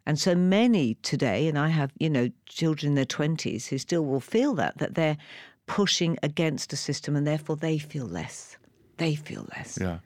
and 0.08 0.18
so 0.18 0.34
many 0.34 0.94
today 1.02 1.46
and 1.46 1.56
I 1.58 1.68
have 1.68 1.92
you 2.00 2.10
know 2.10 2.30
children 2.46 2.90
in 2.90 2.94
their 2.96 3.04
20s 3.04 3.68
who 3.68 3.78
still 3.78 4.04
will 4.04 4.20
feel 4.20 4.54
that 4.54 4.78
that 4.78 4.94
they're 4.94 5.18
pushing 5.66 6.18
against 6.22 6.72
a 6.72 6.76
system 6.76 7.14
and 7.14 7.26
therefore 7.26 7.56
they 7.56 7.78
feel 7.78 8.06
less 8.06 8.56
they 8.96 9.14
feel 9.14 9.46
less 9.54 9.78
Yeah. 9.80 9.98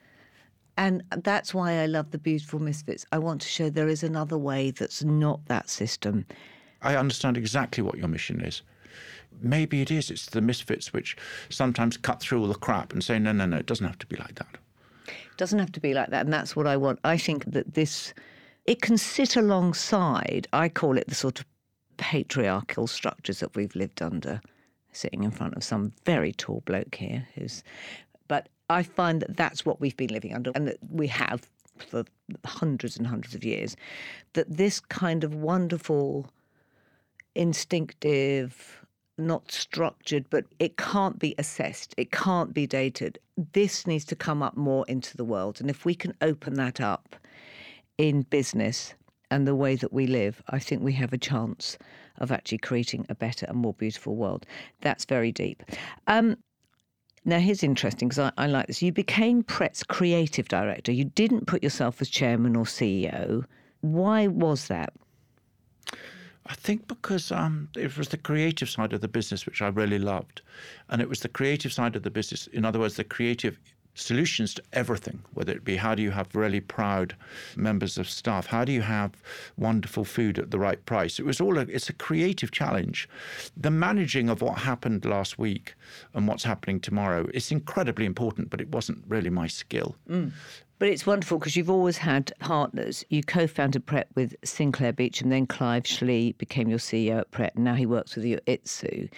and 0.76 1.02
that's 1.22 1.54
why 1.54 1.78
I 1.82 1.86
love 1.86 2.10
the 2.10 2.18
beautiful 2.18 2.58
misfits. 2.58 3.06
I 3.12 3.18
want 3.18 3.40
to 3.42 3.48
show 3.48 3.70
there 3.70 3.88
is 3.88 4.02
another 4.02 4.36
way 4.36 4.70
that's 4.72 5.02
not 5.04 5.46
that 5.46 5.70
system. 5.70 6.26
I 6.82 6.96
understand 6.96 7.36
exactly 7.36 7.82
what 7.82 7.96
your 7.96 8.08
mission 8.08 8.40
is. 8.40 8.62
Maybe 9.40 9.80
it 9.82 9.90
is. 9.90 10.10
It's 10.10 10.26
the 10.26 10.40
misfits 10.40 10.92
which 10.92 11.16
sometimes 11.48 11.96
cut 11.96 12.20
through 12.20 12.40
all 12.40 12.48
the 12.48 12.54
crap 12.66 12.92
and 12.92 13.02
say, 13.04 13.18
no, 13.18 13.32
no, 13.32 13.46
no, 13.46 13.56
it 13.58 13.66
doesn't 13.66 13.86
have 13.86 13.98
to 13.98 14.06
be 14.06 14.16
like 14.16 14.34
that. 14.34 14.58
It 15.06 15.36
doesn't 15.36 15.58
have 15.58 15.72
to 15.72 15.80
be 15.80 15.94
like 15.94 16.10
that, 16.10 16.24
and 16.24 16.32
that's 16.32 16.54
what 16.56 16.66
I 16.66 16.76
want. 16.76 16.98
I 17.04 17.16
think 17.16 17.44
that 17.52 17.74
this 17.74 18.12
it 18.66 18.80
can 18.80 18.96
sit 18.98 19.36
alongside. 19.36 20.46
I 20.52 20.68
call 20.68 20.96
it 20.96 21.08
the 21.08 21.14
sort 21.14 21.40
of 21.40 21.46
patriarchal 21.96 22.86
structures 22.86 23.40
that 23.40 23.54
we've 23.56 23.74
lived 23.74 24.02
under. 24.02 24.40
Sitting 24.94 25.24
in 25.24 25.30
front 25.30 25.54
of 25.56 25.64
some 25.64 25.92
very 26.04 26.32
tall 26.32 26.62
bloke 26.66 26.96
here, 26.96 27.26
who's, 27.34 27.64
but 28.28 28.50
I 28.68 28.82
find 28.82 29.22
that 29.22 29.38
that's 29.38 29.64
what 29.64 29.80
we've 29.80 29.96
been 29.96 30.12
living 30.12 30.34
under, 30.34 30.52
and 30.54 30.68
that 30.68 30.76
we 30.90 31.06
have 31.06 31.48
for 31.78 32.04
hundreds 32.44 32.98
and 32.98 33.06
hundreds 33.06 33.34
of 33.34 33.42
years. 33.42 33.74
That 34.34 34.54
this 34.54 34.80
kind 34.80 35.24
of 35.24 35.34
wonderful, 35.34 36.28
instinctive, 37.34 38.84
not 39.16 39.50
structured, 39.50 40.26
but 40.28 40.44
it 40.58 40.76
can't 40.76 41.18
be 41.18 41.34
assessed, 41.38 41.94
it 41.96 42.12
can't 42.12 42.52
be 42.52 42.66
dated. 42.66 43.18
This 43.52 43.86
needs 43.86 44.04
to 44.06 44.16
come 44.16 44.42
up 44.42 44.58
more 44.58 44.84
into 44.88 45.16
the 45.16 45.24
world. 45.24 45.58
And 45.58 45.70
if 45.70 45.86
we 45.86 45.94
can 45.94 46.14
open 46.20 46.54
that 46.54 46.82
up 46.82 47.16
in 48.02 48.22
business 48.22 48.94
and 49.30 49.46
the 49.46 49.54
way 49.54 49.76
that 49.76 49.92
we 49.92 50.08
live, 50.08 50.42
I 50.48 50.58
think 50.58 50.82
we 50.82 50.92
have 50.94 51.12
a 51.12 51.18
chance 51.18 51.78
of 52.18 52.32
actually 52.32 52.58
creating 52.58 53.06
a 53.08 53.14
better 53.14 53.46
and 53.46 53.56
more 53.56 53.74
beautiful 53.74 54.16
world. 54.16 54.44
That's 54.80 55.04
very 55.04 55.30
deep. 55.30 55.62
Um, 56.08 56.36
now, 57.24 57.38
here's 57.38 57.62
interesting 57.62 58.08
because 58.08 58.18
I, 58.18 58.32
I 58.44 58.48
like 58.48 58.66
this. 58.66 58.82
You 58.82 58.90
became 58.90 59.44
Pret's 59.44 59.84
creative 59.84 60.48
director. 60.48 60.90
You 60.90 61.04
didn't 61.04 61.46
put 61.46 61.62
yourself 61.62 62.02
as 62.02 62.08
chairman 62.08 62.56
or 62.56 62.64
CEO. 62.64 63.44
Why 63.82 64.26
was 64.26 64.66
that? 64.66 64.92
I 66.46 66.54
think 66.54 66.88
because 66.88 67.30
um, 67.30 67.68
it 67.76 67.96
was 67.96 68.08
the 68.08 68.16
creative 68.16 68.68
side 68.68 68.92
of 68.92 69.00
the 69.00 69.06
business 69.06 69.46
which 69.46 69.62
I 69.62 69.68
really 69.68 70.00
loved. 70.00 70.42
And 70.88 71.00
it 71.00 71.08
was 71.08 71.20
the 71.20 71.28
creative 71.28 71.72
side 71.72 71.94
of 71.94 72.02
the 72.02 72.10
business, 72.10 72.48
in 72.48 72.64
other 72.64 72.80
words, 72.80 72.96
the 72.96 73.04
creative 73.04 73.60
solutions 73.94 74.54
to 74.54 74.62
everything, 74.72 75.22
whether 75.34 75.52
it 75.52 75.64
be 75.64 75.76
how 75.76 75.94
do 75.94 76.02
you 76.02 76.10
have 76.10 76.34
really 76.34 76.60
proud 76.60 77.14
members 77.56 77.98
of 77.98 78.08
staff, 78.08 78.46
how 78.46 78.64
do 78.64 78.72
you 78.72 78.82
have 78.82 79.12
wonderful 79.56 80.04
food 80.04 80.38
at 80.38 80.50
the 80.50 80.58
right 80.58 80.84
price. 80.86 81.18
It 81.18 81.26
was 81.26 81.40
all 81.40 81.58
a, 81.58 81.62
it's 81.62 81.88
a 81.88 81.92
creative 81.92 82.50
challenge. 82.50 83.08
The 83.56 83.70
managing 83.70 84.28
of 84.28 84.42
what 84.42 84.58
happened 84.58 85.04
last 85.04 85.38
week 85.38 85.74
and 86.14 86.26
what's 86.26 86.44
happening 86.44 86.80
tomorrow 86.80 87.28
is 87.34 87.52
incredibly 87.52 88.06
important, 88.06 88.50
but 88.50 88.60
it 88.60 88.68
wasn't 88.70 89.04
really 89.08 89.30
my 89.30 89.46
skill. 89.46 89.96
Mm. 90.08 90.32
But 90.78 90.88
it's 90.88 91.06
wonderful 91.06 91.38
because 91.38 91.54
you've 91.54 91.70
always 91.70 91.98
had 91.98 92.32
partners. 92.40 93.04
You 93.08 93.22
co-founded 93.22 93.86
Pret 93.86 94.08
with 94.16 94.34
Sinclair 94.44 94.92
Beach, 94.92 95.20
and 95.20 95.30
then 95.30 95.46
Clive 95.46 95.84
Schlee 95.84 96.36
became 96.38 96.68
your 96.68 96.80
CEO 96.80 97.20
at 97.20 97.30
Pret, 97.30 97.54
and 97.54 97.62
now 97.62 97.74
he 97.74 97.86
works 97.86 98.16
with 98.16 98.24
you 98.24 98.38
at 98.38 98.46
Itsu. 98.46 99.08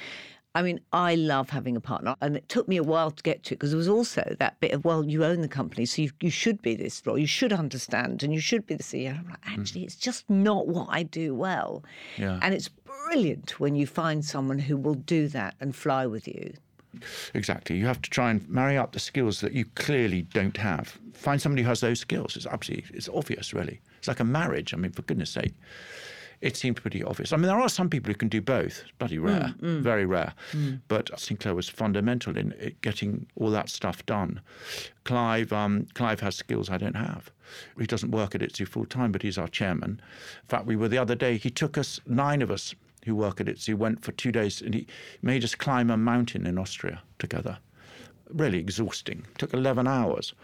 I 0.56 0.62
mean, 0.62 0.80
I 0.92 1.16
love 1.16 1.50
having 1.50 1.76
a 1.76 1.80
partner, 1.80 2.14
and 2.20 2.36
it 2.36 2.48
took 2.48 2.68
me 2.68 2.76
a 2.76 2.82
while 2.82 3.10
to 3.10 3.22
get 3.24 3.42
to 3.44 3.54
it 3.54 3.56
because 3.56 3.70
there 3.70 3.78
was 3.78 3.88
also 3.88 4.36
that 4.38 4.60
bit 4.60 4.70
of, 4.72 4.84
well, 4.84 5.04
you 5.04 5.24
own 5.24 5.40
the 5.40 5.48
company, 5.48 5.84
so 5.84 6.02
you, 6.02 6.10
you 6.20 6.30
should 6.30 6.62
be 6.62 6.76
this 6.76 7.02
role, 7.04 7.18
you 7.18 7.26
should 7.26 7.52
understand, 7.52 8.22
and 8.22 8.32
you 8.32 8.40
should 8.40 8.64
be 8.64 8.76
the 8.76 8.84
CEO. 8.84 9.18
I'm 9.18 9.28
like, 9.28 9.40
mm. 9.44 9.58
actually, 9.58 9.82
it's 9.82 9.96
just 9.96 10.30
not 10.30 10.68
what 10.68 10.86
I 10.90 11.02
do 11.02 11.34
well. 11.34 11.82
Yeah. 12.16 12.38
And 12.40 12.54
it's 12.54 12.68
brilliant 12.68 13.58
when 13.58 13.74
you 13.74 13.86
find 13.86 14.24
someone 14.24 14.60
who 14.60 14.76
will 14.76 14.94
do 14.94 15.26
that 15.28 15.56
and 15.60 15.74
fly 15.74 16.06
with 16.06 16.28
you. 16.28 16.54
Exactly. 17.34 17.76
You 17.76 17.86
have 17.86 18.00
to 18.02 18.10
try 18.10 18.30
and 18.30 18.48
marry 18.48 18.76
up 18.76 18.92
the 18.92 19.00
skills 19.00 19.40
that 19.40 19.52
you 19.52 19.64
clearly 19.74 20.22
don't 20.22 20.56
have. 20.56 20.98
Find 21.14 21.40
somebody 21.42 21.62
who 21.62 21.68
has 21.68 21.80
those 21.80 21.98
skills. 21.98 22.36
It's 22.36 22.46
absolutely, 22.46 22.96
it's 22.96 23.08
obvious, 23.08 23.52
really. 23.52 23.80
It's 23.98 24.06
like 24.06 24.20
a 24.20 24.24
marriage. 24.24 24.72
I 24.72 24.76
mean, 24.76 24.92
for 24.92 25.02
goodness 25.02 25.30
sake, 25.30 25.54
it 26.44 26.58
seemed 26.58 26.76
pretty 26.76 27.02
obvious. 27.02 27.32
I 27.32 27.38
mean, 27.38 27.46
there 27.46 27.58
are 27.58 27.70
some 27.70 27.88
people 27.88 28.12
who 28.12 28.18
can 28.18 28.28
do 28.28 28.42
both. 28.42 28.82
It's 28.82 28.92
bloody 28.98 29.16
mm, 29.16 29.24
rare, 29.24 29.54
mm. 29.62 29.80
very 29.80 30.04
rare. 30.04 30.34
Mm. 30.52 30.82
But 30.88 31.18
Sinclair 31.18 31.54
was 31.54 31.70
fundamental 31.70 32.36
in 32.36 32.52
it 32.58 32.78
getting 32.82 33.26
all 33.36 33.48
that 33.50 33.70
stuff 33.70 34.04
done. 34.04 34.42
Clive, 35.04 35.54
um, 35.54 35.86
Clive 35.94 36.20
has 36.20 36.36
skills 36.36 36.68
I 36.68 36.76
don't 36.76 36.96
have. 36.96 37.30
He 37.78 37.86
doesn't 37.86 38.10
work 38.10 38.34
at 38.34 38.42
ITSU 38.42 38.68
full 38.68 38.84
time, 38.84 39.10
but 39.10 39.22
he's 39.22 39.38
our 39.38 39.48
chairman. 39.48 40.02
In 40.42 40.48
fact, 40.48 40.66
we 40.66 40.76
were 40.76 40.88
the 40.88 40.98
other 40.98 41.14
day. 41.14 41.38
He 41.38 41.48
took 41.48 41.78
us 41.78 41.98
nine 42.06 42.42
of 42.42 42.50
us 42.50 42.74
who 43.06 43.16
work 43.16 43.40
at 43.40 43.46
ITSU 43.46 43.76
went 43.76 44.04
for 44.04 44.12
two 44.12 44.30
days 44.30 44.60
and 44.60 44.74
he 44.74 44.86
made 45.22 45.44
us 45.44 45.54
climb 45.54 45.88
a 45.88 45.96
mountain 45.96 46.46
in 46.46 46.58
Austria 46.58 47.02
together. 47.18 47.56
Really 48.28 48.58
exhausting. 48.58 49.24
Took 49.38 49.54
11 49.54 49.88
hours. 49.88 50.34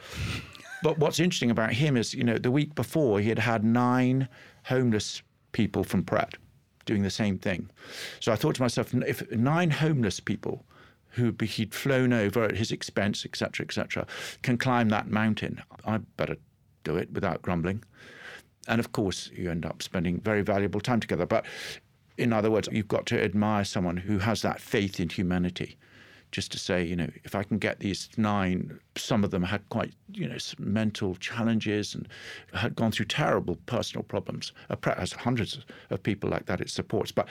But 0.83 0.97
what's 0.97 1.21
interesting 1.21 1.51
about 1.51 1.75
him 1.75 1.99
is, 1.99 2.15
you 2.15 2.25
know, 2.25 2.39
the 2.39 2.51
week 2.51 2.75
before 2.75 3.21
he 3.21 3.29
had 3.29 3.39
had 3.39 3.65
nine 3.65 4.29
homeless 4.65 5.21
people 5.53 5.85
from 5.85 6.05
Pret 6.05 6.35
doing 6.87 7.03
the 7.03 7.11
same 7.11 7.39
thing. 7.39 7.71
So 8.21 8.33
I 8.33 8.37
thought 8.37 8.57
to 8.57 8.63
myself, 8.63 8.95
if 8.95 9.31
nine 9.31 9.71
homeless 9.71 10.21
people 10.21 10.65
who 11.11 11.35
he'd 11.43 11.75
flown 11.75 12.13
over 12.13 12.45
at 12.45 12.57
his 12.57 12.71
expense, 12.73 13.25
etc., 13.25 13.65
etc., 13.65 14.07
can 14.43 14.57
climb 14.57 14.89
that 14.89 15.09
mountain. 15.09 15.61
I 15.85 15.99
better 16.17 16.37
do 16.85 16.97
it 16.97 17.13
without 17.13 17.43
grumbling. 17.43 17.83
And 18.69 18.79
of 18.79 18.93
course, 18.93 19.31
you 19.35 19.51
end 19.51 19.67
up 19.67 19.83
spending 19.83 20.21
very 20.21 20.43
valuable 20.43 20.81
time 20.81 21.01
together. 21.01 21.27
But 21.27 21.45
in 22.17 22.33
other 22.33 22.51
words, 22.51 22.69
you've 22.71 22.89
got 22.89 23.07
to 23.07 23.23
admire 23.23 23.65
someone 23.65 23.97
who 23.97 24.19
has 24.19 24.43
that 24.43 24.61
faith 24.61 25.01
in 25.01 25.09
humanity. 25.09 25.79
Just 26.33 26.53
to 26.53 26.59
say, 26.59 26.85
you 26.85 26.95
know, 26.95 27.09
if 27.25 27.35
I 27.35 27.43
can 27.43 27.59
get 27.59 27.81
these 27.81 28.09
nine, 28.17 28.79
some 28.97 29.25
of 29.25 29.31
them 29.33 29.43
had 29.43 29.69
quite, 29.69 29.93
you 30.13 30.29
know, 30.29 30.37
mental 30.59 31.17
challenges 31.17 31.95
and 31.95 32.07
had 32.55 32.77
gone 32.77 32.93
through 32.93 33.07
terrible 33.07 33.57
personal 33.67 34.05
problems. 34.05 34.53
Has 34.85 35.13
hundreds 35.13 35.59
of 35.91 36.03
people 36.03 36.31
like 36.31 36.47
that 36.47 36.61
it 36.61 36.71
supports. 36.71 37.11
But 37.11 37.27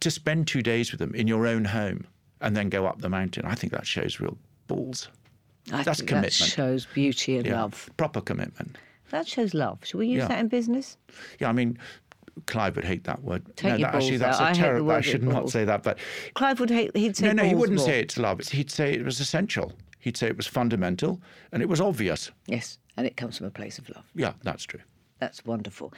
to 0.00 0.10
spend 0.10 0.46
two 0.46 0.62
days 0.62 0.92
with 0.92 1.00
them 1.00 1.14
in 1.14 1.26
your 1.26 1.46
own 1.46 1.64
home 1.64 2.06
and 2.40 2.56
then 2.56 2.68
go 2.68 2.86
up 2.86 3.00
the 3.00 3.08
mountain, 3.08 3.44
I 3.46 3.56
think 3.56 3.72
that 3.72 3.86
shows 3.86 4.20
real 4.20 4.38
balls. 4.68 5.08
I 5.72 5.82
That's 5.82 6.00
commitment. 6.00 6.24
That 6.26 6.32
shows 6.32 6.86
beauty 6.86 7.38
and 7.38 7.46
Yeah, 7.46 7.62
love. 7.62 7.90
Proper 7.96 8.20
commitment. 8.20 8.78
That 9.10 9.26
shows 9.26 9.54
love. 9.54 9.78
Should 9.84 9.98
we 9.98 10.06
use 10.06 10.18
Yeah. 10.18 10.28
that 10.28 10.38
in 10.38 10.48
business? 10.48 10.96
Yeah, 11.40 11.48
I 11.48 11.52
mean, 11.52 11.78
Clive 12.44 12.76
would 12.76 12.84
hate 12.84 13.04
that 13.04 13.22
word. 13.22 13.44
Take 13.56 13.72
no, 13.72 13.76
your 13.76 13.88
that, 13.88 13.94
actually, 13.94 14.16
that's 14.18 14.38
out. 14.38 14.48
I 14.48 14.50
a 14.50 14.54
terrible. 14.54 14.90
I 14.90 14.96
word 14.96 15.04
should 15.04 15.22
not 15.22 15.34
balls. 15.34 15.52
say 15.52 15.64
that, 15.64 15.82
but 15.82 15.98
Clive 16.34 16.60
would 16.60 16.70
hate. 16.70 16.94
He'd 16.96 17.16
say 17.16 17.28
no, 17.28 17.32
no, 17.32 17.44
he 17.44 17.54
wouldn't 17.54 17.78
more. 17.78 17.86
say 17.86 18.00
it's 18.00 18.18
love. 18.18 18.40
He'd 18.40 18.70
say 18.70 18.92
it 18.92 19.04
was 19.04 19.20
essential. 19.20 19.72
He'd 20.00 20.16
say 20.16 20.28
it 20.28 20.36
was 20.36 20.46
fundamental 20.46 21.20
and 21.50 21.62
it 21.62 21.68
was 21.68 21.80
obvious. 21.80 22.30
Yes, 22.46 22.78
and 22.96 23.06
it 23.06 23.16
comes 23.16 23.38
from 23.38 23.46
a 23.46 23.50
place 23.50 23.78
of 23.78 23.88
love. 23.88 24.04
Yeah, 24.14 24.34
that's 24.42 24.64
true. 24.64 24.80
That's 25.18 25.44
wonderful. 25.46 25.94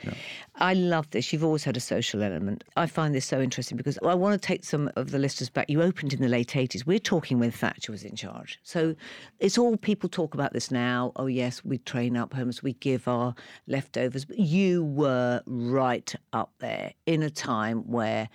I 0.57 0.75
love 0.75 1.11
this. 1.11 1.33
You've 1.33 1.43
always 1.43 1.65
had 1.65 1.77
a 1.77 1.81
social 1.81 2.23
element. 2.23 2.63
I 2.77 2.87
find 2.87 3.15
this 3.15 3.27
so 3.27 3.41
interesting 3.41 3.77
because 3.77 3.99
I 4.05 4.15
want 4.15 4.41
to 4.41 4.47
take 4.47 4.65
some 4.65 4.91
of 4.95 5.11
the 5.11 5.19
listeners 5.19 5.51
back. 5.51 5.69
You 5.69 5.83
opened 5.83 6.13
in 6.13 6.21
the 6.21 6.29
late 6.29 6.51
80s. 6.51 6.87
We're 6.87 7.01
talking 7.01 7.41
when 7.41 7.51
Thatcher 7.51 7.91
was 7.91 8.05
in 8.05 8.15
charge. 8.15 8.61
So 8.63 8.95
it's 9.41 9.59
all 9.59 9.77
people 9.77 10.09
talk 10.09 10.35
about 10.35 10.53
this 10.53 10.71
now. 10.71 11.11
Oh, 11.17 11.27
yes, 11.27 11.65
we 11.65 11.79
train 11.79 12.17
up 12.17 12.33
homes, 12.33 12.63
we 12.63 12.75
give 12.75 13.09
our 13.09 13.35
leftovers. 13.67 14.25
But 14.25 14.39
you 14.39 14.85
were 14.85 15.43
right 15.47 16.15
up 16.33 16.53
there 16.61 16.93
in 17.07 17.25
a 17.25 17.31
time 17.31 17.79
where 17.91 18.29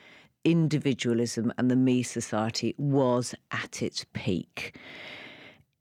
individualism 0.44 1.54
and 1.58 1.72
the 1.72 1.78
me 1.78 2.04
society 2.04 2.76
was 2.78 3.34
at 3.52 3.82
its 3.82 4.06
peak 4.12 4.78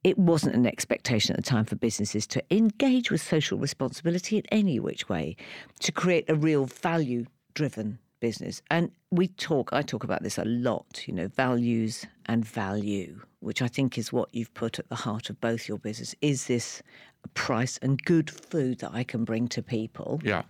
it 0.04 0.18
wasn't 0.18 0.54
an 0.54 0.66
expectation 0.66 1.32
at 1.34 1.36
the 1.36 1.48
time 1.48 1.64
for 1.64 1.76
businesses 1.76 2.26
to 2.28 2.42
engage 2.50 3.10
with 3.10 3.20
social 3.22 3.58
responsibility 3.58 4.36
in 4.38 4.44
any 4.50 4.80
which 4.80 5.08
way, 5.08 5.36
to 5.80 5.92
create 5.92 6.28
a 6.28 6.34
real 6.34 6.64
value 6.64 7.24
driven 7.54 7.98
business. 8.20 8.62
And 8.70 8.90
we 9.10 9.28
talk, 9.28 9.72
I 9.72 9.82
talk 9.82 10.04
about 10.04 10.22
this 10.22 10.38
a 10.38 10.44
lot, 10.44 11.04
you 11.06 11.14
know, 11.14 11.28
values 11.28 12.06
and 12.26 12.44
value, 12.44 13.20
which 13.40 13.62
I 13.62 13.68
think 13.68 13.98
is 13.98 14.12
what 14.12 14.28
you've 14.32 14.52
put 14.54 14.78
at 14.78 14.88
the 14.88 14.94
heart 14.94 15.30
of 15.30 15.40
both 15.40 15.68
your 15.68 15.78
business. 15.78 16.14
Is 16.20 16.46
this 16.46 16.82
a 17.24 17.28
price 17.28 17.78
and 17.82 18.02
good 18.02 18.30
food 18.30 18.78
that 18.80 18.92
I 18.92 19.04
can 19.04 19.24
bring 19.24 19.48
to 19.48 19.62
people? 19.62 20.20
Yeah. 20.24 20.42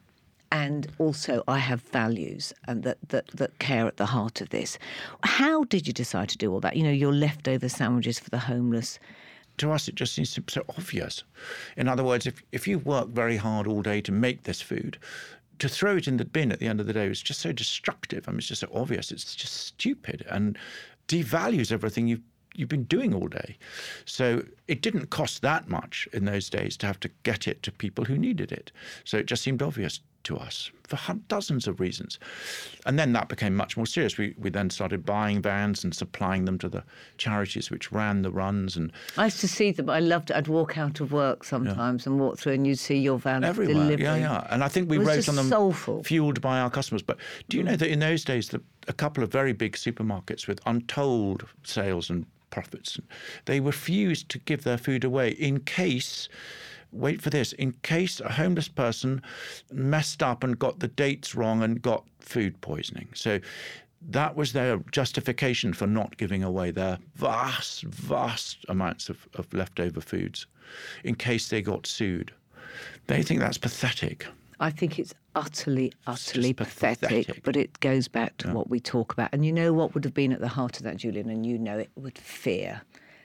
and 0.51 0.87
also 0.99 1.43
I 1.49 1.59
have 1.59 1.81
values 1.81 2.53
and 2.69 2.83
that, 2.83 2.99
that 3.09 3.27
that 3.29 3.59
care 3.59 3.87
at 3.87 3.97
the 3.97 4.07
heart 4.07 4.41
of 4.43 4.51
this. 4.51 4.79
How 5.25 5.65
did 5.65 5.87
you 5.87 5.95
decide 5.95 6.29
to 6.31 6.39
do 6.39 6.53
all 6.53 6.61
that? 6.61 6.77
You 6.77 6.83
know, 6.85 6.91
your 6.91 7.13
leftover 7.13 7.69
sandwiches 7.71 8.19
for 8.19 8.29
the 8.31 8.39
homeless. 8.39 8.99
To 9.59 9.71
us, 9.71 9.89
it 9.89 9.95
just 9.95 10.15
seems 10.15 10.39
so 10.49 10.65
obvious. 10.77 11.25
In 11.77 11.89
other 11.89 12.05
words, 12.05 12.27
if, 12.27 12.43
if 12.53 12.67
you 12.67 12.79
work 12.79 13.09
very 13.09 13.37
hard 13.37 13.67
all 13.67 13.83
day 13.83 14.01
to 14.01 14.13
make 14.13 14.43
this 14.43 14.61
food, 14.61 14.99
to 15.59 15.69
throw 15.69 15.97
it 15.97 16.09
in 16.09 16.17
the 16.17 16.25
bin 16.25 16.51
at 16.51 16.59
the 16.59 16.67
end 16.67 16.81
of 16.81 16.87
the 16.87 16.93
day 16.93 17.07
is 17.07 17.23
just 17.23 17.41
so 17.41 17.53
destructive. 17.53 18.27
I 18.27 18.33
mean, 18.33 18.39
it's 18.39 18.49
just 18.49 18.63
so 18.63 18.71
obvious. 18.75 19.13
It's 19.13 19.37
just 19.37 19.55
stupid 19.55 20.25
and 20.29 20.59
devalues 21.09 21.71
everything 21.71 22.09
you've 22.09 22.23
you've 22.55 22.69
been 22.69 22.85
doing 22.85 23.15
all 23.15 23.29
day. 23.29 23.57
So 24.05 24.45
it 24.69 24.83
didn't 24.83 25.07
cost 25.07 25.41
that 25.41 25.69
much 25.69 26.07
in 26.13 26.25
those 26.25 26.51
days 26.51 26.77
to 26.79 26.87
have 26.87 27.01
to 27.01 27.11
get 27.23 27.49
it 27.49 27.63
to 27.63 27.73
people 27.73 28.05
who 28.05 28.19
needed 28.19 28.53
it. 28.53 28.73
So 29.05 29.17
it 29.17 29.27
just 29.27 29.43
seemed 29.43 29.63
obvious 29.63 30.01
to 30.25 30.37
us 30.37 30.71
for 30.85 31.15
dozens 31.29 31.67
of 31.67 31.81
reasons. 31.81 32.19
And 32.85 32.99
then 32.99 33.13
that 33.15 33.29
became 33.29 33.55
much 33.55 33.77
more 33.77 33.87
serious. 33.87 34.19
We, 34.19 34.35
we 34.39 34.51
then 34.51 34.69
started 34.69 35.07
buying 35.07 35.41
vans 35.41 35.85
and 35.85 35.95
supplying 35.95 36.45
them 36.45 36.59
to 36.59 36.69
the 36.69 36.85
charities 37.17 37.71
which 37.71 37.91
ran 37.93 38.23
the 38.23 38.31
runs 38.31 38.77
and 38.77 38.93
I 39.17 39.25
used 39.25 39.41
to 39.41 39.49
see 39.49 39.73
them. 39.73 39.91
I 39.91 40.01
loved 40.01 40.31
it. 40.31 40.37
I'd 40.37 40.49
walk 40.49 40.79
out 40.79 41.01
of 41.01 41.13
work 41.13 41.45
sometimes 41.45 42.07
and 42.07 42.19
walk 42.19 42.39
through, 42.39 42.55
and 42.55 42.67
you'd 42.67 42.79
see 42.79 42.99
your 42.99 43.19
van 43.19 43.45
everywhere. 43.45 43.75
delivering. 43.75 44.01
Yeah, 44.01 44.17
yeah. 44.17 44.47
And 44.51 44.65
I 44.65 44.69
think 44.69 44.91
we 44.91 44.99
wrote 44.99 45.29
on 45.29 45.37
them 45.37 45.49
soulful. 45.49 46.03
fueled 46.03 46.41
by 46.41 46.61
our 46.61 46.71
customers. 46.71 47.03
But 47.03 47.19
do 47.49 47.57
you 47.57 47.63
know 47.63 47.77
that 47.77 47.89
in 47.89 48.01
those 48.01 48.25
days, 48.25 48.49
the, 48.49 48.63
a 48.89 48.93
couple 48.93 49.23
of 49.23 49.31
very 49.31 49.53
big 49.53 49.75
supermarkets 49.75 50.47
with 50.47 50.61
untold 50.67 51.47
sales 51.63 52.11
and 52.11 52.27
profits, 52.51 52.99
they 53.45 53.61
refused 53.61 54.29
to 54.31 54.39
give 54.39 54.65
their 54.65 54.79
food 54.79 55.05
away 55.05 55.31
in 55.31 55.61
case. 55.61 56.29
Wait 56.93 57.23
for 57.23 57.31
this. 57.31 57.53
In 57.55 57.73
case 57.83 58.21
a 58.21 58.31
homeless 58.31 58.69
person 58.69 59.23
messed 59.73 60.23
up 60.23 60.45
and 60.45 60.59
got 60.59 60.79
the 60.81 60.89
dates 60.89 61.35
wrong 61.35 61.63
and 61.63 61.81
got 61.81 62.05
food 62.21 62.61
poisoning. 62.61 63.09
So 63.15 63.41
that 64.11 64.37
was 64.37 64.53
their 64.53 64.79
justification 64.91 65.73
for 65.73 65.87
not 65.87 66.17
giving 66.19 66.43
away 66.43 66.71
their 66.71 66.99
vast, 67.15 67.85
vast 67.85 68.65
amounts 68.69 69.09
of, 69.09 69.27
of 69.35 69.53
leftover 69.55 70.01
foods 70.01 70.47
in 71.05 71.15
case 71.15 71.49
they 71.49 71.63
got 71.63 71.87
sued. 71.87 72.33
They 73.07 73.23
think 73.23 73.41
that's 73.41 73.59
pathetic. 73.59 74.27
I 74.61 74.71
think 74.71 74.99
it's 74.99 75.15
utterly, 75.35 75.93
utterly 76.07 76.53
just 76.53 76.57
pathetic, 76.71 77.09
pathetic. 77.27 77.43
But 77.43 77.57
it 77.57 77.81
goes 77.81 78.07
back 78.07 78.37
to 78.39 78.53
what 78.53 78.69
we 78.71 78.81
talk 78.81 79.13
about. 79.13 79.31
And 79.33 79.45
you 79.45 79.53
know 79.53 79.73
what 79.73 79.95
would 79.95 80.05
have 80.05 80.15
been 80.15 80.33
at 80.33 80.41
the 80.41 80.49
heart 80.49 80.77
of 80.77 80.85
that, 80.85 80.99
Julian, 80.99 81.31
and 81.31 81.45
you 81.45 81.59
know 81.59 81.79
it 81.79 81.91
would 81.97 82.19
fear. 82.19 82.83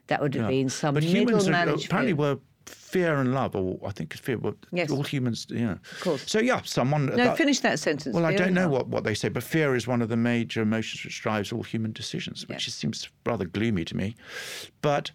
That 0.07 0.21
would 0.21 0.33
have 0.35 0.45
Yeah. 0.45 0.49
been 0.49 0.69
some 0.69 0.93
but 0.95 1.03
middle 1.03 1.19
humans 1.21 1.47
are- 1.47 1.51
management. 1.51 1.85
apparently 1.85 2.13
were 2.13 2.39
fear 2.67 3.15
and 3.17 3.33
love, 3.33 3.55
or 3.55 3.79
I 3.85 3.91
think 3.91 4.13
fear. 4.13 4.37
But 4.37 4.55
Yes. 4.71 4.91
all 4.91 5.03
humans, 5.03 5.47
yeah. 5.49 5.73
Of 5.73 5.99
course. 6.01 6.23
So 6.29 6.39
yeah, 6.39 6.61
someone. 6.63 7.07
no, 7.07 7.15
that- 7.15 7.37
finish 7.37 7.59
that 7.61 7.79
sentence. 7.79 8.13
Well, 8.15 8.25
I 8.25 8.35
don't 8.35 8.53
know 8.53 8.63
love. 8.63 8.71
what, 8.71 8.87
what 8.87 9.03
they 9.03 9.13
say, 9.13 9.29
but 9.29 9.43
fear 9.43 9.75
is 9.75 9.87
one 9.87 10.01
of 10.01 10.09
the 10.09 10.17
major 10.17 10.61
emotions 10.61 11.03
which 11.03 11.21
drives 11.21 11.51
all 11.51 11.63
human 11.63 11.91
decisions, 11.91 12.47
which 12.47 12.69
seems 12.71 13.09
rather 13.25 13.45
gloomy 13.45 13.85
to 13.85 13.95
me. 13.97 14.15
But 14.81 15.11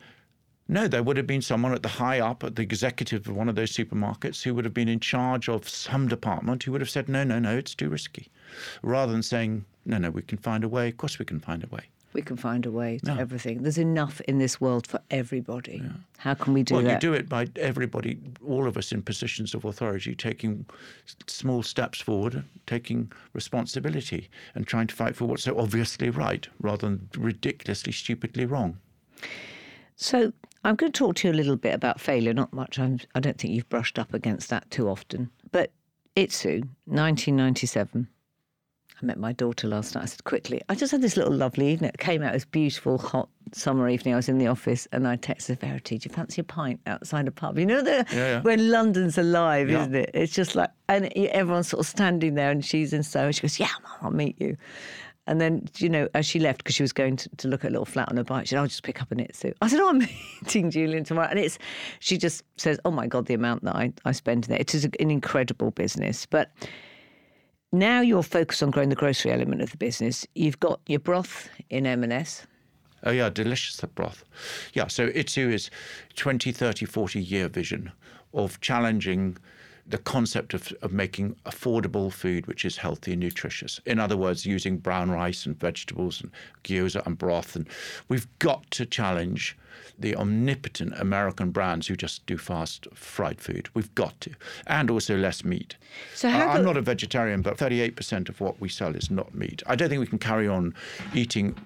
no, 0.68 0.88
there 0.88 1.02
would 1.02 1.16
have 1.16 1.26
been 1.26 1.42
someone 1.42 1.72
at 1.74 1.82
the 1.82 1.88
high 1.88 2.20
up, 2.20 2.44
at 2.44 2.56
the 2.56 2.62
executive 2.62 3.28
of 3.28 3.36
one 3.36 3.48
of 3.48 3.56
those 3.56 3.72
supermarkets, 3.72 4.42
who 4.42 4.54
would 4.54 4.64
have 4.64 4.72
been 4.74 4.88
in 4.88 5.00
charge 5.00 5.48
of 5.48 5.68
some 5.68 6.08
department, 6.08 6.62
who 6.62 6.72
would 6.72 6.80
have 6.80 6.88
said, 6.90 7.08
no, 7.08 7.24
no, 7.24 7.38
no, 7.38 7.56
it's 7.56 7.74
too 7.74 7.88
risky, 7.88 8.30
rather 8.82 9.12
than 9.12 9.22
saying, 9.22 9.64
no, 9.84 9.98
no, 9.98 10.10
we 10.10 10.22
can 10.22 10.38
find 10.38 10.62
a 10.64 10.68
way. 10.68 10.88
Of 10.88 10.96
course, 10.96 11.18
we 11.18 11.24
can 11.24 11.40
find 11.40 11.64
a 11.64 11.66
way. 11.74 11.82
We 12.12 12.22
can 12.22 12.36
find 12.36 12.66
a 12.66 12.70
way 12.70 12.98
to 13.04 13.14
No. 13.14 13.20
everything. 13.20 13.62
There's 13.62 13.78
enough 13.78 14.20
in 14.22 14.38
this 14.38 14.60
world 14.60 14.86
for 14.86 15.00
everybody. 15.10 15.82
How 16.18 16.34
can 16.34 16.52
we 16.52 16.62
do 16.62 16.74
well, 16.74 16.82
that? 16.82 16.86
Well, 16.88 16.94
you 16.94 17.00
do 17.00 17.12
it 17.14 17.28
by 17.28 17.46
everybody, 17.56 18.18
all 18.46 18.66
of 18.66 18.76
us 18.76 18.92
in 18.92 19.02
positions 19.02 19.54
of 19.54 19.64
authority, 19.64 20.14
taking 20.14 20.66
small 21.26 21.62
steps 21.62 22.00
forward, 22.00 22.44
taking 22.66 23.10
responsibility, 23.32 24.28
and 24.54 24.66
trying 24.66 24.86
to 24.88 24.94
fight 24.94 25.16
for 25.16 25.24
what's 25.24 25.44
so 25.44 25.58
obviously 25.58 26.10
right, 26.10 26.46
rather 26.60 26.88
than 26.88 27.08
ridiculously, 27.16 27.92
stupidly 27.92 28.44
wrong. 28.46 28.78
So 29.96 30.32
I'm 30.64 30.76
going 30.76 30.92
to 30.92 30.98
talk 30.98 31.16
to 31.16 31.28
you 31.28 31.34
a 31.34 31.36
little 31.36 31.56
bit 31.56 31.74
about 31.74 32.00
failure. 32.00 32.34
Not 32.34 32.52
much. 32.52 32.78
I'm, 32.78 33.00
I 33.14 33.20
don't 33.20 33.38
think 33.38 33.54
you've 33.54 33.68
brushed 33.68 33.98
up 33.98 34.12
against 34.14 34.50
that 34.50 34.70
too 34.70 34.88
often. 34.88 35.30
But 35.50 35.72
Itsu, 36.16 36.60
1997. 36.86 38.08
I 39.02 39.06
met 39.06 39.18
my 39.18 39.32
daughter 39.32 39.66
last 39.66 39.94
night. 39.94 40.02
I 40.02 40.06
said 40.06 40.24
quickly, 40.24 40.60
I 40.68 40.74
just 40.74 40.92
had 40.92 41.02
this 41.02 41.16
little 41.16 41.32
lovely 41.34 41.68
evening. 41.72 41.90
It 41.92 41.98
came 41.98 42.22
out 42.22 42.34
as 42.34 42.44
beautiful, 42.44 42.98
hot 42.98 43.28
summer 43.52 43.88
evening. 43.88 44.14
I 44.14 44.16
was 44.16 44.28
in 44.28 44.38
the 44.38 44.46
office 44.46 44.86
and 44.92 45.08
I 45.08 45.16
texted 45.16 45.58
Verity, 45.58 45.98
do 45.98 46.08
you 46.08 46.14
fancy 46.14 46.40
a 46.40 46.44
pint 46.44 46.80
outside 46.86 47.26
a 47.26 47.32
pub? 47.32 47.58
You 47.58 47.66
know, 47.66 47.82
the, 47.82 48.06
Yeah, 48.12 48.16
yeah. 48.16 48.40
when 48.42 48.70
London's 48.70 49.18
alive, 49.18 49.68
Yeah. 49.68 49.80
isn't 49.82 49.94
it? 49.94 50.10
It's 50.14 50.32
just 50.32 50.54
like, 50.54 50.70
and 50.88 51.06
everyone's 51.16 51.68
sort 51.68 51.80
of 51.80 51.86
standing 51.86 52.34
there 52.34 52.50
and 52.50 52.64
she's 52.64 52.92
in 52.92 53.02
so, 53.02 53.32
she 53.32 53.42
goes, 53.42 53.58
yeah, 53.58 53.68
Mum, 53.82 53.92
I'll 54.02 54.10
meet 54.10 54.40
you. 54.40 54.56
And 55.26 55.40
then, 55.40 55.68
you 55.78 55.88
know, 55.88 56.08
as 56.14 56.26
she 56.26 56.38
left, 56.40 56.58
because 56.58 56.74
she 56.74 56.82
was 56.82 56.92
going 56.92 57.14
to, 57.16 57.28
to 57.36 57.48
look 57.48 57.64
at 57.64 57.68
a 57.68 57.72
little 57.72 57.84
flat 57.86 58.08
on 58.08 58.16
her 58.16 58.24
bike, 58.24 58.46
she 58.46 58.50
said, 58.50 58.58
I'll 58.58 58.66
just 58.66 58.82
pick 58.82 59.00
up 59.02 59.10
an 59.12 59.18
Itsu. 59.18 59.52
I 59.62 59.68
said, 59.68 59.78
Oh, 59.80 59.88
I'm 59.88 59.98
meeting 60.42 60.70
Julian 60.70 61.04
tomorrow. 61.04 61.28
And 61.28 61.38
it's, 61.38 61.58
she 62.00 62.18
just 62.18 62.42
says, 62.56 62.78
Oh 62.84 62.90
my 62.90 63.06
God, 63.06 63.26
the 63.26 63.34
amount 63.34 63.64
that 63.64 63.74
I, 63.76 63.92
I 64.04 64.12
spend 64.12 64.44
in 64.46 64.50
there. 64.50 64.60
It 64.60 64.74
is 64.74 64.84
an 64.84 64.92
incredible 65.10 65.70
business. 65.72 66.26
But 66.26 66.50
now 67.72 68.00
you're 68.00 68.22
focused 68.22 68.62
on 68.62 68.70
growing 68.70 68.90
the 68.90 68.94
grocery 68.94 69.32
element 69.32 69.62
of 69.62 69.70
the 69.70 69.76
business. 69.76 70.26
You've 70.34 70.60
got 70.60 70.80
your 70.86 71.00
broth 71.00 71.48
in 71.70 71.86
M&S. 71.86 72.46
Oh, 73.04 73.10
yeah, 73.10 73.30
delicious, 73.30 73.78
the 73.78 73.88
broth. 73.88 74.24
Yeah, 74.74 74.86
so 74.86 75.08
Itsu 75.08 75.52
is 75.52 75.70
20, 76.14 76.52
30, 76.52 76.86
40 76.86 77.20
year 77.20 77.48
vision 77.48 77.90
of 78.34 78.60
challenging 78.60 79.36
the 79.86 79.98
concept 79.98 80.54
of, 80.54 80.72
of 80.82 80.92
making 80.92 81.34
affordable 81.44 82.12
food 82.12 82.46
which 82.46 82.64
is 82.64 82.76
healthy 82.76 83.12
and 83.12 83.20
nutritious. 83.20 83.80
In 83.84 83.98
other 83.98 84.16
words, 84.16 84.46
using 84.46 84.78
brown 84.78 85.10
rice 85.10 85.44
and 85.44 85.58
vegetables 85.58 86.20
and 86.20 86.30
gyoza 86.64 87.04
and 87.06 87.18
broth. 87.18 87.56
And 87.56 87.68
we've 88.08 88.26
got 88.38 88.70
to 88.72 88.86
challenge 88.86 89.56
the 89.98 90.16
omnipotent 90.16 90.94
American 90.98 91.50
brands 91.50 91.86
who 91.86 91.96
just 91.96 92.24
do 92.26 92.38
fast 92.38 92.86
fried 92.94 93.40
food. 93.40 93.68
We've 93.74 93.94
got 93.94 94.20
to. 94.22 94.30
And 94.66 94.90
also 94.90 95.16
less 95.16 95.44
meat. 95.44 95.76
So 96.14 96.28
how 96.28 96.48
I- 96.48 96.56
I'm 96.56 96.64
not 96.64 96.76
a 96.76 96.82
vegetarian, 96.82 97.42
but 97.42 97.56
38% 97.58 98.28
of 98.28 98.40
what 98.40 98.60
we 98.60 98.68
sell 98.68 98.94
is 98.94 99.10
not 99.10 99.34
meat. 99.34 99.62
I 99.66 99.74
don't 99.76 99.88
think 99.88 100.00
we 100.00 100.06
can 100.06 100.18
carry 100.18 100.46
on 100.48 100.74
eating 101.14 101.56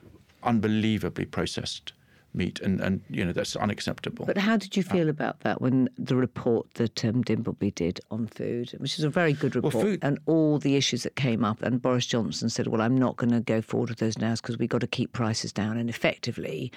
unbelievably 0.42 1.26
processed 1.26 1.92
meat, 2.36 2.60
and, 2.60 2.80
and 2.80 3.02
you 3.08 3.24
know 3.24 3.32
that's 3.32 3.56
unacceptable. 3.56 4.26
But 4.26 4.38
how 4.38 4.56
did 4.56 4.76
you 4.76 4.82
feel 4.82 5.08
about 5.08 5.40
that 5.40 5.60
when 5.60 5.88
the 5.98 6.16
report 6.16 6.72
that 6.74 7.04
um, 7.04 7.24
Dimbleby 7.24 7.74
did 7.74 8.00
on 8.10 8.26
food, 8.26 8.70
which 8.78 8.98
is 8.98 9.04
a 9.04 9.10
very 9.10 9.32
good 9.32 9.56
report, 9.56 9.74
food- 9.74 9.98
and 10.02 10.18
all 10.26 10.58
the 10.58 10.76
issues 10.76 11.02
that 11.02 11.16
came 11.16 11.44
up, 11.44 11.62
and 11.62 11.80
Boris 11.80 12.06
Johnson 12.06 12.48
said, 12.48 12.66
"Well, 12.68 12.80
I'm 12.82 12.96
not 12.98 13.16
going 13.16 13.32
to 13.32 13.40
go 13.40 13.60
forward 13.62 13.90
with 13.90 13.98
those 13.98 14.18
now 14.18 14.34
because 14.34 14.58
we've 14.58 14.68
got 14.68 14.82
to 14.82 14.86
keep 14.86 15.12
prices 15.12 15.52
down," 15.52 15.76
and 15.76 15.88
effectively. 15.90 16.70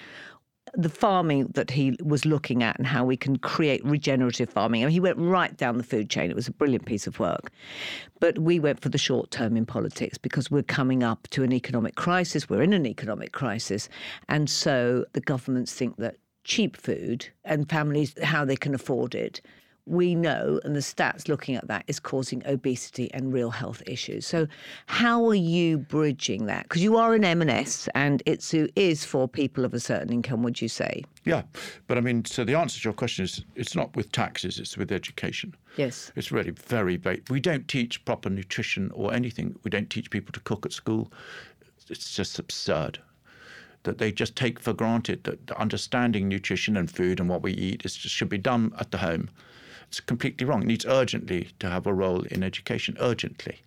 The 0.74 0.88
farming 0.88 1.48
that 1.54 1.70
he 1.70 1.96
was 2.02 2.24
looking 2.24 2.62
at 2.62 2.78
and 2.78 2.86
how 2.86 3.04
we 3.04 3.16
can 3.16 3.36
create 3.36 3.84
regenerative 3.84 4.50
farming. 4.50 4.82
I 4.82 4.86
mean, 4.86 4.92
he 4.92 5.00
went 5.00 5.18
right 5.18 5.56
down 5.56 5.78
the 5.78 5.84
food 5.84 6.08
chain. 6.10 6.30
It 6.30 6.36
was 6.36 6.48
a 6.48 6.52
brilliant 6.52 6.86
piece 6.86 7.06
of 7.06 7.18
work. 7.18 7.50
But 8.20 8.38
we 8.38 8.60
went 8.60 8.80
for 8.80 8.88
the 8.88 8.98
short 8.98 9.30
term 9.30 9.56
in 9.56 9.66
politics 9.66 10.18
because 10.18 10.50
we're 10.50 10.62
coming 10.62 11.02
up 11.02 11.26
to 11.30 11.42
an 11.42 11.52
economic 11.52 11.96
crisis. 11.96 12.48
We're 12.48 12.62
in 12.62 12.72
an 12.72 12.86
economic 12.86 13.32
crisis. 13.32 13.88
And 14.28 14.48
so 14.48 15.04
the 15.12 15.20
governments 15.20 15.72
think 15.72 15.96
that 15.96 16.16
cheap 16.44 16.76
food 16.76 17.28
and 17.44 17.68
families, 17.68 18.14
how 18.22 18.44
they 18.44 18.56
can 18.56 18.74
afford 18.74 19.14
it, 19.14 19.40
we 19.86 20.14
know, 20.14 20.60
and 20.64 20.76
the 20.76 20.80
stats 20.80 21.28
looking 21.28 21.56
at 21.56 21.66
that, 21.68 21.84
is 21.86 21.98
causing 21.98 22.46
obesity 22.46 23.12
and 23.12 23.32
real 23.32 23.50
health 23.50 23.82
issues. 23.86 24.26
So, 24.26 24.46
how 24.86 25.26
are 25.28 25.34
you 25.34 25.78
bridging 25.78 26.46
that? 26.46 26.64
Because 26.64 26.82
you 26.82 26.96
are 26.96 27.14
an 27.14 27.24
M&S, 27.24 27.88
and 27.94 28.22
Itsu 28.26 28.70
is 28.76 29.04
for 29.04 29.28
people 29.28 29.64
of 29.64 29.74
a 29.74 29.80
certain 29.80 30.12
income. 30.12 30.42
Would 30.42 30.60
you 30.60 30.68
say? 30.68 31.04
yeah, 31.24 31.42
but 31.86 31.98
I 31.98 32.00
mean, 32.00 32.24
so 32.24 32.44
the 32.44 32.54
answer 32.54 32.80
to 32.80 32.84
your 32.84 32.94
question 32.94 33.24
is 33.24 33.44
it's 33.54 33.74
not 33.74 33.94
with 33.94 34.10
taxes; 34.12 34.58
it's 34.58 34.76
with 34.76 34.90
education. 34.90 35.54
Yes. 35.76 36.12
It's 36.16 36.32
really 36.32 36.50
very 36.50 36.96
bait. 36.96 37.28
We 37.30 37.40
don't 37.40 37.68
teach 37.68 38.04
proper 38.04 38.30
nutrition 38.30 38.90
or 38.94 39.12
anything. 39.12 39.54
We 39.62 39.70
don't 39.70 39.90
teach 39.90 40.10
people 40.10 40.32
to 40.32 40.40
cook 40.40 40.66
at 40.66 40.72
school. 40.72 41.12
It's 41.88 42.14
just 42.14 42.38
absurd 42.38 43.00
that 43.82 43.98
they 43.98 44.12
just 44.12 44.36
take 44.36 44.60
for 44.60 44.72
granted 44.72 45.24
that 45.24 45.50
understanding 45.52 46.28
nutrition 46.28 46.76
and 46.76 46.90
food 46.90 47.18
and 47.18 47.28
what 47.28 47.42
we 47.42 47.52
eat 47.52 47.84
is 47.84 47.96
just 47.96 48.14
should 48.14 48.28
be 48.28 48.38
done 48.38 48.72
at 48.78 48.90
the 48.90 48.98
home. 48.98 49.30
It's 49.90 49.98
completely 49.98 50.46
wrong. 50.46 50.62
It 50.62 50.66
needs 50.66 50.86
urgently 50.86 51.48
to 51.58 51.68
have 51.68 51.84
a 51.84 51.92
role 51.92 52.22
in 52.22 52.44
education, 52.44 52.96
urgently. 53.00 53.62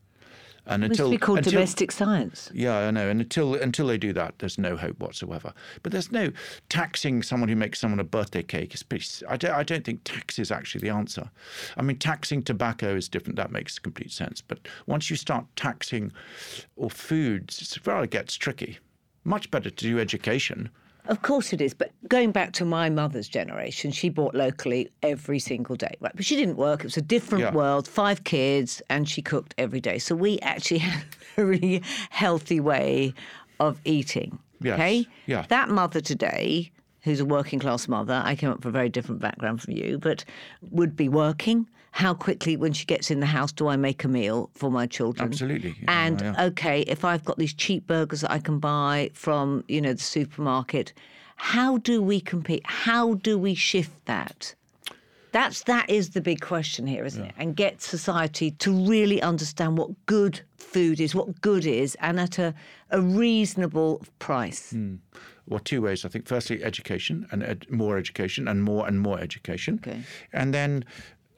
And 0.65 0.81
It 0.81 0.91
until 0.91 1.07
must 1.07 1.11
be 1.11 1.17
called 1.17 1.39
until, 1.39 1.51
domestic 1.51 1.91
science. 1.91 2.49
yeah, 2.53 2.77
I 2.87 2.91
know. 2.91 3.09
And 3.09 3.19
until 3.19 3.55
until 3.55 3.87
they 3.87 3.97
do 3.97 4.13
that, 4.13 4.35
there's 4.39 4.57
no 4.57 4.77
hope 4.77 4.97
whatsoever. 5.01 5.51
But 5.81 5.91
there's 5.91 6.13
no 6.13 6.31
taxing 6.69 7.23
someone 7.23 7.49
who 7.49 7.57
makes 7.57 7.77
someone 7.81 7.99
a 7.99 8.05
birthday 8.05 8.41
cake. 8.41 8.73
Is 8.73 8.83
pretty, 8.83 9.05
I 9.27 9.35
don't 9.35 9.51
I 9.51 9.63
don't 9.63 9.83
think 9.83 10.05
tax 10.05 10.39
is 10.39 10.49
actually 10.49 10.79
the 10.87 10.95
answer. 10.95 11.29
I 11.75 11.81
mean, 11.81 11.97
taxing 11.97 12.41
tobacco 12.41 12.95
is 12.95 13.09
different. 13.09 13.35
That 13.35 13.51
makes 13.51 13.77
complete 13.77 14.13
sense. 14.13 14.39
But 14.39 14.59
once 14.87 15.09
you 15.09 15.17
start 15.17 15.45
taxing 15.57 16.13
or 16.77 16.89
foods, 16.89 17.77
it 17.85 18.09
gets 18.11 18.35
tricky. 18.35 18.79
Much 19.25 19.51
better 19.51 19.69
to 19.69 19.83
do 19.83 19.99
education. 19.99 20.69
Of 21.07 21.21
course 21.21 21.51
it 21.51 21.59
is, 21.59 21.73
but 21.73 21.91
going 22.07 22.31
back 22.31 22.53
to 22.53 22.65
my 22.65 22.89
mother's 22.89 23.27
generation, 23.27 23.91
she 23.91 24.07
bought 24.09 24.33
locally 24.33 24.89
every 25.01 25.39
single 25.39 25.75
day, 25.75 25.93
right? 25.99 26.13
But 26.15 26.23
she 26.25 26.35
didn't 26.37 26.55
work; 26.55 26.79
it 26.81 26.85
was 26.85 26.97
a 26.97 27.01
different 27.01 27.43
Yeah. 27.43 27.53
world. 27.53 27.87
Five 27.87 28.23
kids, 28.23 28.81
and 28.89 29.07
she 29.09 29.21
cooked 29.21 29.53
every 29.57 29.81
day. 29.81 29.97
So 29.99 30.15
we 30.15 30.39
actually 30.39 30.77
had 30.89 31.03
a 31.37 31.45
really 31.45 31.83
healthy 32.09 32.59
way 32.59 33.13
of 33.59 33.79
eating. 33.85 34.39
Yes, 34.61 34.73
Okay, 34.75 35.05
yeah. 35.25 35.45
That 35.49 35.67
mother 35.69 35.99
today, 35.99 36.71
who's 37.01 37.19
a 37.19 37.25
working 37.25 37.59
class 37.59 37.87
mother, 37.89 38.21
I 38.23 38.35
came 38.35 38.49
up 38.49 38.61
from 38.61 38.69
a 38.69 38.71
very 38.71 38.87
different 38.89 39.19
background 39.19 39.61
from 39.61 39.73
you, 39.73 39.97
but 39.99 40.23
would 40.71 40.95
be 40.95 41.09
working. 41.09 41.67
How 41.93 42.15
quickly, 42.15 42.57
when 42.57 42.73
she 42.73 42.85
gets 42.85 43.11
in 43.11 43.19
the 43.19 43.27
house, 43.27 43.51
do 43.51 43.67
I 43.67 43.75
make 43.75 44.03
a 44.03 44.07
meal 44.07 44.49
for 44.55 44.71
my 44.71 44.87
children? 44.87 45.27
Absolutely. 45.27 45.75
Yeah, 45.79 46.05
And 46.05 46.21
yeah. 46.21 46.45
okay, 46.45 46.81
if 46.81 47.05
I've 47.05 47.23
got 47.23 47.37
these 47.37 47.53
cheap 47.53 47.85
burgers 47.85 48.21
that 48.21 48.31
I 48.31 48.39
can 48.39 48.57
buy 48.57 49.11
from, 49.13 49.63
you 49.67 49.79
know, 49.79 49.93
the 49.93 50.01
supermarket, 50.01 50.91
how 51.35 51.77
do 51.77 52.01
we 52.01 52.19
compete? 52.19 52.63
How 52.65 53.13
do 53.13 53.37
we 53.37 53.53
shift 53.53 54.05
that? 54.05 54.55
That's 55.33 55.63
that 55.65 55.87
is 55.87 56.09
the 56.11 56.21
big 56.21 56.41
question 56.41 56.87
here, 56.87 57.05
isn't 57.05 57.25
it? 57.25 57.33
And 57.37 57.55
get 57.55 57.79
society 57.83 58.51
to 58.51 58.71
really 58.71 59.21
understand 59.21 59.77
what 59.77 59.91
good 60.07 60.41
food 60.57 60.99
is, 60.99 61.13
what 61.13 61.41
good 61.41 61.65
is, 61.67 61.95
and 62.01 62.19
at 62.19 62.39
a, 62.39 62.55
a 62.89 63.01
reasonable 63.01 64.01
price. 64.17 64.71
Hmm. 64.71 64.95
Well, 65.47 65.59
two 65.59 65.81
ways. 65.81 66.05
I 66.05 66.09
think 66.09 66.27
firstly, 66.27 66.63
education 66.63 67.27
and 67.31 67.43
ed- 67.43 67.67
more 67.69 67.97
education 67.99 68.47
and 68.47 68.63
more 68.63 68.87
and 68.87 68.99
more 68.99 69.19
education. 69.19 69.79
Okay. 69.85 70.01
And 70.31 70.53
then 70.53 70.85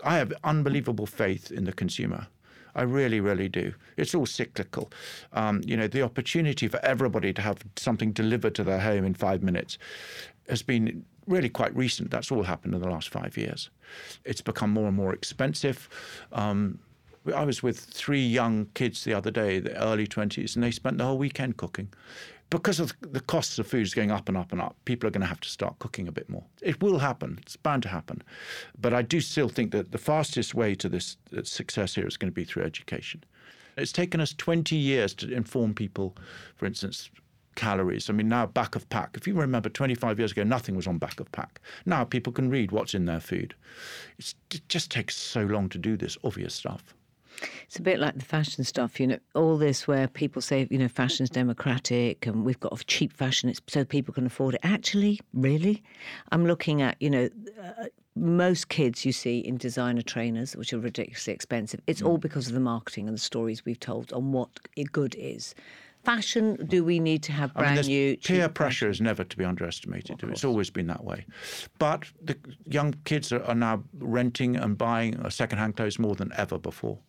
I 0.04 0.18
have 0.18 0.34
unbelievable 0.44 1.06
faith 1.06 1.52
in 1.52 1.66
the 1.66 1.74
consumer. 1.74 2.28
I 2.76 2.82
really, 2.82 3.22
really 3.22 3.48
do. 3.48 3.74
It's 3.96 4.14
all 4.14 4.26
cyclical. 4.26 4.92
Um, 5.32 5.62
you 5.66 5.78
know, 5.78 5.88
the 5.88 6.02
opportunity 6.02 6.68
for 6.68 6.84
everybody 6.84 7.32
to 7.34 7.42
have 7.42 7.60
something 7.78 8.12
delivered 8.12 8.54
to 8.56 8.64
their 8.64 8.82
home 8.82 9.06
in 9.06 9.14
five 9.14 9.42
minutes 9.42 9.78
has 10.50 10.62
been 10.62 11.06
really 11.26 11.50
quite 11.50 11.76
recent. 11.76 12.12
That's 12.12 12.32
all 12.32 12.44
happened 12.44 12.76
in 12.76 12.82
the 12.82 12.90
last 12.90 13.10
five 13.10 13.38
years. 13.38 13.70
It's 14.26 14.42
become 14.42 14.72
more 14.72 14.88
and 14.88 14.96
more 14.96 15.14
expensive. 15.14 15.90
Um, 16.34 16.80
I 17.34 17.46
was 17.46 17.64
with 17.64 17.80
three 17.80 18.26
young 18.26 18.68
kids 18.74 19.04
the 19.04 19.14
other 19.14 19.32
day, 19.32 19.60
the 19.60 19.76
early 19.82 20.06
20s, 20.06 20.56
and 20.56 20.64
they 20.64 20.72
spent 20.72 20.98
the 20.98 21.06
whole 21.06 21.18
weekend 21.18 21.58
cooking. 21.58 21.92
Because 22.50 22.80
of 22.80 22.94
the 23.02 23.20
costs 23.20 23.58
of 23.58 23.68
food 23.68 23.82
is 23.82 23.94
going 23.94 24.12
up 24.12 24.30
and 24.30 24.38
up 24.38 24.52
and 24.52 24.62
up, 24.62 24.76
people 24.86 25.08
are 25.08 25.12
going 25.12 25.22
to 25.22 25.28
have 25.28 25.42
to 25.42 25.50
start 25.50 25.80
cooking 25.80 26.08
a 26.08 26.12
bit 26.12 26.30
more. 26.30 26.44
It 26.62 26.82
will 26.82 27.00
happen. 27.00 27.40
It's 27.42 27.56
bound 27.56 27.84
to 27.84 27.90
happen. 27.90 28.22
But 28.80 28.94
I 28.94 29.02
do 29.02 29.20
still 29.20 29.50
think 29.50 29.72
that 29.72 29.92
the 29.92 29.98
fastest 29.98 30.54
way 30.54 30.76
to 30.76 30.88
this 30.88 31.18
uh, 31.36 31.44
success 31.44 31.96
here 31.96 32.08
is 32.08 32.18
going 32.18 32.32
to 32.32 32.36
be 32.36 32.44
through 32.44 32.64
education. 32.64 33.24
It's 33.78 33.92
taken 33.92 34.22
us 34.22 34.34
20 34.34 34.76
years 34.76 35.14
to 35.16 35.32
inform 35.32 35.74
people, 35.74 36.16
for 36.56 36.66
instance, 36.66 37.10
calories. 37.56 38.10
I 38.10 38.14
mean, 38.14 38.30
now 38.30 38.46
back 38.46 38.76
of 38.76 38.88
pack. 38.90 39.12
If 39.16 39.28
you 39.28 39.34
remember 39.34 39.70
25 39.70 40.20
years 40.20 40.32
ago, 40.32 40.44
nothing 40.44 40.76
was 40.76 40.88
on 40.88 40.98
back 40.98 41.20
of 41.20 41.32
pack. 41.32 41.60
Now 41.86 42.04
people 42.04 42.32
can 42.32 42.50
read 42.50 42.72
what's 42.72 42.94
in 42.94 43.06
their 43.06 43.20
food. 43.20 43.56
It's, 44.18 44.36
it 44.54 44.68
just 44.70 44.92
takes 44.92 45.16
so 45.16 45.44
long 45.44 45.70
to 45.70 45.78
do 45.78 45.98
this 45.98 46.18
obvious 46.24 46.54
stuff. 46.54 46.94
It's 47.66 47.78
a 47.78 47.82
bit 47.82 48.00
like 48.00 48.16
the 48.16 48.26
fashion 48.26 48.64
stuff, 48.64 49.00
you 49.00 49.08
know, 49.08 49.20
all 49.34 49.58
this 49.58 49.88
where 49.88 50.08
people 50.08 50.42
say, 50.42 50.68
you 50.70 50.78
know, 50.78 50.88
fashion's 50.88 51.30
democratic 51.30 52.26
and 52.28 52.46
we've 52.46 52.60
got 52.60 52.86
cheap 52.88 53.12
fashion, 53.12 53.50
it's 53.50 53.62
so 53.68 53.84
people 53.84 54.14
can 54.14 54.26
afford 54.26 54.56
it. 54.56 54.62
Actually, 54.64 55.20
really? 55.34 55.84
I'm 56.32 56.46
looking 56.46 56.82
at, 56.82 56.96
you 57.02 57.10
know, 57.10 57.30
uh, 57.62 57.86
most 58.16 58.70
kids 58.70 59.06
you 59.06 59.12
see 59.12 59.40
in 59.40 59.58
designer 59.58 60.02
trainers, 60.02 60.56
which 60.56 60.72
are 60.74 60.80
ridiculously 60.80 61.34
expensive, 61.34 61.82
it's 61.88 62.02
all 62.02 62.18
because 62.18 62.48
of 62.48 62.54
the 62.54 62.60
marketing 62.60 63.08
and 63.08 63.16
the 63.16 63.22
stories 63.22 63.66
we've 63.66 63.80
told 63.80 64.14
on 64.14 64.32
what 64.32 64.50
good 64.92 65.16
is. 65.18 65.54
Fashion, 66.06 66.56
do 66.68 66.84
we 66.84 67.00
need 67.00 67.24
to 67.24 67.32
have 67.32 67.52
I 67.56 67.64
mean, 67.64 67.74
brand 67.74 67.88
new? 67.88 68.18
peer 68.18 68.48
pressure 68.48 68.90
is 68.90 69.02
never 69.02 69.24
to 69.24 69.38
be 69.38 69.44
underestimated. 69.44 70.24
It's 70.24 70.46
always 70.46 70.70
been 70.70 70.86
that 70.88 71.04
way. 71.04 71.26
But 71.80 72.06
the 72.22 72.38
young 72.68 72.94
kids 73.06 73.32
are, 73.32 73.44
are 73.44 73.56
now 73.56 73.84
renting 73.98 74.56
and 74.56 74.78
buying 74.78 75.30
second-hand 75.32 75.76
clothes 75.76 75.98
more 75.98 76.14
than 76.16 76.32
ever 76.38 76.60
before. 76.60 77.00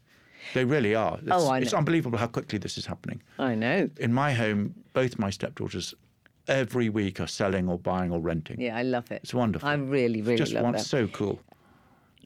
They 0.55 0.65
really 0.65 0.95
are. 0.95 1.15
Oh, 1.15 1.21
it's, 1.23 1.31
Oh, 1.31 1.51
I 1.51 1.59
know. 1.59 1.63
it's 1.65 1.75
unbelievable 1.75 2.19
how 2.19 2.27
quickly 2.27 2.59
this 2.59 2.79
is 2.79 2.87
happening. 2.87 3.23
I 3.39 3.55
know. 3.55 3.89
In 3.99 4.13
my 4.13 4.33
home, 4.33 4.75
both 4.93 5.19
my 5.19 5.31
stepdaughters 5.31 5.95
every 6.49 6.89
week 6.89 7.21
are 7.21 7.27
selling 7.27 7.69
or 7.69 7.79
buying 7.79 8.13
or 8.13 8.21
renting. 8.21 8.61
Yeah, 8.61 8.77
I 8.77 8.83
love 8.83 9.11
it. 9.11 9.21
It's 9.23 9.35
wonderful. 9.35 9.69
I 9.69 9.75
really, 9.75 10.23
really 10.23 10.37
just 10.37 10.53
love 10.53 10.63
want, 10.65 10.77
that. 10.77 10.85
so 10.85 11.09
cool. 11.09 11.41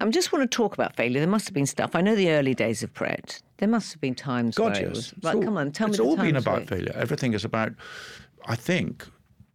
I 0.03 0.09
just 0.09 0.33
want 0.33 0.51
to 0.51 0.57
talk 0.57 0.73
about 0.75 0.97
failure. 0.97 1.21
There 1.21 1.29
must 1.29 1.47
have 1.47 1.55
been 1.55 1.67
stuff. 1.67 1.95
I 1.95 2.01
know 2.01 2.15
the 2.15 2.31
early 2.31 2.55
days 2.55 2.83
of 2.83 2.93
Pret. 2.95 3.43
There 3.59 3.69
must 3.69 3.93
have 3.93 4.01
been 4.01 4.15
times 4.15 4.55
God, 4.57 4.73
where 4.73 4.83
it 4.83 4.87
yes. 4.89 4.91
was. 4.97 5.15
Right, 5.23 5.35
all- 5.37 5.43
come 5.43 5.59
on, 5.59 5.73
tell 5.73 5.89
me 5.89 5.93
It's 5.93 6.01
all 6.01 6.17
been 6.17 6.37
about 6.37 6.67
failure. 6.69 6.93
Everything 6.95 7.35
is 7.35 7.45
about, 7.45 7.73
I 8.47 8.57
think, 8.57 9.07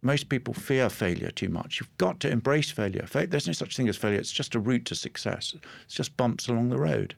most 0.02 0.28
people 0.28 0.54
fear 0.54 0.88
failure 0.88 1.30
too 1.30 1.48
much. 1.48 1.80
You've 1.80 1.98
got 1.98 2.20
to 2.20 2.30
embrace 2.30 2.70
failure. 2.70 3.06
There's 3.10 3.48
no 3.48 3.52
such 3.52 3.76
thing 3.76 3.88
as 3.88 3.96
failure. 3.96 4.20
It's 4.20 4.30
just 4.30 4.54
a 4.54 4.60
route 4.60 4.84
to 4.86 4.94
success. 4.94 5.54
It's 5.84 5.94
just 5.94 6.16
bumps 6.16 6.46
along 6.48 6.68
the 6.68 6.78
road. 6.78 7.16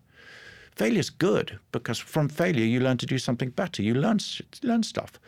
Failure's 0.78 1.10
good 1.10 1.58
because 1.72 1.98
from 1.98 2.28
failure 2.28 2.64
you 2.64 2.78
learn 2.78 2.98
to 2.98 3.06
do 3.06 3.18
something 3.18 3.50
better. 3.50 3.82
You 3.82 3.94
learn 3.94 4.18
learn 4.62 4.84
stuff. 4.84 5.18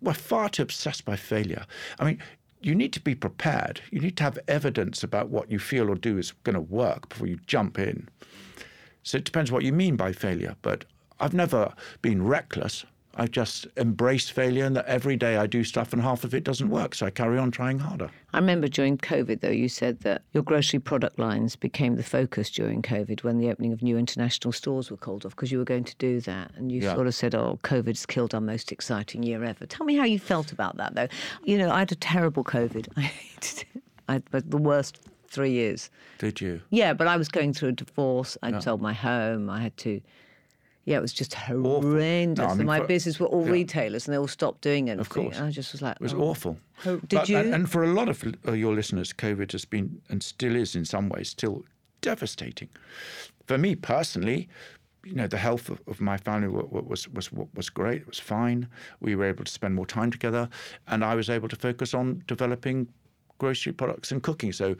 We're 0.00 0.14
far 0.14 0.48
too 0.48 0.62
obsessed 0.62 1.04
by 1.04 1.16
failure. 1.16 1.66
I 1.98 2.04
mean, 2.04 2.22
you 2.62 2.74
need 2.74 2.94
to 2.94 3.00
be 3.00 3.14
prepared. 3.14 3.82
You 3.90 4.00
need 4.00 4.16
to 4.16 4.22
have 4.22 4.38
evidence 4.48 5.02
about 5.02 5.28
what 5.28 5.50
you 5.50 5.58
feel 5.58 5.90
or 5.90 5.96
do 5.96 6.16
is 6.16 6.32
going 6.44 6.54
to 6.54 6.60
work 6.60 7.10
before 7.10 7.26
you 7.26 7.38
jump 7.46 7.78
in. 7.78 8.08
So 9.02 9.18
it 9.18 9.24
depends 9.24 9.52
what 9.52 9.64
you 9.64 9.72
mean 9.72 9.96
by 9.96 10.12
failure. 10.12 10.56
But 10.62 10.86
I've 11.20 11.34
never 11.34 11.74
been 12.00 12.24
reckless. 12.24 12.86
I 13.18 13.26
just 13.26 13.66
embrace 13.78 14.28
failure 14.28 14.64
and 14.66 14.76
that 14.76 14.84
every 14.86 15.16
day 15.16 15.36
I 15.38 15.46
do 15.46 15.64
stuff 15.64 15.94
and 15.94 16.02
half 16.02 16.22
of 16.22 16.34
it 16.34 16.44
doesn't 16.44 16.68
work. 16.68 16.94
So 16.94 17.06
I 17.06 17.10
carry 17.10 17.38
on 17.38 17.50
trying 17.50 17.78
harder. 17.78 18.10
I 18.34 18.38
remember 18.38 18.68
during 18.68 18.98
COVID, 18.98 19.40
though, 19.40 19.48
you 19.50 19.70
said 19.70 20.00
that 20.00 20.20
your 20.34 20.42
grocery 20.42 20.78
product 20.80 21.18
lines 21.18 21.56
became 21.56 21.96
the 21.96 22.02
focus 22.02 22.50
during 22.50 22.82
COVID 22.82 23.24
when 23.24 23.38
the 23.38 23.48
opening 23.50 23.72
of 23.72 23.82
new 23.82 23.96
international 23.96 24.52
stores 24.52 24.90
were 24.90 24.98
called 24.98 25.24
off 25.24 25.34
because 25.34 25.50
you 25.50 25.56
were 25.58 25.64
going 25.64 25.84
to 25.84 25.96
do 25.96 26.20
that. 26.20 26.52
And 26.56 26.70
you 26.70 26.82
Yeah. 26.82 26.94
sort 26.94 27.06
of 27.06 27.14
said, 27.14 27.34
oh, 27.34 27.58
COVID's 27.64 28.04
killed 28.04 28.34
our 28.34 28.40
most 28.42 28.70
exciting 28.70 29.22
year 29.22 29.42
ever. 29.42 29.64
Tell 29.64 29.86
me 29.86 29.96
how 29.96 30.04
you 30.04 30.18
felt 30.18 30.52
about 30.52 30.76
that, 30.76 30.94
though. 30.94 31.08
You 31.42 31.56
know, 31.56 31.70
I 31.70 31.78
had 31.80 31.92
a 31.92 31.96
terrible 31.96 32.44
COVID. 32.44 32.88
I 32.98 33.00
hated 33.00 33.64
it. 33.74 33.82
I 34.08 34.12
had 34.14 34.24
the 34.30 34.58
worst 34.58 34.98
three 35.28 35.52
years. 35.52 35.90
Did 36.18 36.40
you? 36.42 36.60
Yeah, 36.70 36.92
but 36.92 37.06
I 37.08 37.16
was 37.16 37.28
going 37.28 37.52
through 37.54 37.70
a 37.70 37.72
divorce. 37.72 38.36
I'd 38.42 38.62
sold 38.62 38.80
my 38.82 38.92
home. 38.92 39.48
I 39.50 39.60
had 39.60 39.76
to, 39.78 40.00
Yeah, 40.86 40.96
it 40.98 41.02
was 41.02 41.12
just 41.12 41.34
horrendous. 41.34 42.42
No, 42.42 42.48
I 42.48 42.52
And 42.52 42.64
my 42.64 42.78
for- 42.78 42.86
business 42.86 43.18
were 43.20 43.26
all 43.26 43.44
yeah. 43.44 43.50
retailers, 43.52 44.06
and 44.06 44.14
they 44.14 44.18
all 44.18 44.28
stopped 44.28 44.60
doing 44.62 44.88
anything. 44.88 45.00
Of 45.00 45.08
course. 45.08 45.38
I 45.40 45.50
just 45.50 45.72
was 45.72 45.82
like, 45.82 45.96
It 45.96 46.00
was 46.00 46.14
oh. 46.14 46.20
awful. 46.22 46.56
Oh, 46.86 46.96
did 46.98 47.10
But- 47.10 47.28
you? 47.28 47.36
And, 47.38 47.54
and 47.54 47.70
for 47.70 47.82
a 47.84 47.88
lot 47.92 48.08
of 48.08 48.22
uh, 48.46 48.52
your 48.52 48.72
listeners, 48.74 49.12
COVID 49.12 49.52
has 49.52 49.64
been 49.64 50.00
and 50.08 50.22
still 50.22 50.56
is 50.56 50.74
in 50.76 50.84
some 50.84 51.08
ways 51.08 51.28
still 51.28 51.64
devastating. 52.00 52.68
For 53.46 53.58
me 53.58 53.74
personally, 53.74 54.48
you 55.04 55.14
know, 55.14 55.26
the 55.26 55.38
health 55.38 55.68
of, 55.68 55.80
of 55.86 56.00
my 56.00 56.16
family 56.18 56.48
wa- 56.48 56.64
wa- 56.70 56.80
was, 56.82 57.08
was 57.08 57.32
was 57.32 57.48
was 57.54 57.68
great. 57.68 58.02
It 58.02 58.06
was 58.08 58.18
fine. 58.20 58.68
We 59.00 59.14
were 59.16 59.24
able 59.24 59.44
to 59.44 59.52
spend 59.52 59.74
more 59.74 59.86
time 59.86 60.10
together, 60.10 60.48
and 60.86 61.04
I 61.04 61.14
was 61.14 61.28
able 61.30 61.48
to 61.48 61.56
focus 61.56 61.94
on 61.94 62.22
developing 62.28 62.88
grocery 63.38 63.72
products 63.72 64.12
and 64.12 64.22
cooking. 64.22 64.52
So, 64.52 64.76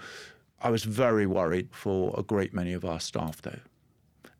I 0.62 0.70
was 0.70 0.84
very 0.84 1.26
worried 1.26 1.68
for 1.72 2.14
a 2.18 2.22
great 2.22 2.54
many 2.54 2.72
of 2.74 2.84
our 2.84 3.00
staff, 3.00 3.42
though. 3.42 3.58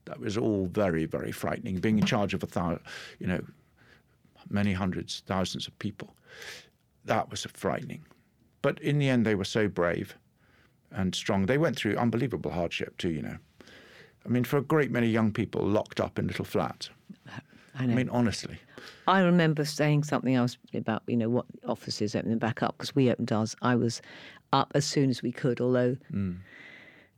That 0.07 0.21
was 0.21 0.37
all 0.39 0.67
very, 0.67 1.05
very 1.05 1.33
frightening. 1.33 1.77
Being 1.77 1.99
in 1.99 2.07
charge 2.07 2.35
of 2.35 2.43
a 2.43 2.47
thousand, 2.47 2.81
you 3.19 3.27
know, 3.27 3.45
many 4.49 4.73
hundreds, 4.73 5.23
thousands 5.27 5.67
of 5.67 5.79
people, 5.79 6.15
that 7.05 7.31
was 7.31 7.45
frightening. 7.53 8.05
But 8.63 8.81
in 8.81 8.99
the 8.99 9.09
end, 9.09 9.27
they 9.27 9.35
were 9.35 9.45
so 9.45 9.69
brave 9.69 10.17
and 10.91 11.15
strong. 11.15 11.47
They 11.47 11.59
went 11.59 11.77
through 11.77 11.97
unbelievable 11.97 12.51
hardship 12.51 12.97
too, 12.99 13.11
you 13.11 13.23
know. 13.23 13.37
I 14.25 14.29
mean, 14.29 14.45
for 14.45 14.57
a 14.59 14.63
great 14.63 14.91
many 14.91 15.09
young 15.09 15.33
people 15.33 15.63
locked 15.63 16.01
up 16.01 16.19
in 16.19 16.27
little 16.27 16.45
flats. 16.45 16.91
I 17.29 17.85
I 17.85 17.87
mean, 17.87 18.09
honestly. 18.09 18.59
I 19.07 19.21
remember 19.21 19.65
saying 19.65 20.05
something 20.05 20.37
I 20.37 20.43
was 20.43 20.59
about, 20.75 21.03
you 21.07 21.17
know, 21.17 21.29
what 21.29 21.47
offices 21.67 22.17
opening 22.17 22.39
back 22.39 22.63
up 22.63 22.77
because 22.77 22.95
we 22.95 23.11
opened 23.11 23.31
ours. 23.31 23.55
I 23.63 23.77
was 23.77 24.03
up 24.53 24.73
as 24.75 24.85
soon 24.85 25.11
as 25.11 25.23
we 25.23 25.31
could, 25.31 25.61
although 25.61 25.97
mm. 26.13 26.37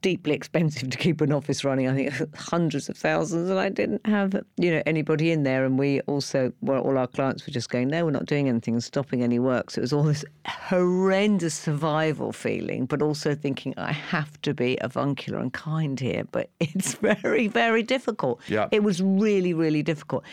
Deeply 0.01 0.35
expensive 0.35 0.91
to 0.91 0.99
keep 0.99 1.21
an 1.21 1.33
office 1.33 1.65
running. 1.65 1.89
I 1.89 1.95
think 1.95 2.35
hundreds 2.37 2.89
of 2.89 2.97
thousands, 2.97 3.51
and 3.51 3.59
I 3.59 3.69
didn't 3.69 4.05
have, 4.07 4.35
you 4.57 4.71
know, 4.71 4.83
anybody 4.87 5.31
in 5.31 5.43
there. 5.43 5.65
And 5.65 5.79
we 5.79 6.01
also, 6.03 6.53
well, 6.61 6.83
all 6.83 6.99
our 6.99 7.07
clients 7.07 7.47
were 7.47 7.53
just 7.53 7.71
going, 7.71 7.89
no, 7.89 8.05
we're 8.05 8.11
not 8.11 8.27
doing 8.27 8.49
anything 8.49 8.75
and 8.75 8.85
stopping 8.85 9.23
any 9.23 9.39
work. 9.39 9.71
So 9.71 9.81
it 9.81 9.83
was 9.83 9.93
all 9.93 10.05
this 10.05 10.25
horrendous 10.47 11.55
survival 11.55 12.33
feeling, 12.33 12.87
but 12.87 13.03
also 13.03 13.35
thinking 13.35 13.75
I 13.77 13.93
have 13.93 14.41
to 14.43 14.55
be 14.55 14.79
avuncular 14.81 15.39
and 15.39 15.53
kind 15.53 15.99
here. 15.99 16.25
But 16.31 16.51
it's 16.61 16.95
very, 16.95 17.49
very 17.49 17.83
difficult. 17.83 18.41
Yeah. 18.49 18.69
It 18.71 18.83
was 18.83 19.03
really, 19.03 19.55
really 19.55 19.83
difficult. 19.83 20.25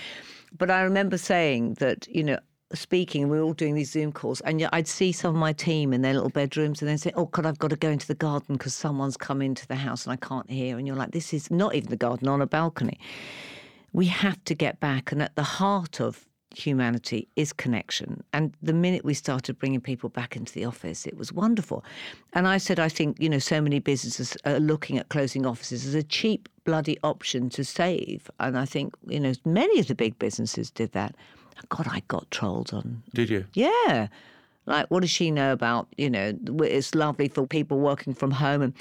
But 0.57 0.71
I 0.71 0.81
remember 0.83 1.17
saying 1.17 1.75
that, 1.75 2.07
you 2.07 2.23
know, 2.23 2.39
speaking, 2.75 3.29
we 3.29 3.37
were 3.37 3.43
all 3.43 3.53
doing 3.53 3.75
these 3.75 3.91
Zoom 3.91 4.11
calls, 4.11 4.41
and 4.41 4.67
I'd 4.71 4.87
see 4.87 5.11
some 5.11 5.35
of 5.35 5.39
my 5.39 5.53
team 5.53 5.93
in 5.93 6.01
their 6.01 6.13
little 6.13 6.29
bedrooms 6.29 6.81
and 6.81 6.89
then 6.89 6.97
say, 6.97 7.11
Oh, 7.15 7.25
God, 7.25 7.45
I've 7.45 7.59
got 7.59 7.69
to 7.69 7.75
go 7.75 7.89
into 7.89 8.07
the 8.07 8.15
garden 8.15 8.55
because 8.55 8.73
someone's 8.73 9.17
come 9.17 9.41
into 9.41 9.67
the 9.67 9.75
house 9.75 10.05
and 10.05 10.13
I 10.13 10.17
can't 10.17 10.49
hear. 10.49 10.77
And 10.77 10.87
you're 10.87 10.95
like, 10.95 11.11
This 11.11 11.33
is 11.33 11.49
not 11.49 11.75
even 11.75 11.89
the 11.89 11.95
garden, 11.95 12.27
on 12.27 12.41
a 12.41 12.47
balcony. 12.47 12.99
We 13.93 14.07
have 14.07 14.43
to 14.45 14.55
get 14.55 14.79
back. 14.79 15.11
And 15.11 15.21
at 15.21 15.35
the 15.35 15.43
heart 15.43 16.01
of 16.01 16.25
humanity 16.57 17.27
is 17.35 17.53
connection. 17.53 18.23
And 18.33 18.53
the 18.61 18.73
minute 18.73 19.05
we 19.05 19.13
started 19.13 19.59
bringing 19.59 19.81
people 19.81 20.09
back 20.09 20.35
into 20.35 20.53
the 20.53 20.65
office, 20.65 21.05
it 21.05 21.17
was 21.17 21.31
wonderful. 21.31 21.83
And 22.33 22.47
I 22.47 22.57
said, 22.57 22.79
I 22.79 22.89
think, 22.89 23.19
you 23.19 23.29
know, 23.29 23.39
so 23.39 23.61
many 23.61 23.79
businesses 23.79 24.37
are 24.45 24.59
looking 24.59 24.97
at 24.97 25.09
closing 25.09 25.45
offices 25.45 25.85
as 25.85 25.95
a 25.95 26.03
cheap, 26.03 26.49
bloody 26.63 26.97
option 27.03 27.49
to 27.51 27.63
save. 27.63 28.29
And 28.39 28.57
I 28.57 28.65
think, 28.65 28.93
you 29.07 29.19
know, 29.19 29.33
many 29.45 29.79
of 29.79 29.87
the 29.87 29.95
big 29.95 30.17
businesses 30.19 30.71
did 30.71 30.91
that. 30.93 31.15
God, 31.69 31.87
I 31.89 32.01
got 32.07 32.29
trolled 32.31 32.73
on 32.73 33.03
Did 33.13 33.29
you? 33.29 33.45
yeah. 33.53 34.07
Like, 34.67 34.89
what 34.89 35.01
does 35.01 35.11
she 35.11 35.29
know 35.29 35.51
about, 35.51 35.87
you 35.95 36.09
know, 36.09 36.33
it's 36.63 36.95
lovely 36.95 37.27
for 37.27 37.45
people 37.45 37.79
working 37.79 38.15
from 38.15 38.31
home. 38.31 38.63
And, 38.63 38.73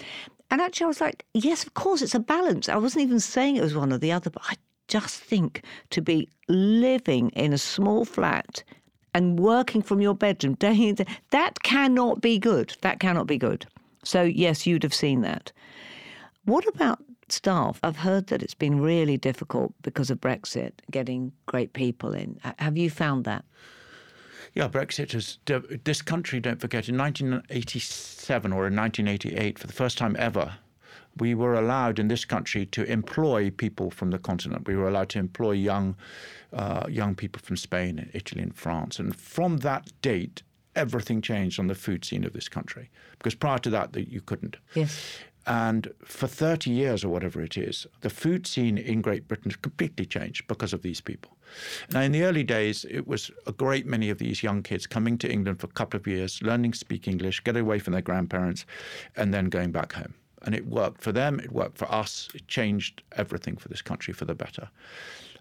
and 0.50 0.60
actually, 0.62 0.84
I 0.84 0.88
was 0.88 1.00
like, 1.00 1.26
yes, 1.34 1.64
of 1.64 1.74
course, 1.74 2.00
it's 2.00 2.14
a 2.14 2.20
balance. 2.20 2.70
I 2.70 2.76
wasn't 2.76 3.02
even 3.02 3.20
saying 3.20 3.56
it 3.56 3.62
was 3.62 3.74
one 3.74 3.92
or 3.92 3.98
the 3.98 4.10
other, 4.10 4.30
but 4.30 4.42
I 4.48 4.54
just 4.88 5.20
think 5.20 5.62
to 5.90 6.00
be 6.00 6.28
living 6.48 7.28
in 7.30 7.52
a 7.52 7.58
small 7.58 8.06
flat 8.06 8.62
and 9.12 9.38
working 9.38 9.82
from 9.82 10.00
your 10.00 10.14
bedroom 10.14 10.54
day 10.54 10.74
in, 10.74 10.94
day, 10.94 11.06
that 11.30 11.62
cannot 11.62 12.20
be 12.20 12.38
good. 12.38 12.76
That 12.80 12.98
cannot 12.98 13.26
be 13.26 13.36
good. 13.36 13.66
So, 14.04 14.22
yes, 14.22 14.66
you'd 14.66 14.82
have 14.82 14.94
seen 14.94 15.20
that. 15.20 15.52
What 16.46 16.66
about 16.66 16.98
staff? 17.34 17.80
I've 17.82 17.96
heard 17.96 18.28
that 18.28 18.42
it's 18.42 18.54
been 18.54 18.80
really 18.80 19.16
difficult 19.16 19.74
because 19.82 20.10
of 20.10 20.20
Brexit 20.20 20.72
getting 20.90 21.32
great 21.46 21.72
people 21.72 22.14
in. 22.14 22.38
Have 22.58 22.76
you 22.76 22.90
found 22.90 23.24
that? 23.24 23.44
Yeah, 24.54 24.68
Brexit 24.68 25.12
has. 25.12 25.38
This 25.84 26.00
country, 26.00 26.38
don't 26.40 26.60
forget, 26.60 26.88
in 26.88 26.96
1987 26.96 28.52
or 28.52 28.68
in 28.68 28.76
1988, 28.76 29.58
for 29.58 29.66
the 29.66 29.72
first 29.72 29.98
time 29.98 30.14
ever, 30.18 30.54
we 31.18 31.34
were 31.34 31.54
allowed 31.54 31.98
in 31.98 32.08
this 32.08 32.24
country 32.24 32.66
to 32.66 32.84
employ 32.84 33.50
people 33.50 33.90
from 33.90 34.10
the 34.10 34.18
continent. 34.18 34.66
We 34.66 34.76
were 34.76 34.88
allowed 34.88 35.08
to 35.10 35.18
employ 35.18 35.52
young, 35.52 35.96
uh, 36.52 36.86
young 36.88 37.14
people 37.14 37.40
from 37.42 37.56
Spain, 37.56 37.98
and 37.98 38.10
Italy, 38.14 38.42
and 38.42 38.54
France. 38.54 38.98
And 38.98 39.14
from 39.14 39.58
that 39.58 39.90
date, 40.02 40.42
everything 40.76 41.20
changed 41.20 41.58
on 41.58 41.66
the 41.66 41.74
food 41.74 42.04
scene 42.04 42.24
of 42.24 42.32
this 42.32 42.48
country. 42.48 42.90
Because 43.18 43.34
prior 43.34 43.58
to 43.58 43.70
that, 43.70 43.92
that 43.92 44.08
you 44.08 44.20
couldn't. 44.20 44.56
Yes. 44.74 45.18
And 45.46 45.92
for 46.02 46.26
30 46.26 46.70
years 46.70 47.04
or 47.04 47.10
whatever 47.10 47.42
it 47.42 47.58
is, 47.58 47.86
the 48.00 48.08
food 48.08 48.46
scene 48.46 48.78
in 48.78 49.02
Great 49.02 49.28
Britain 49.28 49.50
has 49.50 49.56
completely 49.56 50.06
changed 50.06 50.46
because 50.46 50.72
of 50.72 50.82
these 50.82 51.00
people. 51.00 51.36
Now, 51.90 52.00
in 52.00 52.12
the 52.12 52.24
early 52.24 52.44
days, 52.44 52.86
it 52.88 53.06
was 53.06 53.30
a 53.46 53.52
great 53.52 53.86
many 53.86 54.08
of 54.08 54.18
these 54.18 54.42
young 54.42 54.62
kids 54.62 54.86
coming 54.86 55.18
to 55.18 55.30
England 55.30 55.60
for 55.60 55.66
a 55.66 55.70
couple 55.70 56.00
of 56.00 56.06
years, 56.06 56.42
learning 56.42 56.72
to 56.72 56.78
speak 56.78 57.06
English, 57.06 57.44
get 57.44 57.56
away 57.56 57.78
from 57.78 57.92
their 57.92 58.02
grandparents, 58.02 58.64
and 59.16 59.34
then 59.34 59.46
going 59.46 59.70
back 59.70 59.92
home. 59.92 60.14
And 60.42 60.54
it 60.54 60.66
worked 60.66 61.02
for 61.02 61.12
them, 61.12 61.40
it 61.40 61.52
worked 61.52 61.78
for 61.78 61.90
us, 61.92 62.28
it 62.34 62.48
changed 62.48 63.02
everything 63.12 63.56
for 63.56 63.68
this 63.68 63.82
country 63.82 64.14
for 64.14 64.24
the 64.24 64.34
better. 64.34 64.68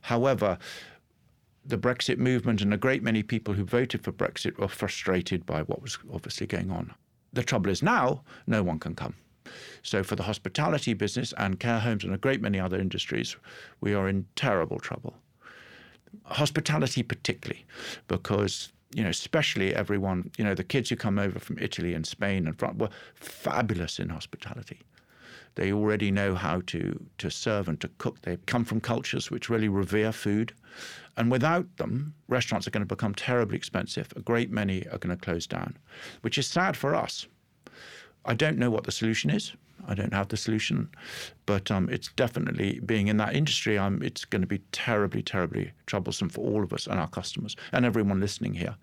However, 0.01 0.57
the 1.65 1.77
Brexit 1.77 2.17
movement 2.17 2.61
and 2.61 2.73
a 2.73 2.77
great 2.77 3.03
many 3.03 3.23
people 3.23 3.53
who 3.53 3.63
voted 3.63 4.03
for 4.03 4.11
Brexit 4.11 4.57
were 4.57 4.67
frustrated 4.67 5.45
by 5.45 5.61
what 5.63 5.81
was 5.81 5.97
obviously 6.13 6.45
going 6.45 6.71
on. 6.71 6.93
The 7.31 7.43
trouble 7.43 7.71
is 7.71 7.81
now, 7.81 8.23
no 8.47 8.63
one 8.63 8.79
can 8.79 8.95
come. 8.95 9.15
So, 9.81 10.03
for 10.03 10.15
the 10.15 10.23
hospitality 10.23 10.93
business 10.93 11.33
and 11.37 11.59
care 11.59 11.79
homes 11.79 12.03
and 12.03 12.13
a 12.13 12.17
great 12.17 12.41
many 12.41 12.59
other 12.59 12.79
industries, 12.79 13.35
we 13.81 13.93
are 13.93 14.07
in 14.07 14.25
terrible 14.35 14.79
trouble. 14.79 15.15
Hospitality, 16.25 17.03
particularly, 17.03 17.65
because 18.07 18.71
you 18.93 19.03
know, 19.03 19.09
especially 19.09 19.73
everyone, 19.73 20.29
you 20.37 20.43
know, 20.43 20.53
the 20.53 20.63
kids 20.63 20.89
who 20.89 20.95
come 20.95 21.17
over 21.17 21.39
from 21.39 21.57
Italy 21.59 21.93
and 21.93 22.05
Spain 22.05 22.47
and 22.47 22.57
France 22.57 22.77
were 22.77 22.89
fabulous 23.15 23.99
in 23.99 24.09
hospitality. 24.09 24.81
They 25.55 25.71
already 25.71 26.11
know 26.11 26.35
how 26.35 26.61
to, 26.67 27.05
to 27.19 27.29
serve 27.29 27.67
and 27.67 27.79
to 27.81 27.87
cook. 27.99 28.21
They 28.21 28.37
come 28.45 28.65
from 28.65 28.81
cultures 28.81 29.29
which 29.29 29.49
really 29.49 29.69
revere 29.69 30.11
food. 30.11 30.53
And 31.15 31.29
without 31.29 31.77
them, 31.77 32.15
restaurants 32.27 32.67
are 32.67 32.71
going 32.71 32.81
to 32.81 32.95
become 32.95 33.13
terribly 33.13 33.57
expensive. 33.57 34.11
A 34.15 34.21
great 34.21 34.49
many 34.49 34.87
are 34.87 34.97
going 34.97 35.15
to 35.15 35.23
close 35.23 35.45
down, 35.45 35.77
which 36.21 36.37
is 36.37 36.47
sad 36.47 36.75
for 36.75 36.95
us. 36.95 37.27
I 38.25 38.33
don't 38.33 38.57
know 38.57 38.69
what 38.69 38.85
the 38.85 38.91
solution 38.91 39.29
is. 39.29 39.53
I 39.87 39.95
don't 39.95 40.13
have 40.13 40.29
the 40.29 40.37
solution, 40.37 40.89
but 41.45 41.69
um, 41.69 41.89
it's 41.89 42.09
definitely 42.13 42.79
being 42.85 43.07
in 43.07 43.17
that 43.17 43.35
industry. 43.35 43.77
Um, 43.77 44.01
it's 44.01 44.23
going 44.23 44.41
to 44.41 44.47
be 44.47 44.59
terribly, 44.71 45.21
terribly 45.21 45.71
troublesome 45.87 46.29
for 46.29 46.41
all 46.41 46.63
of 46.63 46.71
us 46.71 46.87
and 46.87 46.99
our 46.99 47.09
customers 47.09 47.55
and 47.73 47.85
everyone 47.85 48.21
listening 48.21 48.53
here, 48.53 48.75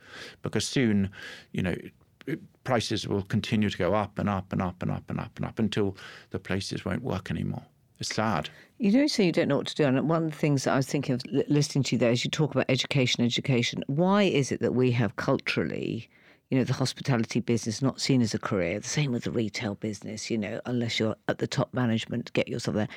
because 0.43 0.67
soon, 0.67 1.11
you 1.53 1.63
know, 1.63 1.71
it, 1.71 1.93
it, 2.27 2.65
prices 2.65 3.09
will 3.09 3.23
continue 3.23 3.71
to 3.71 3.79
go 3.79 3.95
up 3.95 4.19
and 4.19 4.29
up 4.29 4.53
and 4.53 4.61
up 4.61 4.83
and 4.83 4.91
up 4.91 5.09
and 5.09 5.19
up 5.19 5.33
and 5.37 5.47
up 5.47 5.59
until 5.59 5.97
the 6.31 6.39
places 6.39 6.85
won't 6.85 7.03
work 7.03 7.31
anymore. 7.31 7.65
It's 7.99 8.15
sad. 8.15 8.51
You 8.79 8.91
do 8.93 9.09
say 9.09 9.27
you 9.27 9.33
don't 9.33 9.49
know 9.49 9.59
what 9.59 9.67
to 9.69 9.75
do. 9.75 9.85
And 9.85 10.09
one 10.09 10.25
of 10.25 10.31
the 10.31 10.37
things 10.37 10.65
that 10.65 10.73
I 10.73 10.77
was 10.77 10.87
thinking 10.87 11.15
of 11.15 11.23
listening 11.49 11.85
to 11.85 11.97
you 11.97 11.99
there 11.99 12.11
is 12.11 12.25
you 12.25 12.31
talk 12.31 12.51
about 12.51 12.65
education, 12.69 13.25
education. 13.25 13.85
Why 13.89 14.23
is 14.23 14.53
it 14.53 14.61
that 14.61 14.75
we 14.75 14.91
have 14.93 15.17
culturally, 15.17 16.09
you 16.51 16.59
know, 16.59 16.65
the 16.65 16.73
hospitality 16.73 17.41
business 17.41 17.81
not 17.81 18.01
seen 18.01 18.21
as 18.23 18.35
a 18.35 18.39
career? 18.39 18.81
The 18.81 18.89
same 18.89 19.13
with 19.13 19.25
the 19.25 19.31
retail 19.31 19.77
business, 19.77 20.31
you 20.31 20.37
know, 20.39 20.61
unless 20.67 20.99
you're 20.99 21.17
at 21.29 21.39
the 21.39 21.47
top 21.47 21.73
management, 21.73 22.33
get 22.33 22.49
yourself 22.49 22.75
there. 22.77 22.89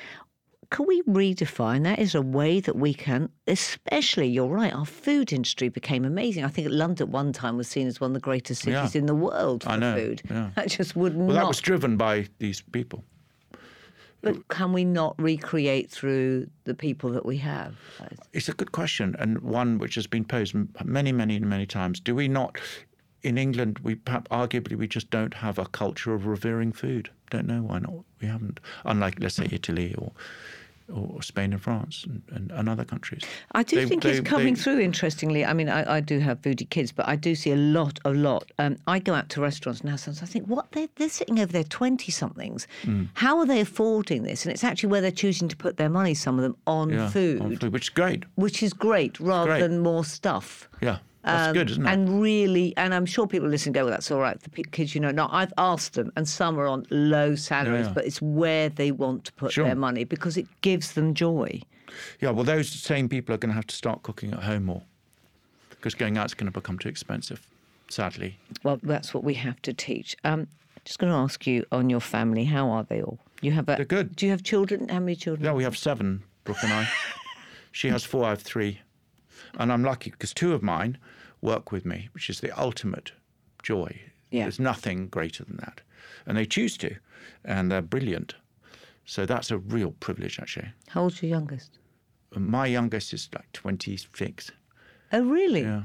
Can 0.70 0.86
we 0.86 1.02
redefine 1.02 1.84
that? 1.84 1.98
Is 2.00 2.14
a 2.16 2.22
way 2.22 2.58
that 2.58 2.74
we 2.74 2.94
can, 2.94 3.28
especially, 3.46 4.26
you're 4.26 4.48
right, 4.48 4.74
our 4.74 4.86
food 4.86 5.32
industry 5.32 5.68
became 5.68 6.04
amazing. 6.04 6.42
I 6.44 6.48
think 6.48 6.68
London 6.70 7.08
at 7.08 7.12
one 7.12 7.32
time 7.32 7.56
was 7.56 7.68
seen 7.68 7.86
as 7.86 8.00
one 8.00 8.10
of 8.10 8.14
the 8.14 8.20
greatest 8.20 8.62
cities 8.62 8.94
Yeah. 8.94 8.98
in 8.98 9.06
the 9.06 9.14
world 9.14 9.62
for 9.62 9.68
I 9.68 9.76
know, 9.76 9.94
food. 9.94 10.22
yeah. 10.28 10.50
That 10.56 10.68
just 10.70 10.96
would 10.96 11.14
Well, 11.14 11.26
not. 11.26 11.32
Well, 11.34 11.36
that 11.42 11.48
was 11.48 11.60
driven 11.60 11.96
by 11.96 12.26
these 12.38 12.60
people. 12.60 13.04
But 14.22 14.48
can 14.48 14.72
we 14.72 14.86
not 14.86 15.14
recreate 15.20 15.90
through 15.90 16.48
the 16.64 16.74
people 16.74 17.10
that 17.10 17.26
we 17.26 17.36
have? 17.38 17.76
It's 18.32 18.48
a 18.48 18.54
good 18.54 18.72
question, 18.72 19.14
and 19.18 19.38
one 19.40 19.76
which 19.76 19.94
has 19.96 20.06
been 20.06 20.24
posed 20.24 20.54
many, 20.82 21.12
many, 21.12 21.38
many 21.40 21.66
times. 21.66 22.00
Do 22.00 22.14
we 22.14 22.26
not, 22.26 22.58
in 23.24 23.38
England, 23.38 23.78
we 23.82 23.94
perhaps 23.94 24.28
arguably 24.28 24.76
we 24.76 24.86
just 24.86 25.10
don't 25.10 25.34
have 25.34 25.58
a 25.58 25.66
culture 25.66 26.14
of 26.14 26.26
revering 26.26 26.72
food? 26.72 27.10
Don't 27.30 27.46
know 27.46 27.62
why 27.62 27.78
not. 27.80 27.92
We 28.20 28.28
haven't. 28.28 28.60
Unlike, 28.84 29.16
let's 29.20 29.36
say, 29.36 29.48
Italy 29.50 29.94
or 29.96 30.12
or 30.92 31.22
Spain 31.22 31.54
and 31.54 31.62
France 31.62 32.04
and, 32.06 32.20
and, 32.30 32.50
and 32.52 32.68
other 32.68 32.84
countries. 32.84 33.22
I 33.52 33.62
do 33.62 33.76
They- 33.76 33.86
think 33.86 34.02
they- 34.02 34.18
it's 34.18 34.28
coming 34.28 34.52
they- 34.52 34.60
through. 34.60 34.80
Interestingly, 34.80 35.42
I 35.42 35.54
mean, 35.54 35.70
I, 35.70 35.96
I 35.96 36.00
do 36.00 36.18
have 36.18 36.42
foodie 36.42 36.68
kids, 36.68 36.92
but 36.92 37.08
I 37.08 37.16
do 37.16 37.34
see 37.34 37.52
a 37.52 37.56
lot, 37.56 37.98
a 38.04 38.10
lot. 38.12 38.52
Um, 38.58 38.76
I 38.86 38.98
go 38.98 39.14
out 39.14 39.30
to 39.30 39.40
restaurants 39.40 39.82
now. 39.82 39.96
Sometimes 39.96 40.22
I 40.22 40.26
think, 40.30 40.44
what 40.46 40.70
they're, 40.72 40.88
they're 40.96 41.08
sitting 41.08 41.40
over 41.40 41.50
there, 41.50 41.64
twenty 41.64 42.12
somethings. 42.12 42.66
Mm. 42.82 43.08
How 43.14 43.38
are 43.38 43.46
they 43.46 43.60
affording 43.60 44.24
this? 44.24 44.44
And 44.44 44.52
it's 44.52 44.62
actually 44.62 44.90
where 44.90 45.00
they're 45.00 45.10
choosing 45.10 45.48
to 45.48 45.56
put 45.56 45.78
their 45.78 45.88
money. 45.88 46.12
Some 46.12 46.36
of 46.38 46.42
them 46.42 46.56
on 46.66 46.90
Yeah, 46.90 47.08
food, 47.08 47.40
on 47.40 47.56
food, 47.56 47.72
which 47.72 47.84
is 47.84 47.88
great. 47.88 48.24
which 48.34 48.62
is 48.62 48.74
great, 48.74 49.18
rather 49.20 49.52
great. 49.52 49.60
than 49.60 49.78
more 49.78 50.04
stuff. 50.04 50.68
Yeah, 50.82 50.98
that's 51.24 51.48
Um, 51.48 51.54
good, 51.54 51.70
isn't 51.70 51.86
it? 51.86 51.90
And 51.90 52.20
really, 52.20 52.76
and 52.76 52.94
I'm 52.94 53.06
sure 53.06 53.26
people 53.26 53.48
listening 53.48 53.72
go, 53.72 53.84
well, 53.84 53.90
that's 53.92 54.10
all 54.10 54.20
right 54.20 54.40
for 54.40 54.50
kids, 54.50 54.94
you 54.94 55.00
know. 55.00 55.10
No, 55.10 55.28
I've 55.30 55.52
asked 55.58 55.94
them, 55.94 56.12
and 56.16 56.28
some 56.28 56.58
are 56.58 56.66
on 56.66 56.86
low 56.90 57.34
salaries, 57.34 57.86
Yeah. 57.86 57.92
but 57.92 58.04
it's 58.06 58.20
where 58.22 58.68
they 58.68 58.92
want 58.92 59.24
to 59.24 59.32
put 59.32 59.52
Sure. 59.52 59.64
their 59.64 59.74
money 59.74 60.04
because 60.04 60.36
it 60.36 60.46
gives 60.60 60.92
them 60.92 61.14
joy. 61.14 61.60
Yeah, 62.20 62.30
well, 62.30 62.44
those 62.44 62.68
same 62.68 63.08
people 63.08 63.34
are 63.34 63.38
going 63.38 63.50
to 63.50 63.54
have 63.54 63.66
to 63.68 63.74
start 63.74 64.02
cooking 64.02 64.32
at 64.32 64.42
home 64.42 64.64
more 64.64 64.82
because 65.70 65.94
going 65.94 66.16
out 66.18 66.26
is 66.26 66.34
going 66.34 66.46
to 66.46 66.52
become 66.52 66.78
too 66.78 66.88
expensive, 66.88 67.46
sadly. 67.88 68.38
Well, 68.62 68.78
that's 68.82 69.14
what 69.14 69.22
we 69.24 69.34
have 69.34 69.60
to 69.62 69.72
teach. 69.72 70.16
Um, 70.24 70.48
just 70.84 70.98
going 70.98 71.12
to 71.12 71.16
ask 71.16 71.46
you 71.46 71.64
on 71.72 71.88
your 71.90 72.00
family, 72.00 72.44
how 72.44 72.68
are 72.70 72.82
they 72.84 73.00
all? 73.02 73.18
You 73.40 73.52
have 73.52 73.68
a, 73.68 73.76
They're 73.76 73.84
good. 73.84 74.16
Do 74.16 74.26
you 74.26 74.32
have 74.32 74.42
children? 74.42 74.88
How 74.88 75.00
many 75.00 75.14
children? 75.16 75.44
Yeah, 75.44 75.52
we 75.52 75.62
have 75.64 75.76
seven, 75.76 76.22
Brooke 76.44 76.62
and 76.62 76.72
I. 76.72 76.88
she 77.72 77.88
has 77.88 78.02
four, 78.04 78.24
I 78.26 78.30
have 78.30 78.42
three. 78.42 78.80
And 79.58 79.72
I'm 79.72 79.84
lucky 79.84 80.10
because 80.10 80.34
two 80.34 80.52
of 80.52 80.62
mine 80.62 80.98
work 81.40 81.72
with 81.72 81.84
me, 81.84 82.08
which 82.12 82.28
is 82.30 82.40
the 82.40 82.50
ultimate 82.58 83.12
joy. 83.62 84.00
Yeah. 84.30 84.44
There's 84.44 84.58
nothing 84.58 85.08
greater 85.08 85.44
than 85.44 85.56
that. 85.58 85.80
And 86.26 86.36
they 86.36 86.46
choose 86.46 86.76
to, 86.78 86.96
and 87.44 87.70
they're 87.70 87.82
brilliant. 87.82 88.34
So 89.04 89.26
that's 89.26 89.50
a 89.50 89.58
real 89.58 89.92
privilege, 90.00 90.38
actually. 90.40 90.68
How 90.88 91.02
old's 91.02 91.22
your 91.22 91.30
youngest? 91.30 91.78
My 92.34 92.66
youngest 92.66 93.12
is 93.12 93.28
like 93.34 93.50
26. 93.52 94.50
Oh, 95.12 95.22
really? 95.22 95.62
Yeah. 95.62 95.82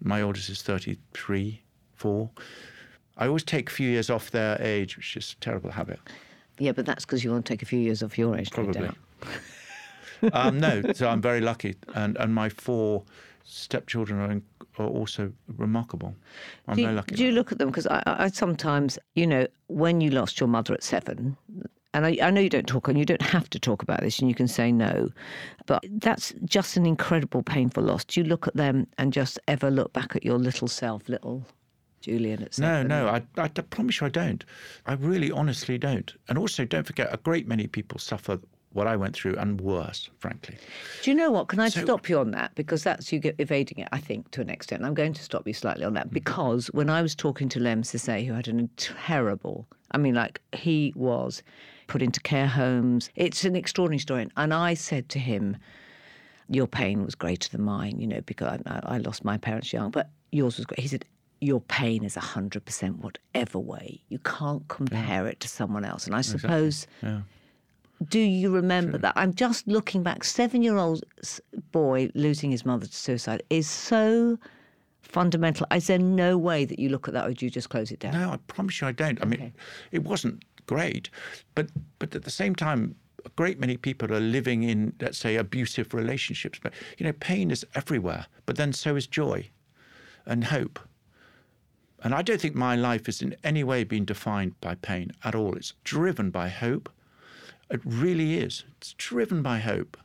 My 0.00 0.22
oldest 0.22 0.48
is 0.48 0.62
33, 0.62 1.60
4. 1.94 2.30
I 3.18 3.26
always 3.26 3.44
take 3.44 3.68
a 3.68 3.72
few 3.72 3.90
years 3.90 4.08
off 4.08 4.30
their 4.30 4.60
age, 4.60 4.96
which 4.96 5.16
is 5.16 5.36
a 5.36 5.40
terrible 5.40 5.70
habit. 5.70 6.00
Yeah, 6.58 6.72
but 6.72 6.86
that's 6.86 7.04
because 7.04 7.22
you 7.24 7.30
want 7.30 7.44
to 7.44 7.52
take 7.52 7.62
a 7.62 7.66
few 7.66 7.78
years 7.78 8.02
off 8.02 8.16
your 8.16 8.36
age. 8.36 8.50
Probably. 8.50 8.90
Um, 10.32 10.58
no, 10.58 10.82
so 10.92 11.08
I'm 11.08 11.20
very 11.20 11.40
lucky. 11.40 11.74
And, 11.94 12.16
and 12.18 12.34
my 12.34 12.48
four 12.48 13.04
stepchildren 13.44 14.20
are, 14.20 14.30
in, 14.30 14.42
are 14.78 14.86
also 14.86 15.32
remarkable. 15.56 16.14
I'm 16.68 16.76
Do 16.76 16.82
very 16.82 16.92
you, 16.92 16.96
lucky. 16.96 17.14
do 17.16 17.24
you 17.24 17.32
look 17.32 17.52
at 17.52 17.58
them? 17.58 17.68
Because 17.68 17.86
I, 17.86 18.02
I 18.06 18.28
sometimes, 18.28 18.98
you 19.14 19.26
know, 19.26 19.46
when 19.66 20.00
you 20.00 20.10
lost 20.10 20.40
your 20.40 20.48
mother 20.48 20.74
at 20.74 20.82
seven, 20.82 21.36
and 21.94 22.06
I, 22.06 22.16
I 22.22 22.30
know 22.30 22.40
you 22.40 22.48
don't 22.48 22.66
talk, 22.66 22.88
and 22.88 22.98
you 22.98 23.04
don't 23.04 23.20
have 23.20 23.50
to 23.50 23.58
talk 23.58 23.82
about 23.82 24.00
this, 24.00 24.18
and 24.20 24.28
you 24.28 24.34
can 24.34 24.48
say 24.48 24.72
no, 24.72 25.10
but 25.66 25.84
that's 25.90 26.32
just 26.44 26.76
an 26.76 26.86
incredible, 26.86 27.42
painful 27.42 27.82
loss. 27.82 28.04
Do 28.04 28.20
you 28.20 28.26
look 28.26 28.46
at 28.46 28.54
them 28.56 28.86
and 28.98 29.12
just 29.12 29.38
ever 29.48 29.70
look 29.70 29.92
back 29.92 30.16
at 30.16 30.24
your 30.24 30.38
little 30.38 30.68
self, 30.68 31.08
little 31.08 31.44
Julian 32.00 32.42
at 32.42 32.58
No, 32.58 32.66
seven? 32.76 32.88
no, 32.88 33.08
I, 33.08 33.16
I, 33.36 33.44
I 33.44 33.48
promise 33.48 34.00
you 34.00 34.06
I 34.06 34.10
don't. 34.10 34.44
I 34.86 34.94
really 34.94 35.30
honestly 35.30 35.76
don't. 35.76 36.14
And 36.28 36.38
also, 36.38 36.64
don't 36.64 36.86
forget, 36.86 37.12
a 37.12 37.18
great 37.18 37.46
many 37.46 37.66
people 37.66 37.98
suffer 37.98 38.40
what 38.72 38.86
I 38.86 38.96
went 38.96 39.14
through 39.14 39.36
and 39.36 39.60
worse, 39.60 40.08
frankly. 40.18 40.56
Do 41.02 41.10
you 41.10 41.16
know 41.16 41.30
what? 41.30 41.48
Can 41.48 41.60
I 41.60 41.68
So- 41.68 41.82
stop 41.84 42.08
you 42.08 42.18
on 42.18 42.30
that? 42.32 42.54
Because 42.54 42.82
that's 42.82 43.12
you 43.12 43.20
evading 43.38 43.78
it, 43.78 43.88
I 43.92 43.98
think, 43.98 44.30
to 44.32 44.40
an 44.40 44.48
extent. 44.50 44.84
I'm 44.84 44.94
going 44.94 45.12
to 45.14 45.22
stop 45.22 45.46
you 45.46 45.52
slightly 45.54 45.84
on 45.84 45.94
that 45.94 46.06
Mm-hmm. 46.06 46.14
because 46.14 46.66
when 46.68 46.88
I 46.90 47.02
was 47.02 47.14
talking 47.14 47.48
to 47.50 47.60
Lemn 47.60 47.82
Sissay, 47.82 48.26
who 48.26 48.32
had 48.34 48.48
a 48.48 48.66
terrible, 48.76 49.66
I 49.90 49.98
mean, 49.98 50.14
like 50.14 50.40
he 50.52 50.92
was 50.96 51.42
put 51.86 52.02
into 52.02 52.20
care 52.20 52.46
homes. 52.46 53.10
It's 53.16 53.44
an 53.44 53.54
extraordinary 53.56 53.98
story. 53.98 54.28
And 54.36 54.54
I 54.54 54.74
said 54.74 55.08
to 55.10 55.18
him, 55.18 55.56
Your 56.48 56.66
pain 56.66 57.04
was 57.04 57.14
greater 57.14 57.48
than 57.50 57.62
mine, 57.62 57.98
you 57.98 58.06
know, 58.06 58.20
because 58.22 58.60
I, 58.66 58.80
I 58.84 58.98
lost 58.98 59.24
my 59.24 59.36
parents 59.38 59.72
young, 59.72 59.90
but 59.90 60.10
yours 60.32 60.56
was 60.56 60.66
great. 60.66 60.80
He 60.80 60.88
said, 60.88 61.04
your 61.40 61.60
pain 61.60 62.04
is 62.04 62.14
100% 62.14 62.98
whatever 62.98 63.58
way. 63.58 64.00
You 64.10 64.20
can't 64.20 64.66
compare 64.68 65.26
it 65.26 65.40
to 65.40 65.48
someone 65.48 65.84
else. 65.84 66.06
And 66.06 66.14
I 66.14 66.20
suppose 66.20 66.86
Yeah. 67.02 67.22
Do 68.08 68.18
you 68.20 68.50
remember 68.54 68.98
that? 68.98 69.12
I'm 69.16 69.34
just 69.34 69.66
looking 69.66 70.02
back. 70.02 70.24
Seven 70.24 70.62
year 70.62 70.76
old 70.76 71.04
boy 71.72 72.10
losing 72.14 72.50
his 72.50 72.64
mother 72.64 72.86
to 72.86 72.94
suicide 72.94 73.42
is 73.50 73.68
so 73.68 74.38
fundamental. 75.02 75.66
Is 75.74 75.86
there 75.88 75.98
no 75.98 76.38
way 76.38 76.64
that 76.64 76.78
you 76.78 76.88
look 76.88 77.08
at 77.08 77.14
that 77.14 77.28
or 77.28 77.32
do 77.34 77.44
you 77.44 77.50
just 77.50 77.68
close 77.70 77.90
it 77.90 77.98
down? 78.00 78.12
No, 78.14 78.30
I 78.30 78.36
promise 78.46 78.80
you 78.80 78.86
I 78.86 78.92
don't. 78.92 79.20
I 79.22 79.26
mean, 79.26 79.40
Okay. 79.40 79.52
it 79.90 80.04
wasn't 80.04 80.44
great, 80.66 81.10
but 81.54 81.68
but 81.98 82.14
at 82.14 82.24
the 82.24 82.30
same 82.30 82.54
time, 82.54 82.94
a 83.24 83.28
great 83.30 83.60
many 83.60 83.76
people 83.76 84.12
are 84.12 84.20
living 84.20 84.62
in, 84.62 84.94
let's 85.00 85.18
say, 85.18 85.36
abusive 85.36 85.92
relationships. 85.94 86.58
But 86.62 86.72
you 86.98 87.04
know, 87.06 87.12
pain 87.12 87.50
is 87.50 87.64
everywhere. 87.74 88.26
But 88.46 88.56
then 88.56 88.72
so 88.72 88.96
is 88.96 89.06
joy, 89.06 89.50
and 90.26 90.44
hope. 90.44 90.78
And 92.04 92.14
I 92.14 92.22
don't 92.22 92.40
think 92.40 92.56
my 92.56 92.74
life 92.74 93.06
has 93.06 93.22
in 93.22 93.36
any 93.44 93.62
way 93.62 93.84
been 93.84 94.04
defined 94.04 94.60
by 94.60 94.74
pain 94.74 95.12
at 95.22 95.36
all. 95.36 95.54
It's 95.56 95.74
driven 95.84 96.30
by 96.30 96.48
hope. 96.48 96.90
It 97.72 97.80
really 97.86 98.34
is. 98.38 98.64
It's 98.76 98.92
driven 98.92 99.42
by 99.42 99.58
hope. 99.58 99.96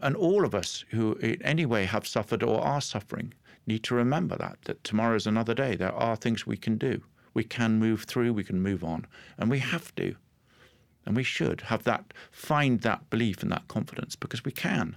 And 0.00 0.14
all 0.14 0.44
of 0.44 0.54
us 0.54 0.84
who 0.90 1.14
in 1.14 1.42
any 1.42 1.66
way 1.66 1.84
have 1.84 2.06
suffered 2.06 2.44
or 2.44 2.60
are 2.60 2.80
suffering 2.80 3.34
need 3.66 3.82
to 3.84 3.94
remember 3.96 4.36
that, 4.36 4.58
that 4.66 4.84
tomorrow 4.84 5.16
is 5.16 5.26
another 5.26 5.52
day. 5.52 5.74
There 5.74 5.92
are 5.92 6.14
things 6.14 6.46
we 6.46 6.56
can 6.56 6.78
do. 6.78 7.02
We 7.34 7.42
can 7.42 7.80
move 7.80 8.04
through, 8.04 8.32
we 8.34 8.44
can 8.44 8.62
move 8.62 8.84
on. 8.84 9.04
And 9.36 9.50
we 9.50 9.58
have 9.58 9.92
to. 9.96 10.14
And 11.04 11.16
we 11.16 11.24
should 11.24 11.62
have 11.62 11.82
that, 11.84 12.14
find 12.30 12.80
that 12.82 13.10
belief 13.10 13.42
and 13.42 13.50
that 13.50 13.66
confidence 13.66 14.14
because 14.14 14.44
we 14.44 14.52
can. 14.52 14.96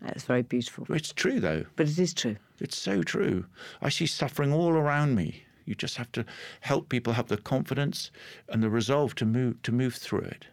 That's 0.00 0.24
very 0.24 0.42
beautiful. 0.42 0.86
It's 0.90 1.12
true 1.12 1.40
though. 1.40 1.64
But 1.74 1.88
it 1.88 1.98
is 1.98 2.14
true. 2.14 2.36
It's 2.60 2.78
so 2.78 3.02
true. 3.02 3.46
I 3.82 3.88
see 3.88 4.06
suffering 4.06 4.52
all 4.52 4.74
around 4.74 5.16
me. 5.16 5.44
You 5.64 5.74
just 5.74 5.96
have 5.96 6.10
to 6.12 6.24
help 6.60 6.88
people 6.88 7.12
have 7.14 7.28
the 7.28 7.36
confidence 7.36 8.10
and 8.48 8.62
the 8.62 8.70
resolve 8.70 9.14
to 9.16 9.26
move 9.26 9.62
to 9.62 9.72
move 9.72 9.94
through 9.94 10.20
it. 10.20 10.46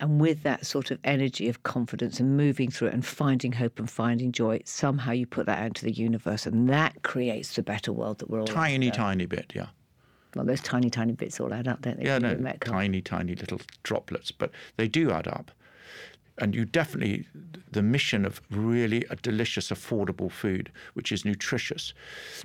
And 0.00 0.20
with 0.20 0.42
that 0.42 0.66
sort 0.66 0.90
of 0.90 0.98
energy 1.04 1.48
of 1.48 1.62
confidence 1.62 2.18
and 2.18 2.36
moving 2.36 2.70
through 2.70 2.88
it 2.88 2.94
and 2.94 3.06
finding 3.06 3.52
hope 3.52 3.78
and 3.78 3.88
finding 3.88 4.32
joy, 4.32 4.60
somehow 4.64 5.12
you 5.12 5.24
put 5.26 5.46
that 5.46 5.60
out 5.60 5.66
into 5.66 5.84
the 5.84 5.92
universe 5.92 6.46
and 6.46 6.68
that 6.68 7.02
creates 7.02 7.54
the 7.54 7.62
better 7.62 7.92
world 7.92 8.18
that 8.18 8.28
we're 8.28 8.40
all 8.40 8.46
Tiny, 8.46 8.90
tiny 8.90 9.26
bit, 9.26 9.52
yeah. 9.54 9.68
Well, 10.34 10.44
those 10.44 10.60
tiny, 10.60 10.90
tiny 10.90 11.12
bits 11.12 11.38
all 11.38 11.54
add 11.54 11.68
up, 11.68 11.82
don't 11.82 11.98
they? 11.98 12.06
Yeah, 12.06 12.18
no, 12.18 12.36
tiny, 12.60 13.00
tiny 13.00 13.36
little 13.36 13.60
droplets, 13.84 14.32
but 14.32 14.50
they 14.76 14.88
do 14.88 15.12
add 15.12 15.28
up. 15.28 15.52
And 16.38 16.54
you 16.54 16.64
definitely, 16.64 17.26
the 17.70 17.82
mission 17.82 18.24
of 18.24 18.40
really 18.50 19.04
a 19.10 19.16
delicious, 19.16 19.70
affordable 19.70 20.30
food, 20.30 20.72
which 20.94 21.12
is 21.12 21.24
nutritious, 21.24 21.94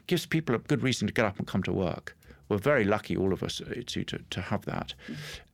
gives 0.08 0.26
people 0.26 0.56
a 0.56 0.60
good 0.60 0.84
reason 0.84 1.08
to 1.08 1.14
get 1.14 1.26
up 1.26 1.40
and 1.40 1.48
come 1.48 1.64
to 1.64 1.74
work. 1.74 2.16
We're 2.50 2.58
very 2.58 2.84
lucky, 2.84 3.16
all 3.16 3.34
of 3.34 3.44
us, 3.44 3.62
uh, 3.62 3.82
to, 3.86 4.04
to, 4.04 4.20
to 4.30 4.42
have 4.42 4.66
that. 4.66 4.94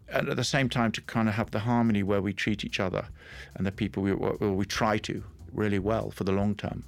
And 0.10 0.30
at 0.30 0.38
the 0.38 0.44
same 0.44 0.70
time, 0.70 0.92
to 0.94 1.02
kind 1.02 1.28
of 1.28 1.36
have 1.36 1.52
the 1.52 1.60
harmony 1.60 2.04
where 2.04 2.22
we 2.22 2.34
treat 2.34 2.64
each 2.64 2.80
other 2.80 3.08
and 3.56 3.66
the 3.66 3.72
people 3.72 4.04
we, 4.04 4.14
well, 4.14 4.36
we 4.38 4.66
try 4.66 4.98
to 5.00 5.24
really 5.52 5.80
well 5.80 6.12
for 6.12 6.26
the 6.26 6.32
long 6.32 6.56
term. 6.56 6.84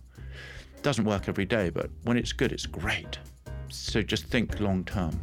Doesn't 0.81 1.05
work 1.05 1.27
every 1.27 1.45
day, 1.45 1.69
but 1.69 1.89
when 2.03 2.17
it's 2.17 2.33
good, 2.33 2.51
it's 2.51 2.65
great. 2.65 3.19
So 3.69 4.01
just 4.01 4.25
think 4.25 4.59
long 4.59 4.83
term. 4.83 5.19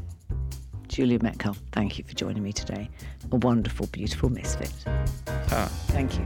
Julian 0.94 1.22
Metcalfe, 1.24 1.60
thank 1.72 1.98
you 1.98 2.04
for 2.04 2.14
joining 2.14 2.44
me 2.44 2.52
today. 2.52 2.88
A 3.32 3.36
wonderful, 3.38 3.88
beautiful 3.88 4.30
misfit. 4.30 4.72
Ah. 5.26 5.68
Thank 5.88 6.16
you. 6.16 6.24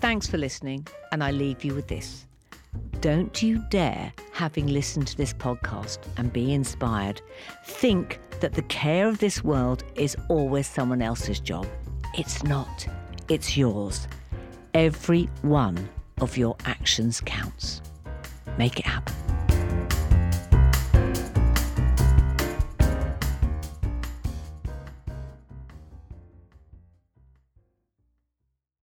Thanks 0.00 0.26
for 0.26 0.38
listening, 0.38 0.86
and 1.12 1.22
I 1.22 1.30
leave 1.30 1.62
you 1.62 1.74
with 1.74 1.88
this. 1.88 2.24
Don't 3.00 3.42
you 3.42 3.62
dare, 3.70 4.12
having 4.32 4.66
listened 4.66 5.06
to 5.08 5.16
this 5.16 5.34
podcast 5.34 5.98
and 6.16 6.32
be 6.32 6.54
inspired, 6.54 7.20
think 7.66 8.18
that 8.40 8.54
the 8.54 8.62
care 8.62 9.08
of 9.08 9.18
this 9.18 9.44
world 9.44 9.84
is 9.94 10.16
always 10.28 10.66
someone 10.66 11.02
else's 11.02 11.40
job. 11.40 11.66
It's 12.16 12.42
not, 12.42 12.86
it's 13.28 13.56
yours. 13.56 14.08
Every 14.72 15.28
one 15.42 15.88
of 16.20 16.36
your 16.36 16.56
actions 16.64 17.20
counts. 17.24 17.82
Make 18.56 18.78
it 18.78 18.86
happen. 18.86 19.43